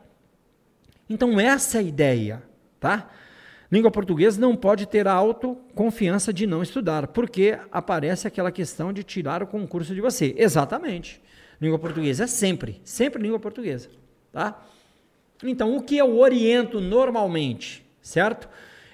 Então, 1.11 1.39
essa 1.39 1.77
é 1.77 1.81
a 1.81 1.83
ideia, 1.83 2.43
tá? 2.81 3.11
Língua 3.71 3.91
portuguesa 3.91 4.41
não 4.41 4.57
pode 4.57 4.87
ter 4.87 5.07
a 5.07 5.13
autoconfiança 5.13 6.33
de 6.33 6.47
não 6.47 6.63
estudar, 6.63 7.09
porque 7.09 7.59
aparece 7.71 8.27
aquela 8.27 8.51
questão 8.51 8.93
de 8.93 9.03
tirar 9.05 9.43
o 9.43 9.47
concurso 9.47 9.95
de 9.95 10.01
você. 10.01 10.35
Exatamente. 10.39 11.21
Língua 11.61 11.79
portuguesa 11.79 12.25
é 12.25 12.27
sempre, 12.27 12.81
sempre 12.83 13.23
língua 13.23 13.39
portuguesa, 13.39 13.91
tá? 14.33 14.65
Então, 15.43 15.77
o 15.77 15.83
que 15.83 15.97
eu 15.97 16.19
oriento 16.19 16.81
normalmente, 16.81 17.85
certo? 18.01 18.49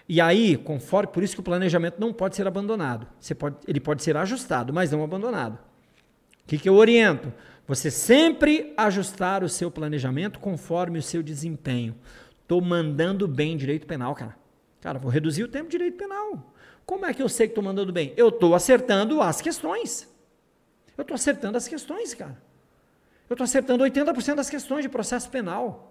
E 0.09 0.21
aí, 0.21 0.57
conforme, 0.57 1.13
por 1.13 1.23
isso 1.23 1.35
que 1.35 1.41
o 1.41 1.45
planejamento 1.45 1.99
não 1.99 2.13
pode 2.13 2.37
ser 2.37 2.47
abandonado. 2.47 3.07
Você 3.21 3.35
pode, 3.35 3.57
ele 3.67 3.81
pode 3.81 4.03
ser 4.03 4.17
ajustado, 4.17 4.73
mas 4.73 4.91
não 4.91 5.05
abandonado. 5.05 5.55
O 5.55 6.47
que, 6.47 6.59
que 6.59 6.69
eu 6.69 6.75
oriento? 6.75 7.33
Você 7.67 7.91
sempre 7.91 8.75
ajustar 8.77 9.43
o 9.43 9.49
seu 9.49 9.71
planejamento 9.71 10.39
conforme 10.39 10.99
o 10.99 11.03
seu 11.03 11.23
desempenho. 11.23 11.95
Estou 12.43 12.61
mandando 12.61 13.27
bem 13.27 13.57
direito 13.57 13.87
penal, 13.87 14.15
cara. 14.15 14.44
Cara, 14.85 14.99
vou 14.99 15.11
reduzir 15.11 15.43
o 15.43 15.49
tempo 15.49 15.65
de 15.65 15.79
direito 15.79 15.97
penal. 15.97 16.53
Como 16.85 17.07
é 17.07 17.15
que 17.15 17.23
eu 17.23 17.29
sei 17.31 17.47
que 17.47 17.53
estou 17.53 17.65
mandando 17.65 17.91
bem? 17.91 18.13
Eu 18.19 18.29
estou 18.29 18.55
acertando 18.55 19.23
as 19.23 19.41
questões. 19.41 20.07
Eu 20.95 21.01
estou 21.01 21.15
acertando 21.15 21.57
as 21.57 21.67
questões, 21.67 22.13
cara. 22.13 22.37
Eu 23.31 23.33
estou 23.33 23.45
acertando 23.45 23.83
80% 23.83 24.35
das 24.35 24.51
questões 24.51 24.83
de 24.83 24.91
processo 24.91 25.31
penal. 25.31 25.91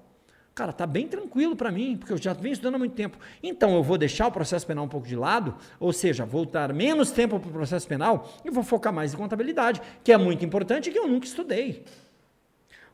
Cara, 0.54 0.72
tá 0.72 0.86
bem 0.86 1.08
tranquilo 1.08 1.56
para 1.56 1.72
mim, 1.72 1.98
porque 1.98 2.14
eu 2.14 2.20
já 2.20 2.34
venho 2.34 2.54
estudando 2.54 2.76
há 2.76 2.78
muito 2.78 2.94
tempo. 2.94 3.18
Então 3.41 3.74
eu 3.74 3.82
vou 3.82 3.98
deixar 3.98 4.28
o 4.28 4.32
processo 4.32 4.68
penal 4.68 4.86
um 4.86 4.88
pouco 4.88 5.08
de 5.08 5.16
lado, 5.16 5.56
ou 5.80 5.91
seja, 5.91 6.24
voltar 6.24 6.72
menos 6.72 7.10
tempo 7.10 7.39
para 7.39 7.50
o 7.50 7.52
processo 7.52 7.88
penal 7.88 8.32
e 8.46 8.52
vou 8.52 8.64
focar 8.64 8.94
mais 8.94 9.12
em 9.12 9.18
contabilidade, 9.18 9.82
que 10.04 10.12
é 10.12 10.18
muito 10.20 10.46
importante 10.46 10.91
e 10.91 10.94
que 10.94 11.00
eu 11.00 11.08
nunca 11.08 11.26
estudei. 11.26 11.84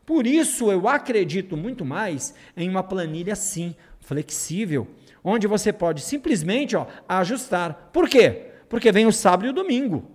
Por 0.06 0.26
isso 0.26 0.72
eu 0.72 0.88
acredito 0.88 1.58
muito 1.58 1.84
mais 1.84 2.34
em 2.56 2.70
uma 2.70 2.84
planilha 2.84 3.34
assim, 3.34 3.76
flexível, 4.00 4.88
onde 5.24 5.47
você 5.47 5.72
pode 5.74 6.01
simplesmente 6.01 6.76
ó, 6.76 6.86
ajustar. 7.07 7.89
Por 7.91 8.07
quê? 8.07 8.51
Porque 8.67 8.91
vem 8.91 9.05
o 9.05 9.11
sábado 9.11 9.47
e 9.47 9.49
o 9.49 9.53
domingo. 9.53 10.09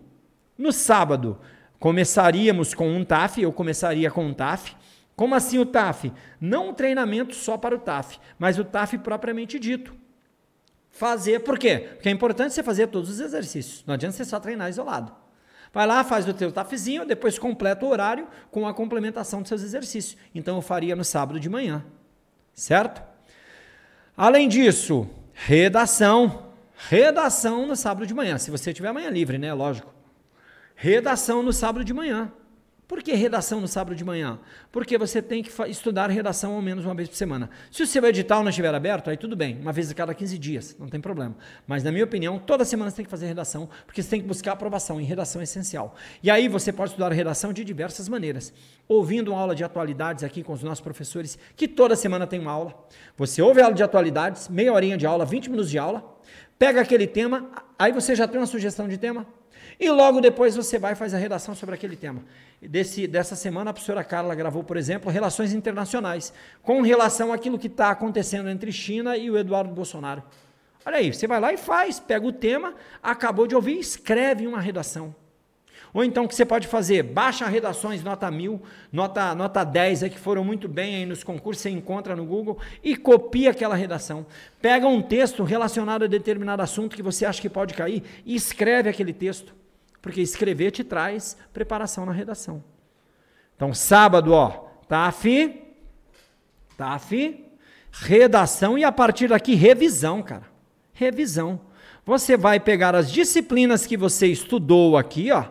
No 0.56 0.72
sábado, 0.72 1.38
começaríamos 1.78 2.74
com 2.74 2.88
um 2.88 3.04
TAF, 3.04 3.42
eu 3.42 3.52
começaria 3.52 4.10
com 4.10 4.24
um 4.24 4.34
TAF. 4.34 4.76
Como 5.16 5.34
assim 5.34 5.58
o 5.58 5.66
TAF? 5.66 6.12
Não 6.40 6.70
um 6.70 6.74
treinamento 6.74 7.34
só 7.34 7.56
para 7.56 7.74
o 7.74 7.78
TAF, 7.78 8.18
mas 8.38 8.58
o 8.58 8.64
TAF 8.64 8.98
propriamente 8.98 9.58
dito. 9.58 9.94
Fazer, 10.90 11.40
por 11.40 11.58
quê? 11.58 11.88
Porque 11.94 12.08
é 12.08 12.12
importante 12.12 12.54
você 12.54 12.62
fazer 12.62 12.86
todos 12.86 13.10
os 13.10 13.20
exercícios. 13.20 13.84
Não 13.86 13.94
adianta 13.94 14.16
você 14.16 14.24
só 14.24 14.38
treinar 14.38 14.68
isolado. 14.68 15.12
Vai 15.72 15.88
lá, 15.88 16.04
faz 16.04 16.28
o 16.28 16.32
teu 16.32 16.52
TAFzinho, 16.52 17.04
depois 17.04 17.36
completa 17.36 17.84
o 17.84 17.88
horário 17.88 18.28
com 18.48 18.64
a 18.64 18.72
complementação 18.72 19.40
dos 19.40 19.48
seus 19.48 19.62
exercícios. 19.62 20.16
Então 20.32 20.54
eu 20.54 20.62
faria 20.62 20.94
no 20.94 21.02
sábado 21.02 21.40
de 21.40 21.48
manhã. 21.48 21.84
Certo? 22.54 23.02
Além 24.16 24.48
disso, 24.48 25.08
redação. 25.32 26.52
Redação 26.76 27.66
no 27.66 27.76
sábado 27.76 28.06
de 28.06 28.12
manhã, 28.12 28.36
se 28.36 28.50
você 28.50 28.72
tiver 28.72 28.88
amanhã 28.88 29.08
livre, 29.08 29.38
né? 29.38 29.52
Lógico. 29.54 29.94
Redação 30.74 31.42
no 31.42 31.52
sábado 31.52 31.84
de 31.84 31.94
manhã. 31.94 32.30
Por 32.86 33.02
que 33.02 33.14
redação 33.14 33.62
no 33.62 33.68
sábado 33.68 33.96
de 33.96 34.04
manhã? 34.04 34.38
Porque 34.70 34.98
você 34.98 35.22
tem 35.22 35.42
que 35.42 35.50
estudar 35.70 36.10
redação 36.10 36.54
ao 36.54 36.60
menos 36.60 36.84
uma 36.84 36.94
vez 36.94 37.08
por 37.08 37.16
semana. 37.16 37.48
Se 37.70 37.82
o 37.82 37.86
seu 37.86 38.04
edital 38.04 38.42
não 38.42 38.50
estiver 38.50 38.74
aberto, 38.74 39.08
aí 39.08 39.16
tudo 39.16 39.34
bem, 39.34 39.58
uma 39.58 39.72
vez 39.72 39.90
a 39.90 39.94
cada 39.94 40.12
15 40.12 40.36
dias, 40.38 40.76
não 40.78 40.88
tem 40.88 41.00
problema. 41.00 41.34
Mas, 41.66 41.82
na 41.82 41.90
minha 41.90 42.04
opinião, 42.04 42.38
toda 42.38 42.62
semana 42.62 42.90
você 42.90 42.96
tem 42.96 43.04
que 43.06 43.10
fazer 43.10 43.26
redação, 43.26 43.70
porque 43.86 44.02
você 44.02 44.10
tem 44.10 44.20
que 44.20 44.26
buscar 44.26 44.52
aprovação, 44.52 45.00
e 45.00 45.04
redação 45.04 45.40
é 45.40 45.44
essencial. 45.44 45.94
E 46.22 46.30
aí 46.30 46.46
você 46.46 46.72
pode 46.72 46.90
estudar 46.90 47.10
redação 47.10 47.54
de 47.54 47.64
diversas 47.64 48.06
maneiras. 48.06 48.52
Ouvindo 48.86 49.32
uma 49.32 49.40
aula 49.40 49.54
de 49.54 49.64
atualidades 49.64 50.22
aqui 50.22 50.42
com 50.42 50.52
os 50.52 50.62
nossos 50.62 50.82
professores, 50.82 51.38
que 51.56 51.66
toda 51.66 51.96
semana 51.96 52.26
tem 52.26 52.38
uma 52.38 52.52
aula. 52.52 52.74
Você 53.16 53.40
ouve 53.40 53.62
a 53.62 53.64
aula 53.64 53.74
de 53.74 53.82
atualidades, 53.82 54.48
meia 54.48 54.72
horinha 54.74 54.98
de 54.98 55.06
aula, 55.06 55.24
20 55.24 55.48
minutos 55.48 55.70
de 55.70 55.78
aula, 55.78 56.04
pega 56.58 56.82
aquele 56.82 57.06
tema, 57.06 57.50
aí 57.78 57.92
você 57.92 58.14
já 58.14 58.28
tem 58.28 58.38
uma 58.38 58.46
sugestão 58.46 58.86
de 58.86 58.98
tema, 58.98 59.26
e 59.78 59.90
logo 59.90 60.20
depois 60.20 60.56
você 60.56 60.78
vai 60.78 60.92
e 60.92 60.96
faz 60.96 61.14
a 61.14 61.18
redação 61.18 61.54
sobre 61.54 61.74
aquele 61.74 61.96
tema. 61.96 62.22
Desse, 62.60 63.06
dessa 63.06 63.36
semana, 63.36 63.70
a 63.70 63.72
professora 63.72 64.02
Carla 64.02 64.34
gravou, 64.34 64.64
por 64.64 64.76
exemplo, 64.76 65.10
Relações 65.10 65.52
Internacionais, 65.52 66.32
com 66.62 66.80
relação 66.80 67.32
àquilo 67.32 67.58
que 67.58 67.66
está 67.66 67.90
acontecendo 67.90 68.48
entre 68.48 68.72
China 68.72 69.16
e 69.16 69.30
o 69.30 69.36
Eduardo 69.36 69.72
Bolsonaro. 69.72 70.22
Olha 70.86 70.98
aí, 70.98 71.12
você 71.12 71.26
vai 71.26 71.40
lá 71.40 71.52
e 71.52 71.56
faz, 71.56 71.98
pega 71.98 72.26
o 72.26 72.32
tema, 72.32 72.74
acabou 73.02 73.46
de 73.46 73.54
ouvir, 73.54 73.78
escreve 73.78 74.46
uma 74.46 74.60
redação. 74.60 75.14
Ou 75.94 76.02
então 76.02 76.24
o 76.24 76.28
que 76.28 76.34
você 76.34 76.44
pode 76.44 76.66
fazer? 76.66 77.04
Baixa 77.04 77.46
redações 77.46 78.02
nota 78.02 78.28
1000, 78.28 78.60
nota, 78.92 79.32
nota 79.32 79.62
10, 79.62 80.02
é, 80.02 80.08
que 80.08 80.18
foram 80.18 80.42
muito 80.42 80.68
bem 80.68 80.96
aí 80.96 81.06
nos 81.06 81.22
concursos, 81.22 81.62
você 81.62 81.70
encontra 81.70 82.16
no 82.16 82.24
Google, 82.24 82.58
e 82.82 82.96
copia 82.96 83.52
aquela 83.52 83.76
redação. 83.76 84.26
Pega 84.60 84.88
um 84.88 85.00
texto 85.00 85.44
relacionado 85.44 86.02
a 86.02 86.08
determinado 86.08 86.60
assunto 86.62 86.96
que 86.96 87.02
você 87.02 87.24
acha 87.24 87.40
que 87.40 87.48
pode 87.48 87.74
cair 87.74 88.02
e 88.26 88.34
escreve 88.34 88.88
aquele 88.88 89.12
texto. 89.12 89.54
Porque 90.04 90.20
escrever 90.20 90.70
te 90.70 90.84
traz 90.84 91.34
preparação 91.50 92.04
na 92.04 92.12
redação. 92.12 92.62
Então, 93.56 93.72
sábado, 93.72 94.34
ó, 94.34 94.68
TAF, 94.86 95.62
TAF, 96.76 97.42
redação 97.90 98.76
e 98.76 98.84
a 98.84 98.92
partir 98.92 99.28
daqui 99.28 99.54
revisão, 99.54 100.22
cara. 100.22 100.44
Revisão. 100.92 101.58
Você 102.04 102.36
vai 102.36 102.60
pegar 102.60 102.94
as 102.94 103.10
disciplinas 103.10 103.86
que 103.86 103.96
você 103.96 104.26
estudou 104.26 104.98
aqui, 104.98 105.32
ó, 105.32 105.46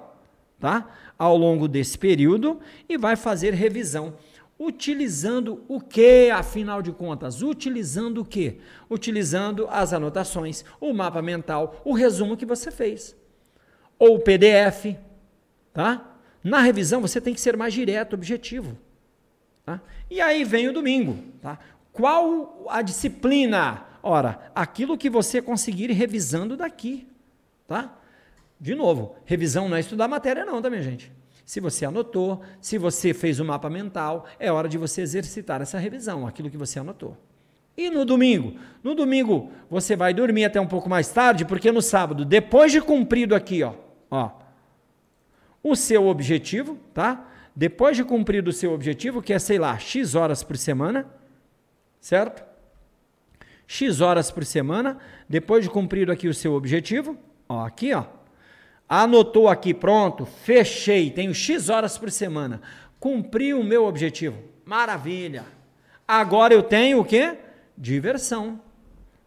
tá? 0.59 0.87
Ao 1.17 1.35
longo 1.35 1.67
desse 1.67 1.97
período 1.97 2.59
e 2.87 2.95
vai 2.95 3.15
fazer 3.15 3.55
revisão. 3.55 4.13
Utilizando 4.59 5.63
o 5.67 5.81
que, 5.81 6.29
afinal 6.29 6.83
de 6.83 6.91
contas? 6.91 7.41
Utilizando 7.41 8.21
o 8.21 8.25
que? 8.25 8.59
Utilizando 8.87 9.67
as 9.71 9.93
anotações, 9.93 10.63
o 10.79 10.93
mapa 10.93 11.23
mental, 11.23 11.81
o 11.83 11.93
resumo 11.93 12.37
que 12.37 12.45
você 12.45 12.69
fez. 12.69 13.22
Ou 14.03 14.15
o 14.15 14.19
PDF, 14.19 14.97
tá? 15.71 16.17
Na 16.43 16.59
revisão 16.59 16.99
você 16.99 17.21
tem 17.21 17.33
que 17.33 17.39
ser 17.39 17.55
mais 17.55 17.73
direto, 17.73 18.15
objetivo. 18.15 18.77
Tá? 19.65 19.79
E 20.11 20.19
aí 20.19 20.43
vem 20.43 20.67
o 20.67 20.73
domingo, 20.73 21.23
tá? 21.41 21.57
Qual 21.93 22.65
a 22.69 22.81
disciplina? 22.81 23.85
Ora, 24.03 24.51
aquilo 24.53 24.97
que 24.97 25.09
você 25.09 25.41
conseguir 25.41 25.89
revisando 25.91 26.57
daqui, 26.57 27.07
tá? 27.65 27.97
De 28.59 28.75
novo, 28.75 29.15
revisão 29.23 29.69
não 29.69 29.77
é 29.77 29.79
estudar 29.79 30.09
matéria 30.09 30.43
não, 30.43 30.61
tá, 30.61 30.69
minha 30.69 30.81
gente? 30.81 31.09
Se 31.45 31.61
você 31.61 31.85
anotou, 31.85 32.41
se 32.59 32.77
você 32.77 33.13
fez 33.13 33.39
o 33.39 33.45
mapa 33.45 33.69
mental, 33.69 34.25
é 34.37 34.51
hora 34.51 34.67
de 34.67 34.77
você 34.77 35.01
exercitar 35.01 35.61
essa 35.61 35.79
revisão, 35.79 36.27
aquilo 36.27 36.49
que 36.49 36.57
você 36.57 36.77
anotou. 36.77 37.17
E 37.77 37.89
no 37.89 38.03
domingo? 38.03 38.59
No 38.83 38.93
domingo 38.93 39.49
você 39.69 39.95
vai 39.95 40.13
dormir 40.13 40.43
até 40.43 40.59
um 40.59 40.67
pouco 40.67 40.89
mais 40.89 41.07
tarde, 41.07 41.45
porque 41.45 41.71
no 41.71 41.81
sábado, 41.81 42.25
depois 42.25 42.69
de 42.69 42.81
cumprido 42.81 43.33
aqui, 43.33 43.63
ó, 43.63 43.82
ó, 44.13 44.31
o 45.63 45.75
seu 45.75 46.07
objetivo, 46.07 46.77
tá? 46.93 47.29
Depois 47.55 47.97
de 47.97 48.03
cumprido 48.03 48.49
o 48.49 48.53
seu 48.53 48.71
objetivo, 48.71 49.21
que 49.21 49.33
é, 49.33 49.39
sei 49.39 49.57
lá, 49.57 49.77
X 49.77 50.15
horas 50.15 50.43
por 50.43 50.57
semana, 50.57 51.07
certo? 51.99 52.43
X 53.65 54.01
horas 54.01 54.29
por 54.29 54.45
semana, 54.45 54.99
depois 55.27 55.63
de 55.63 55.69
cumprido 55.69 56.11
aqui 56.11 56.27
o 56.27 56.33
seu 56.33 56.53
objetivo, 56.53 57.17
ó, 57.47 57.65
aqui, 57.65 57.93
ó, 57.93 58.05
Anotou 58.87 59.47
aqui, 59.47 59.73
pronto, 59.73 60.25
fechei, 60.25 61.09
tenho 61.09 61.33
X 61.33 61.69
horas 61.69 61.97
por 61.97 62.11
semana. 62.11 62.61
Cumpri 62.99 63.53
o 63.53 63.63
meu 63.63 63.85
objetivo. 63.85 64.37
Maravilha. 64.65 65.45
Agora 66.07 66.53
eu 66.53 66.61
tenho 66.61 66.99
o 66.99 67.05
quê? 67.05 67.37
Diversão. 67.75 68.61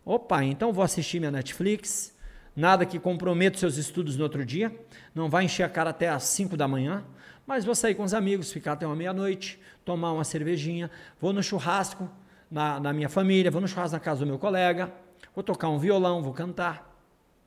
Opa, 0.04 0.44
então 0.44 0.72
vou 0.72 0.84
assistir 0.84 1.18
minha 1.18 1.32
Netflix. 1.32 2.15
Nada 2.56 2.86
que 2.86 2.98
comprometa 2.98 3.58
seus 3.58 3.76
estudos 3.76 4.16
no 4.16 4.24
outro 4.24 4.44
dia. 4.44 4.74
Não 5.14 5.28
vai 5.28 5.44
encher 5.44 5.62
a 5.62 5.68
cara 5.68 5.90
até 5.90 6.08
às 6.08 6.22
5 6.24 6.56
da 6.56 6.66
manhã. 6.66 7.04
Mas 7.46 7.64
vou 7.64 7.74
sair 7.74 7.94
com 7.94 8.02
os 8.02 8.14
amigos, 8.14 8.50
ficar 8.50 8.72
até 8.72 8.86
uma 8.86 8.96
meia-noite, 8.96 9.60
tomar 9.84 10.12
uma 10.12 10.24
cervejinha. 10.24 10.90
Vou 11.20 11.32
no 11.32 11.42
churrasco 11.42 12.10
na, 12.50 12.80
na 12.80 12.92
minha 12.92 13.08
família, 13.08 13.50
vou 13.50 13.60
no 13.60 13.68
churrasco 13.68 13.94
na 13.94 14.00
casa 14.00 14.20
do 14.20 14.26
meu 14.26 14.38
colega. 14.38 14.92
Vou 15.34 15.44
tocar 15.44 15.68
um 15.68 15.78
violão, 15.78 16.22
vou 16.22 16.32
cantar. 16.32 16.98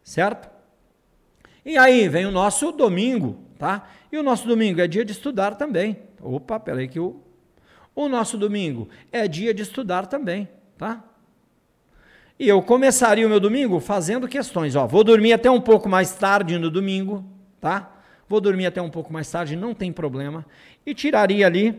Certo? 0.03 0.49
E 1.65 1.77
aí 1.77 2.07
vem 2.07 2.25
o 2.25 2.31
nosso 2.31 2.71
domingo, 2.71 3.43
tá? 3.57 3.89
E 4.11 4.17
o 4.17 4.23
nosso 4.23 4.47
domingo 4.47 4.79
é 4.79 4.87
dia 4.87 5.03
de 5.03 5.11
estudar 5.11 5.55
também. 5.55 5.97
Opa, 6.21 6.59
peraí 6.59 6.87
que 6.87 6.99
o 6.99 7.21
o 7.99 8.07
nosso 8.07 8.37
domingo 8.37 8.87
é 9.11 9.27
dia 9.27 9.53
de 9.53 9.61
estudar 9.61 10.07
também, 10.07 10.47
tá? 10.77 11.03
E 12.39 12.47
eu 12.47 12.61
começaria 12.61 13.27
o 13.27 13.29
meu 13.29 13.39
domingo 13.39 13.81
fazendo 13.81 14.25
questões, 14.25 14.73
ó, 14.73 14.87
vou 14.87 15.03
dormir 15.03 15.33
até 15.33 15.51
um 15.51 15.59
pouco 15.59 15.89
mais 15.89 16.13
tarde 16.13 16.57
no 16.57 16.71
domingo, 16.71 17.25
tá? 17.59 17.91
Vou 18.29 18.39
dormir 18.39 18.65
até 18.65 18.81
um 18.81 18.89
pouco 18.89 19.11
mais 19.11 19.29
tarde, 19.29 19.57
não 19.57 19.73
tem 19.73 19.91
problema, 19.91 20.45
e 20.85 20.95
tiraria 20.95 21.45
ali 21.45 21.77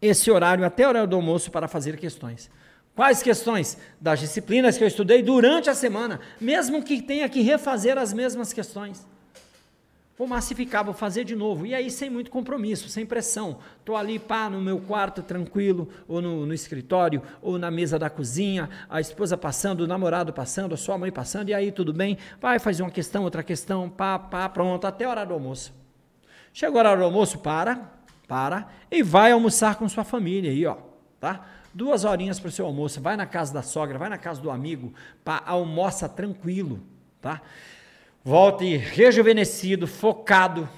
esse 0.00 0.30
horário 0.30 0.64
até 0.64 0.86
o 0.86 0.90
horário 0.90 1.08
do 1.08 1.16
almoço 1.16 1.50
para 1.50 1.66
fazer 1.66 1.96
questões. 1.96 2.48
Quais 2.94 3.20
questões? 3.20 3.76
Das 4.00 4.20
disciplinas 4.20 4.78
que 4.78 4.84
eu 4.84 4.88
estudei 4.88 5.22
durante 5.22 5.68
a 5.68 5.74
semana, 5.74 6.20
mesmo 6.40 6.80
que 6.80 7.02
tenha 7.02 7.28
que 7.28 7.40
refazer 7.40 7.98
as 7.98 8.12
mesmas 8.12 8.52
questões. 8.52 9.04
Vou 10.18 10.26
massificar, 10.26 10.84
vou 10.84 10.92
fazer 10.92 11.22
de 11.22 11.36
novo. 11.36 11.64
E 11.64 11.72
aí, 11.72 11.88
sem 11.88 12.10
muito 12.10 12.28
compromisso, 12.28 12.88
sem 12.88 13.06
pressão. 13.06 13.60
Estou 13.78 13.96
ali, 13.96 14.18
pá, 14.18 14.50
no 14.50 14.60
meu 14.60 14.80
quarto, 14.80 15.22
tranquilo, 15.22 15.88
ou 16.08 16.20
no, 16.20 16.44
no, 16.44 16.52
escritório, 16.52 17.22
ou 17.40 17.56
na 17.56 17.70
mesa 17.70 18.00
da 18.00 18.10
cozinha, 18.10 18.68
a 18.90 19.00
esposa 19.00 19.36
passando, 19.36 19.82
o 19.82 19.86
namorado 19.86 20.32
passando, 20.32 20.74
a 20.74 20.76
sua 20.76 20.98
mãe 20.98 21.12
passando, 21.12 21.50
e 21.50 21.54
aí, 21.54 21.70
tudo 21.70 21.92
bem? 21.92 22.18
Vai 22.40 22.58
fazer 22.58 22.82
uma 22.82 22.90
questão, 22.90 23.22
outra 23.22 23.44
questão, 23.44 23.88
pá, 23.88 24.18
pá, 24.18 24.48
pronto, 24.48 24.88
até 24.88 25.04
a 25.04 25.10
hora 25.10 25.24
do 25.24 25.34
almoço. 25.34 25.72
Chegou 26.52 26.80
a 26.80 26.90
hora 26.90 26.98
do 26.98 27.04
almoço, 27.04 27.38
para, 27.38 27.80
para, 28.26 28.66
e 28.90 29.04
vai 29.04 29.30
almoçar 29.30 29.76
com 29.76 29.88
sua 29.88 30.02
família 30.02 30.50
aí, 30.50 30.66
ó, 30.66 30.78
tá? 31.20 31.46
duas 31.72 32.04
horinhas 32.04 32.40
para 32.40 32.48
o 32.48 32.50
seu 32.50 32.66
almoço, 32.66 33.00
vai 33.00 33.16
na 33.16 33.24
casa 33.24 33.54
da 33.54 33.62
sogra, 33.62 33.98
vai 33.98 34.08
na 34.08 34.18
casa 34.18 34.40
do 34.40 34.50
amigo, 34.50 34.92
pá, 35.24 35.40
almoça 35.46 36.08
tranquilo, 36.08 36.80
tá? 37.20 37.40
Volte 38.28 38.76
rejuvenescido, 38.76 39.86
focado, 39.86 40.68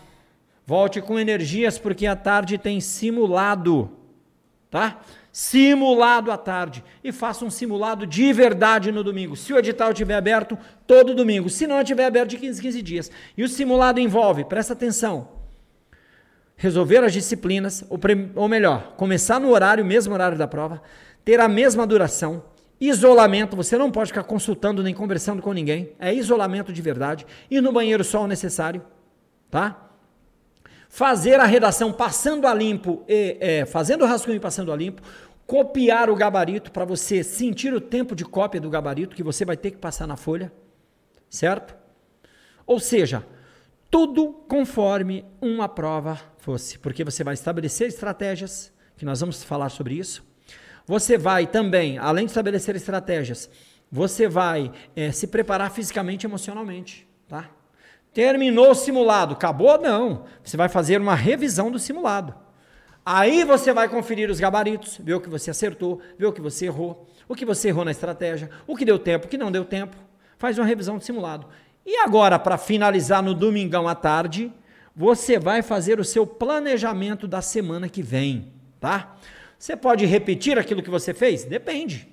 volte 0.64 1.00
com 1.00 1.18
energias, 1.18 1.80
porque 1.80 2.06
a 2.06 2.14
tarde 2.14 2.56
tem 2.56 2.80
simulado, 2.80 3.90
tá? 4.70 5.00
Simulado 5.32 6.30
à 6.30 6.38
tarde. 6.38 6.84
E 7.02 7.10
faça 7.10 7.44
um 7.44 7.50
simulado 7.50 8.06
de 8.06 8.32
verdade 8.32 8.92
no 8.92 9.02
domingo. 9.02 9.34
Se 9.34 9.52
o 9.52 9.58
edital 9.58 9.90
estiver 9.90 10.14
aberto, 10.14 10.56
todo 10.86 11.12
domingo. 11.12 11.50
Se 11.50 11.66
não 11.66 11.80
estiver 11.80 12.04
aberto, 12.04 12.30
de 12.30 12.36
15 12.36 12.62
15 12.62 12.82
dias. 12.82 13.10
E 13.36 13.42
o 13.42 13.48
simulado 13.48 13.98
envolve, 13.98 14.44
presta 14.44 14.72
atenção, 14.72 15.26
resolver 16.54 16.98
as 16.98 17.12
disciplinas, 17.12 17.84
ou, 17.90 17.98
ou 18.36 18.48
melhor, 18.48 18.94
começar 18.96 19.40
no 19.40 19.50
horário, 19.50 19.84
mesmo 19.84 20.14
horário 20.14 20.38
da 20.38 20.46
prova, 20.46 20.80
ter 21.24 21.40
a 21.40 21.48
mesma 21.48 21.84
duração, 21.84 22.44
isolamento, 22.80 23.54
você 23.54 23.76
não 23.76 23.90
pode 23.90 24.08
ficar 24.08 24.24
consultando 24.24 24.82
nem 24.82 24.94
conversando 24.94 25.42
com 25.42 25.52
ninguém, 25.52 25.92
é 25.98 26.14
isolamento 26.14 26.72
de 26.72 26.80
verdade, 26.80 27.26
e 27.50 27.60
no 27.60 27.72
banheiro 27.72 28.02
só 28.02 28.22
o 28.22 28.26
necessário, 28.26 28.82
tá? 29.50 29.90
Fazer 30.88 31.38
a 31.38 31.44
redação 31.44 31.92
passando 31.92 32.46
a 32.46 32.54
limpo, 32.54 33.04
e, 33.06 33.36
é, 33.38 33.66
fazendo 33.66 34.02
o 34.02 34.06
rascunho 34.06 34.36
e 34.36 34.40
passando 34.40 34.72
a 34.72 34.76
limpo, 34.76 35.02
copiar 35.46 36.08
o 36.08 36.16
gabarito 36.16 36.72
para 36.72 36.84
você 36.84 37.22
sentir 37.22 37.74
o 37.74 37.80
tempo 37.80 38.14
de 38.14 38.24
cópia 38.24 38.60
do 38.60 38.70
gabarito 38.70 39.14
que 39.14 39.22
você 39.22 39.44
vai 39.44 39.56
ter 39.56 39.72
que 39.72 39.78
passar 39.78 40.06
na 40.06 40.16
folha, 40.16 40.50
certo? 41.28 41.76
Ou 42.66 42.80
seja, 42.80 43.26
tudo 43.90 44.32
conforme 44.48 45.24
uma 45.40 45.68
prova 45.68 46.18
fosse, 46.38 46.78
porque 46.78 47.04
você 47.04 47.24
vai 47.24 47.34
estabelecer 47.34 47.88
estratégias, 47.88 48.72
que 48.96 49.04
nós 49.04 49.20
vamos 49.20 49.42
falar 49.42 49.68
sobre 49.70 49.94
isso. 49.94 50.29
Você 50.90 51.16
vai 51.16 51.46
também, 51.46 51.98
além 51.98 52.24
de 52.24 52.32
estabelecer 52.32 52.74
estratégias, 52.74 53.48
você 53.92 54.26
vai 54.26 54.72
é, 54.96 55.12
se 55.12 55.28
preparar 55.28 55.70
fisicamente 55.70 56.24
e 56.24 56.26
emocionalmente, 56.26 57.08
tá? 57.28 57.48
Terminou 58.12 58.72
o 58.72 58.74
simulado, 58.74 59.34
acabou? 59.34 59.80
Não. 59.80 60.24
Você 60.42 60.56
vai 60.56 60.68
fazer 60.68 61.00
uma 61.00 61.14
revisão 61.14 61.70
do 61.70 61.78
simulado. 61.78 62.34
Aí 63.06 63.44
você 63.44 63.72
vai 63.72 63.88
conferir 63.88 64.28
os 64.28 64.40
gabaritos, 64.40 64.98
ver 65.00 65.14
o 65.14 65.20
que 65.20 65.28
você 65.28 65.52
acertou, 65.52 66.00
ver 66.18 66.26
o 66.26 66.32
que 66.32 66.40
você 66.40 66.66
errou, 66.66 67.06
o 67.28 67.36
que 67.36 67.44
você 67.44 67.68
errou 67.68 67.84
na 67.84 67.92
estratégia, 67.92 68.50
o 68.66 68.76
que 68.76 68.84
deu 68.84 68.98
tempo, 68.98 69.26
o 69.26 69.28
que 69.28 69.38
não 69.38 69.52
deu 69.52 69.64
tempo. 69.64 69.96
Faz 70.38 70.58
uma 70.58 70.66
revisão 70.66 70.98
do 70.98 71.04
simulado. 71.04 71.46
E 71.86 71.98
agora, 71.98 72.36
para 72.36 72.58
finalizar 72.58 73.22
no 73.22 73.32
domingão 73.32 73.86
à 73.86 73.94
tarde, 73.94 74.52
você 74.96 75.38
vai 75.38 75.62
fazer 75.62 76.00
o 76.00 76.04
seu 76.04 76.26
planejamento 76.26 77.28
da 77.28 77.40
semana 77.40 77.88
que 77.88 78.02
vem, 78.02 78.52
tá? 78.80 79.14
Você 79.60 79.76
pode 79.76 80.06
repetir 80.06 80.58
aquilo 80.58 80.82
que 80.82 80.88
você 80.88 81.12
fez? 81.12 81.44
Depende. 81.44 82.08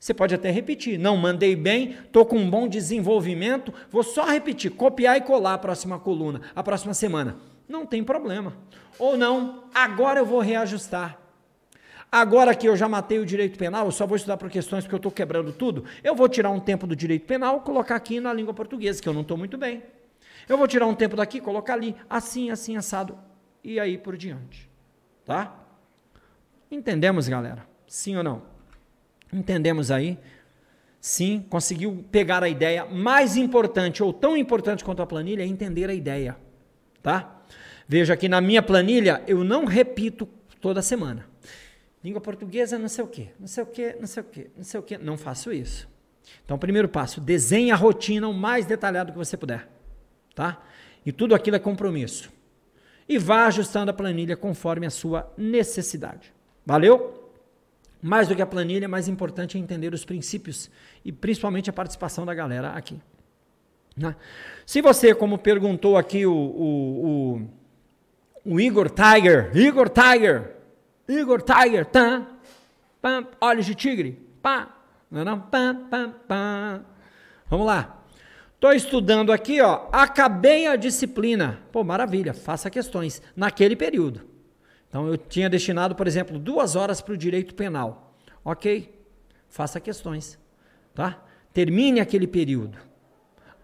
Você 0.00 0.12
pode 0.12 0.34
até 0.34 0.50
repetir. 0.50 0.98
Não, 0.98 1.16
mandei 1.16 1.54
bem, 1.54 1.92
estou 2.04 2.26
com 2.26 2.36
um 2.36 2.50
bom 2.50 2.66
desenvolvimento, 2.66 3.72
vou 3.88 4.02
só 4.02 4.24
repetir, 4.24 4.72
copiar 4.72 5.16
e 5.16 5.20
colar 5.20 5.54
a 5.54 5.58
próxima 5.58 6.00
coluna, 6.00 6.40
a 6.56 6.60
próxima 6.60 6.92
semana. 6.92 7.36
Não 7.68 7.86
tem 7.86 8.02
problema. 8.02 8.56
Ou 8.98 9.16
não, 9.16 9.62
agora 9.72 10.18
eu 10.18 10.26
vou 10.26 10.40
reajustar. 10.40 11.20
Agora 12.10 12.52
que 12.52 12.68
eu 12.68 12.76
já 12.76 12.88
matei 12.88 13.20
o 13.20 13.24
direito 13.24 13.56
penal, 13.56 13.86
eu 13.86 13.92
só 13.92 14.04
vou 14.04 14.16
estudar 14.16 14.36
por 14.36 14.50
questões 14.50 14.82
porque 14.82 14.96
eu 14.96 14.98
estou 14.98 15.12
quebrando 15.12 15.52
tudo. 15.52 15.84
Eu 16.02 16.16
vou 16.16 16.28
tirar 16.28 16.50
um 16.50 16.58
tempo 16.58 16.84
do 16.84 16.96
direito 16.96 17.26
penal, 17.26 17.60
colocar 17.60 17.94
aqui 17.94 18.18
na 18.18 18.34
língua 18.34 18.52
portuguesa, 18.52 19.00
que 19.00 19.08
eu 19.08 19.14
não 19.14 19.22
estou 19.22 19.36
muito 19.36 19.56
bem. 19.56 19.84
Eu 20.48 20.58
vou 20.58 20.66
tirar 20.66 20.88
um 20.88 20.96
tempo 20.96 21.14
daqui, 21.14 21.40
colocar 21.40 21.74
ali, 21.74 21.94
assim, 22.10 22.50
assim, 22.50 22.76
assado, 22.76 23.16
e 23.62 23.78
aí 23.78 23.96
por 23.96 24.16
diante. 24.16 24.68
Tá? 25.24 25.61
Entendemos, 26.72 27.28
galera? 27.28 27.66
Sim 27.86 28.16
ou 28.16 28.24
não? 28.24 28.42
Entendemos 29.30 29.90
aí? 29.90 30.18
Sim, 30.98 31.44
conseguiu 31.50 32.02
pegar 32.10 32.42
a 32.42 32.48
ideia. 32.48 32.86
Mais 32.86 33.36
importante, 33.36 34.02
ou 34.02 34.10
tão 34.10 34.34
importante 34.36 34.82
quanto 34.82 35.02
a 35.02 35.06
planilha, 35.06 35.42
é 35.42 35.46
entender 35.46 35.90
a 35.90 35.94
ideia. 35.94 36.34
Tá? 37.02 37.42
Veja 37.86 38.14
aqui 38.14 38.26
na 38.26 38.40
minha 38.40 38.62
planilha, 38.62 39.22
eu 39.26 39.44
não 39.44 39.66
repito 39.66 40.26
toda 40.62 40.80
semana. 40.80 41.28
Língua 42.02 42.22
portuguesa, 42.22 42.78
não 42.78 42.88
sei 42.88 43.04
o 43.04 43.08
quê, 43.08 43.28
não 43.38 43.46
sei 43.46 43.62
o 43.62 43.66
quê, 43.66 43.96
não 44.00 44.06
sei 44.06 44.22
o 44.22 44.24
quê, 44.24 44.50
não 44.56 44.64
sei 44.64 44.80
o 44.80 44.82
quê. 44.82 44.98
Não 44.98 45.18
faço 45.18 45.52
isso. 45.52 45.86
Então, 46.42 46.58
primeiro 46.58 46.88
passo, 46.88 47.20
desenhe 47.20 47.70
a 47.70 47.76
rotina 47.76 48.26
o 48.28 48.32
mais 48.32 48.64
detalhado 48.64 49.12
que 49.12 49.18
você 49.18 49.36
puder. 49.36 49.68
Tá? 50.34 50.62
E 51.04 51.12
tudo 51.12 51.34
aquilo 51.34 51.56
é 51.56 51.60
compromisso. 51.60 52.32
E 53.06 53.18
vá 53.18 53.46
ajustando 53.46 53.90
a 53.90 53.94
planilha 53.94 54.36
conforme 54.38 54.86
a 54.86 54.90
sua 54.90 55.30
necessidade. 55.36 56.32
Valeu? 56.64 57.30
Mais 58.00 58.26
do 58.26 58.34
que 58.34 58.42
a 58.42 58.46
planilha, 58.46 58.88
mais 58.88 59.06
importante 59.06 59.56
é 59.56 59.60
entender 59.60 59.94
os 59.94 60.04
princípios 60.04 60.70
e 61.04 61.12
principalmente 61.12 61.70
a 61.70 61.72
participação 61.72 62.26
da 62.26 62.34
galera 62.34 62.70
aqui. 62.70 63.00
Né? 63.96 64.16
Se 64.66 64.80
você, 64.80 65.14
como 65.14 65.38
perguntou 65.38 65.96
aqui 65.96 66.26
o, 66.26 66.32
o, 66.34 67.40
o, 68.44 68.54
o 68.54 68.60
Igor 68.60 68.90
Tiger, 68.90 69.56
Igor 69.56 69.88
Tiger, 69.88 70.56
Igor 71.08 71.42
Tiger, 71.42 71.86
tá? 71.86 72.26
Pam, 73.00 73.26
olhos 73.40 73.66
de 73.66 73.74
tigre, 73.74 74.18
pá, 74.40 74.76
não, 75.10 75.20
é? 75.20 75.24
Pam, 75.24 75.86
pam, 75.90 76.14
pam. 76.26 76.84
Vamos 77.48 77.66
lá. 77.66 78.02
Estou 78.54 78.72
estudando 78.72 79.32
aqui, 79.32 79.60
ó, 79.60 79.88
acabei 79.92 80.66
a 80.66 80.76
disciplina. 80.76 81.60
Pô, 81.70 81.84
maravilha, 81.84 82.32
faça 82.32 82.70
questões 82.70 83.20
naquele 83.36 83.76
período. 83.76 84.31
Então 84.92 85.08
eu 85.08 85.16
tinha 85.16 85.48
destinado, 85.48 85.94
por 85.94 86.06
exemplo, 86.06 86.38
duas 86.38 86.76
horas 86.76 87.00
para 87.00 87.14
o 87.14 87.16
direito 87.16 87.54
penal. 87.54 88.14
Ok, 88.44 88.94
faça 89.48 89.80
questões, 89.80 90.38
tá? 90.94 91.18
Termine 91.50 91.98
aquele 91.98 92.26
período. 92.26 92.76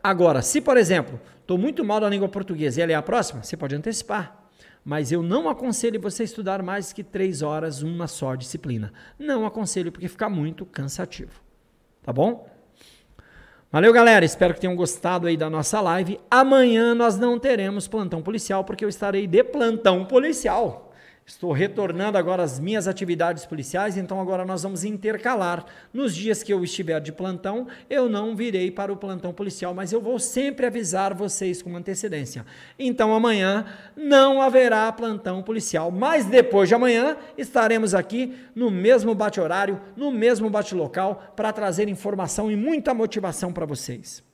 Agora, 0.02 0.40
se 0.40 0.62
por 0.62 0.78
exemplo, 0.78 1.20
estou 1.38 1.58
muito 1.58 1.84
mal 1.84 2.00
na 2.00 2.08
língua 2.08 2.30
portuguesa 2.30 2.80
e 2.80 2.82
ela 2.82 2.92
é 2.92 2.94
a 2.94 3.02
próxima, 3.02 3.42
você 3.42 3.58
pode 3.58 3.76
antecipar 3.76 4.48
mas 4.88 5.12
eu 5.12 5.22
não 5.22 5.50
aconselho 5.50 6.00
você 6.00 6.24
estudar 6.24 6.62
mais 6.62 6.94
que 6.94 7.04
três 7.04 7.42
horas 7.42 7.82
uma 7.82 8.06
só 8.06 8.34
disciplina. 8.34 8.90
Não 9.18 9.44
aconselho 9.44 9.92
porque 9.92 10.08
fica 10.08 10.30
muito 10.30 10.64
cansativo. 10.64 11.42
Tá 12.02 12.10
bom? 12.10 12.48
Valeu, 13.70 13.92
galera. 13.92 14.24
Espero 14.24 14.54
que 14.54 14.60
tenham 14.60 14.74
gostado 14.74 15.26
aí 15.26 15.36
da 15.36 15.50
nossa 15.50 15.78
live. 15.82 16.18
Amanhã 16.30 16.94
nós 16.94 17.18
não 17.18 17.38
teremos 17.38 17.86
plantão 17.86 18.22
policial 18.22 18.64
porque 18.64 18.82
eu 18.82 18.88
estarei 18.88 19.26
de 19.26 19.44
plantão 19.44 20.06
policial. 20.06 20.87
Estou 21.28 21.52
retornando 21.52 22.16
agora 22.16 22.42
às 22.42 22.58
minhas 22.58 22.88
atividades 22.88 23.44
policiais, 23.44 23.98
então 23.98 24.18
agora 24.18 24.46
nós 24.46 24.62
vamos 24.62 24.82
intercalar. 24.82 25.62
Nos 25.92 26.16
dias 26.16 26.42
que 26.42 26.50
eu 26.50 26.64
estiver 26.64 27.02
de 27.02 27.12
plantão, 27.12 27.66
eu 27.90 28.08
não 28.08 28.34
virei 28.34 28.70
para 28.70 28.90
o 28.90 28.96
plantão 28.96 29.30
policial, 29.30 29.74
mas 29.74 29.92
eu 29.92 30.00
vou 30.00 30.18
sempre 30.18 30.64
avisar 30.64 31.12
vocês 31.12 31.60
com 31.60 31.76
antecedência. 31.76 32.46
Então 32.78 33.14
amanhã 33.14 33.66
não 33.94 34.40
haverá 34.40 34.90
plantão 34.90 35.42
policial, 35.42 35.90
mas 35.90 36.24
depois 36.24 36.66
de 36.66 36.74
amanhã 36.74 37.14
estaremos 37.36 37.94
aqui 37.94 38.34
no 38.54 38.70
mesmo 38.70 39.14
bate-horário, 39.14 39.78
no 39.94 40.10
mesmo 40.10 40.48
bate-local, 40.48 41.34
para 41.36 41.52
trazer 41.52 41.90
informação 41.90 42.50
e 42.50 42.56
muita 42.56 42.94
motivação 42.94 43.52
para 43.52 43.66
vocês. 43.66 44.24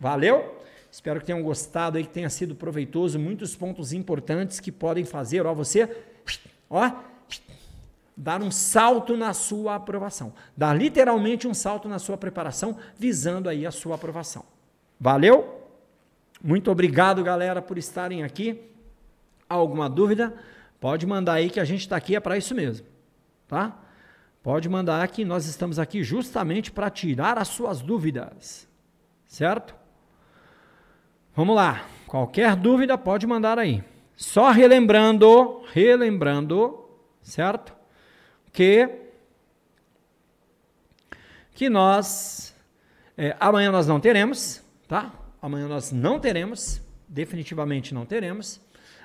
Valeu? 0.00 0.59
Espero 0.90 1.20
que 1.20 1.26
tenham 1.26 1.42
gostado 1.42 1.96
aí, 1.96 2.04
que 2.04 2.10
tenha 2.10 2.28
sido 2.28 2.54
proveitoso, 2.54 3.18
muitos 3.18 3.54
pontos 3.54 3.92
importantes 3.92 4.58
que 4.58 4.72
podem 4.72 5.04
fazer, 5.04 5.46
ó, 5.46 5.54
você 5.54 5.88
ó, 6.68 6.90
dar 8.16 8.42
um 8.42 8.50
salto 8.50 9.16
na 9.16 9.32
sua 9.32 9.76
aprovação. 9.76 10.32
Dar 10.56 10.76
literalmente 10.76 11.46
um 11.46 11.54
salto 11.54 11.88
na 11.88 11.98
sua 11.98 12.18
preparação, 12.18 12.76
visando 12.98 13.48
aí 13.48 13.64
a 13.64 13.70
sua 13.70 13.94
aprovação. 13.94 14.44
Valeu? 14.98 15.60
Muito 16.42 16.70
obrigado, 16.70 17.22
galera, 17.22 17.62
por 17.62 17.78
estarem 17.78 18.22
aqui. 18.22 18.60
Alguma 19.48 19.88
dúvida? 19.88 20.34
Pode 20.80 21.06
mandar 21.06 21.34
aí 21.34 21.50
que 21.50 21.60
a 21.60 21.64
gente 21.64 21.80
está 21.80 21.96
aqui 21.96 22.16
é 22.16 22.20
para 22.20 22.36
isso 22.36 22.54
mesmo, 22.54 22.86
tá? 23.46 23.78
Pode 24.42 24.68
mandar 24.68 25.06
que 25.08 25.24
nós 25.24 25.46
estamos 25.46 25.78
aqui 25.78 26.02
justamente 26.02 26.72
para 26.72 26.88
tirar 26.88 27.38
as 27.38 27.48
suas 27.48 27.82
dúvidas, 27.82 28.66
certo? 29.26 29.79
Vamos 31.40 31.56
lá. 31.56 31.86
Qualquer 32.06 32.54
dúvida 32.54 32.98
pode 32.98 33.26
mandar 33.26 33.58
aí. 33.58 33.82
Só 34.14 34.50
relembrando, 34.50 35.62
relembrando, 35.72 36.84
certo? 37.22 37.72
Que 38.52 39.06
que 41.54 41.70
nós 41.70 42.54
é, 43.16 43.34
amanhã 43.40 43.72
nós 43.72 43.86
não 43.86 43.98
teremos, 43.98 44.62
tá? 44.86 45.14
Amanhã 45.40 45.66
nós 45.66 45.90
não 45.90 46.20
teremos, 46.20 46.82
definitivamente 47.08 47.94
não 47.94 48.04
teremos 48.04 48.60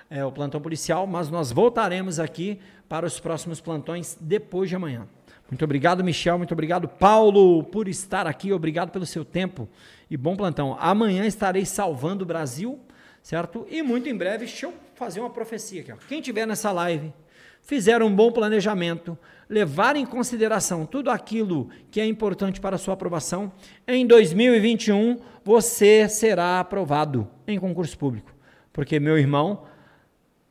é, 0.10 0.26
o 0.26 0.30
plantão 0.30 0.60
policial, 0.60 1.08
mas 1.08 1.30
nós 1.30 1.54
voltaremos 1.54 2.20
aqui 2.20 2.60
para 2.90 3.06
os 3.06 3.18
próximos 3.18 3.62
plantões 3.62 4.18
depois 4.20 4.68
de 4.68 4.76
amanhã. 4.76 5.08
Muito 5.50 5.64
obrigado, 5.64 6.04
Michel. 6.04 6.38
Muito 6.38 6.52
obrigado, 6.52 6.90
Paulo, 6.90 7.64
por 7.64 7.88
estar 7.88 8.28
aqui. 8.28 8.52
Obrigado 8.52 8.92
pelo 8.92 9.06
seu 9.06 9.24
tempo 9.24 9.70
e 10.10 10.18
bom 10.18 10.36
plantão. 10.36 10.78
Amanhã 10.80 11.26
estarei 11.26 11.66
salvando 11.66 12.24
o 12.24 12.28
Brasil, 12.28 12.80
certo? 13.22 13.66
E 13.70 13.82
muito 13.82 14.10
em 14.10 14.16
breve, 14.16 14.46
deixa 14.46 14.66
eu 14.66 14.74
fazer 14.96 15.20
uma 15.20 15.30
profecia 15.30 15.82
aqui. 15.82 15.92
Ó. 15.92 15.96
Quem 16.08 16.22
tiver 16.22 16.46
nessa 16.46 16.72
live, 16.72 17.14
fizer 17.62 18.02
um 18.02 18.14
bom 18.14 18.32
planejamento, 18.32 19.18
levar 19.50 19.96
em 19.96 20.06
consideração 20.06 20.86
tudo 20.86 21.10
aquilo 21.10 21.70
que 21.92 22.00
é 22.00 22.06
importante 22.06 22.62
para 22.62 22.76
a 22.76 22.80
sua 22.80 22.94
aprovação, 22.94 23.52
em 23.88 24.06
2021 24.06 25.18
você 25.44 26.10
será 26.10 26.60
aprovado 26.60 27.28
em 27.48 27.60
concurso 27.60 27.98
público. 27.98 28.34
Porque, 28.74 29.00
meu 29.00 29.18
irmão, 29.18 29.64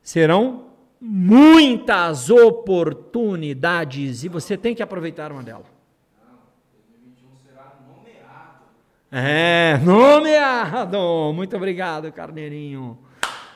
serão 0.03 0.69
muitas 1.01 2.31
oportunidades 2.31 4.25
e 4.25 4.29
você 4.29 4.57
tem 4.57 4.75
que 4.75 4.83
aproveitar 4.83 5.33
uma 5.33 5.43
delas. 5.43 5.74
É, 9.17 9.79
nomeado. 9.85 11.33
Muito 11.33 11.57
obrigado, 11.57 12.11
Carneirinho. 12.11 12.99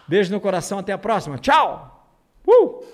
Beijo 0.06 0.32
no 0.32 0.40
coração, 0.40 0.78
até 0.78 0.92
a 0.92 0.98
próxima. 0.98 1.36
Tchau! 1.36 2.08
Uh! 2.46 2.84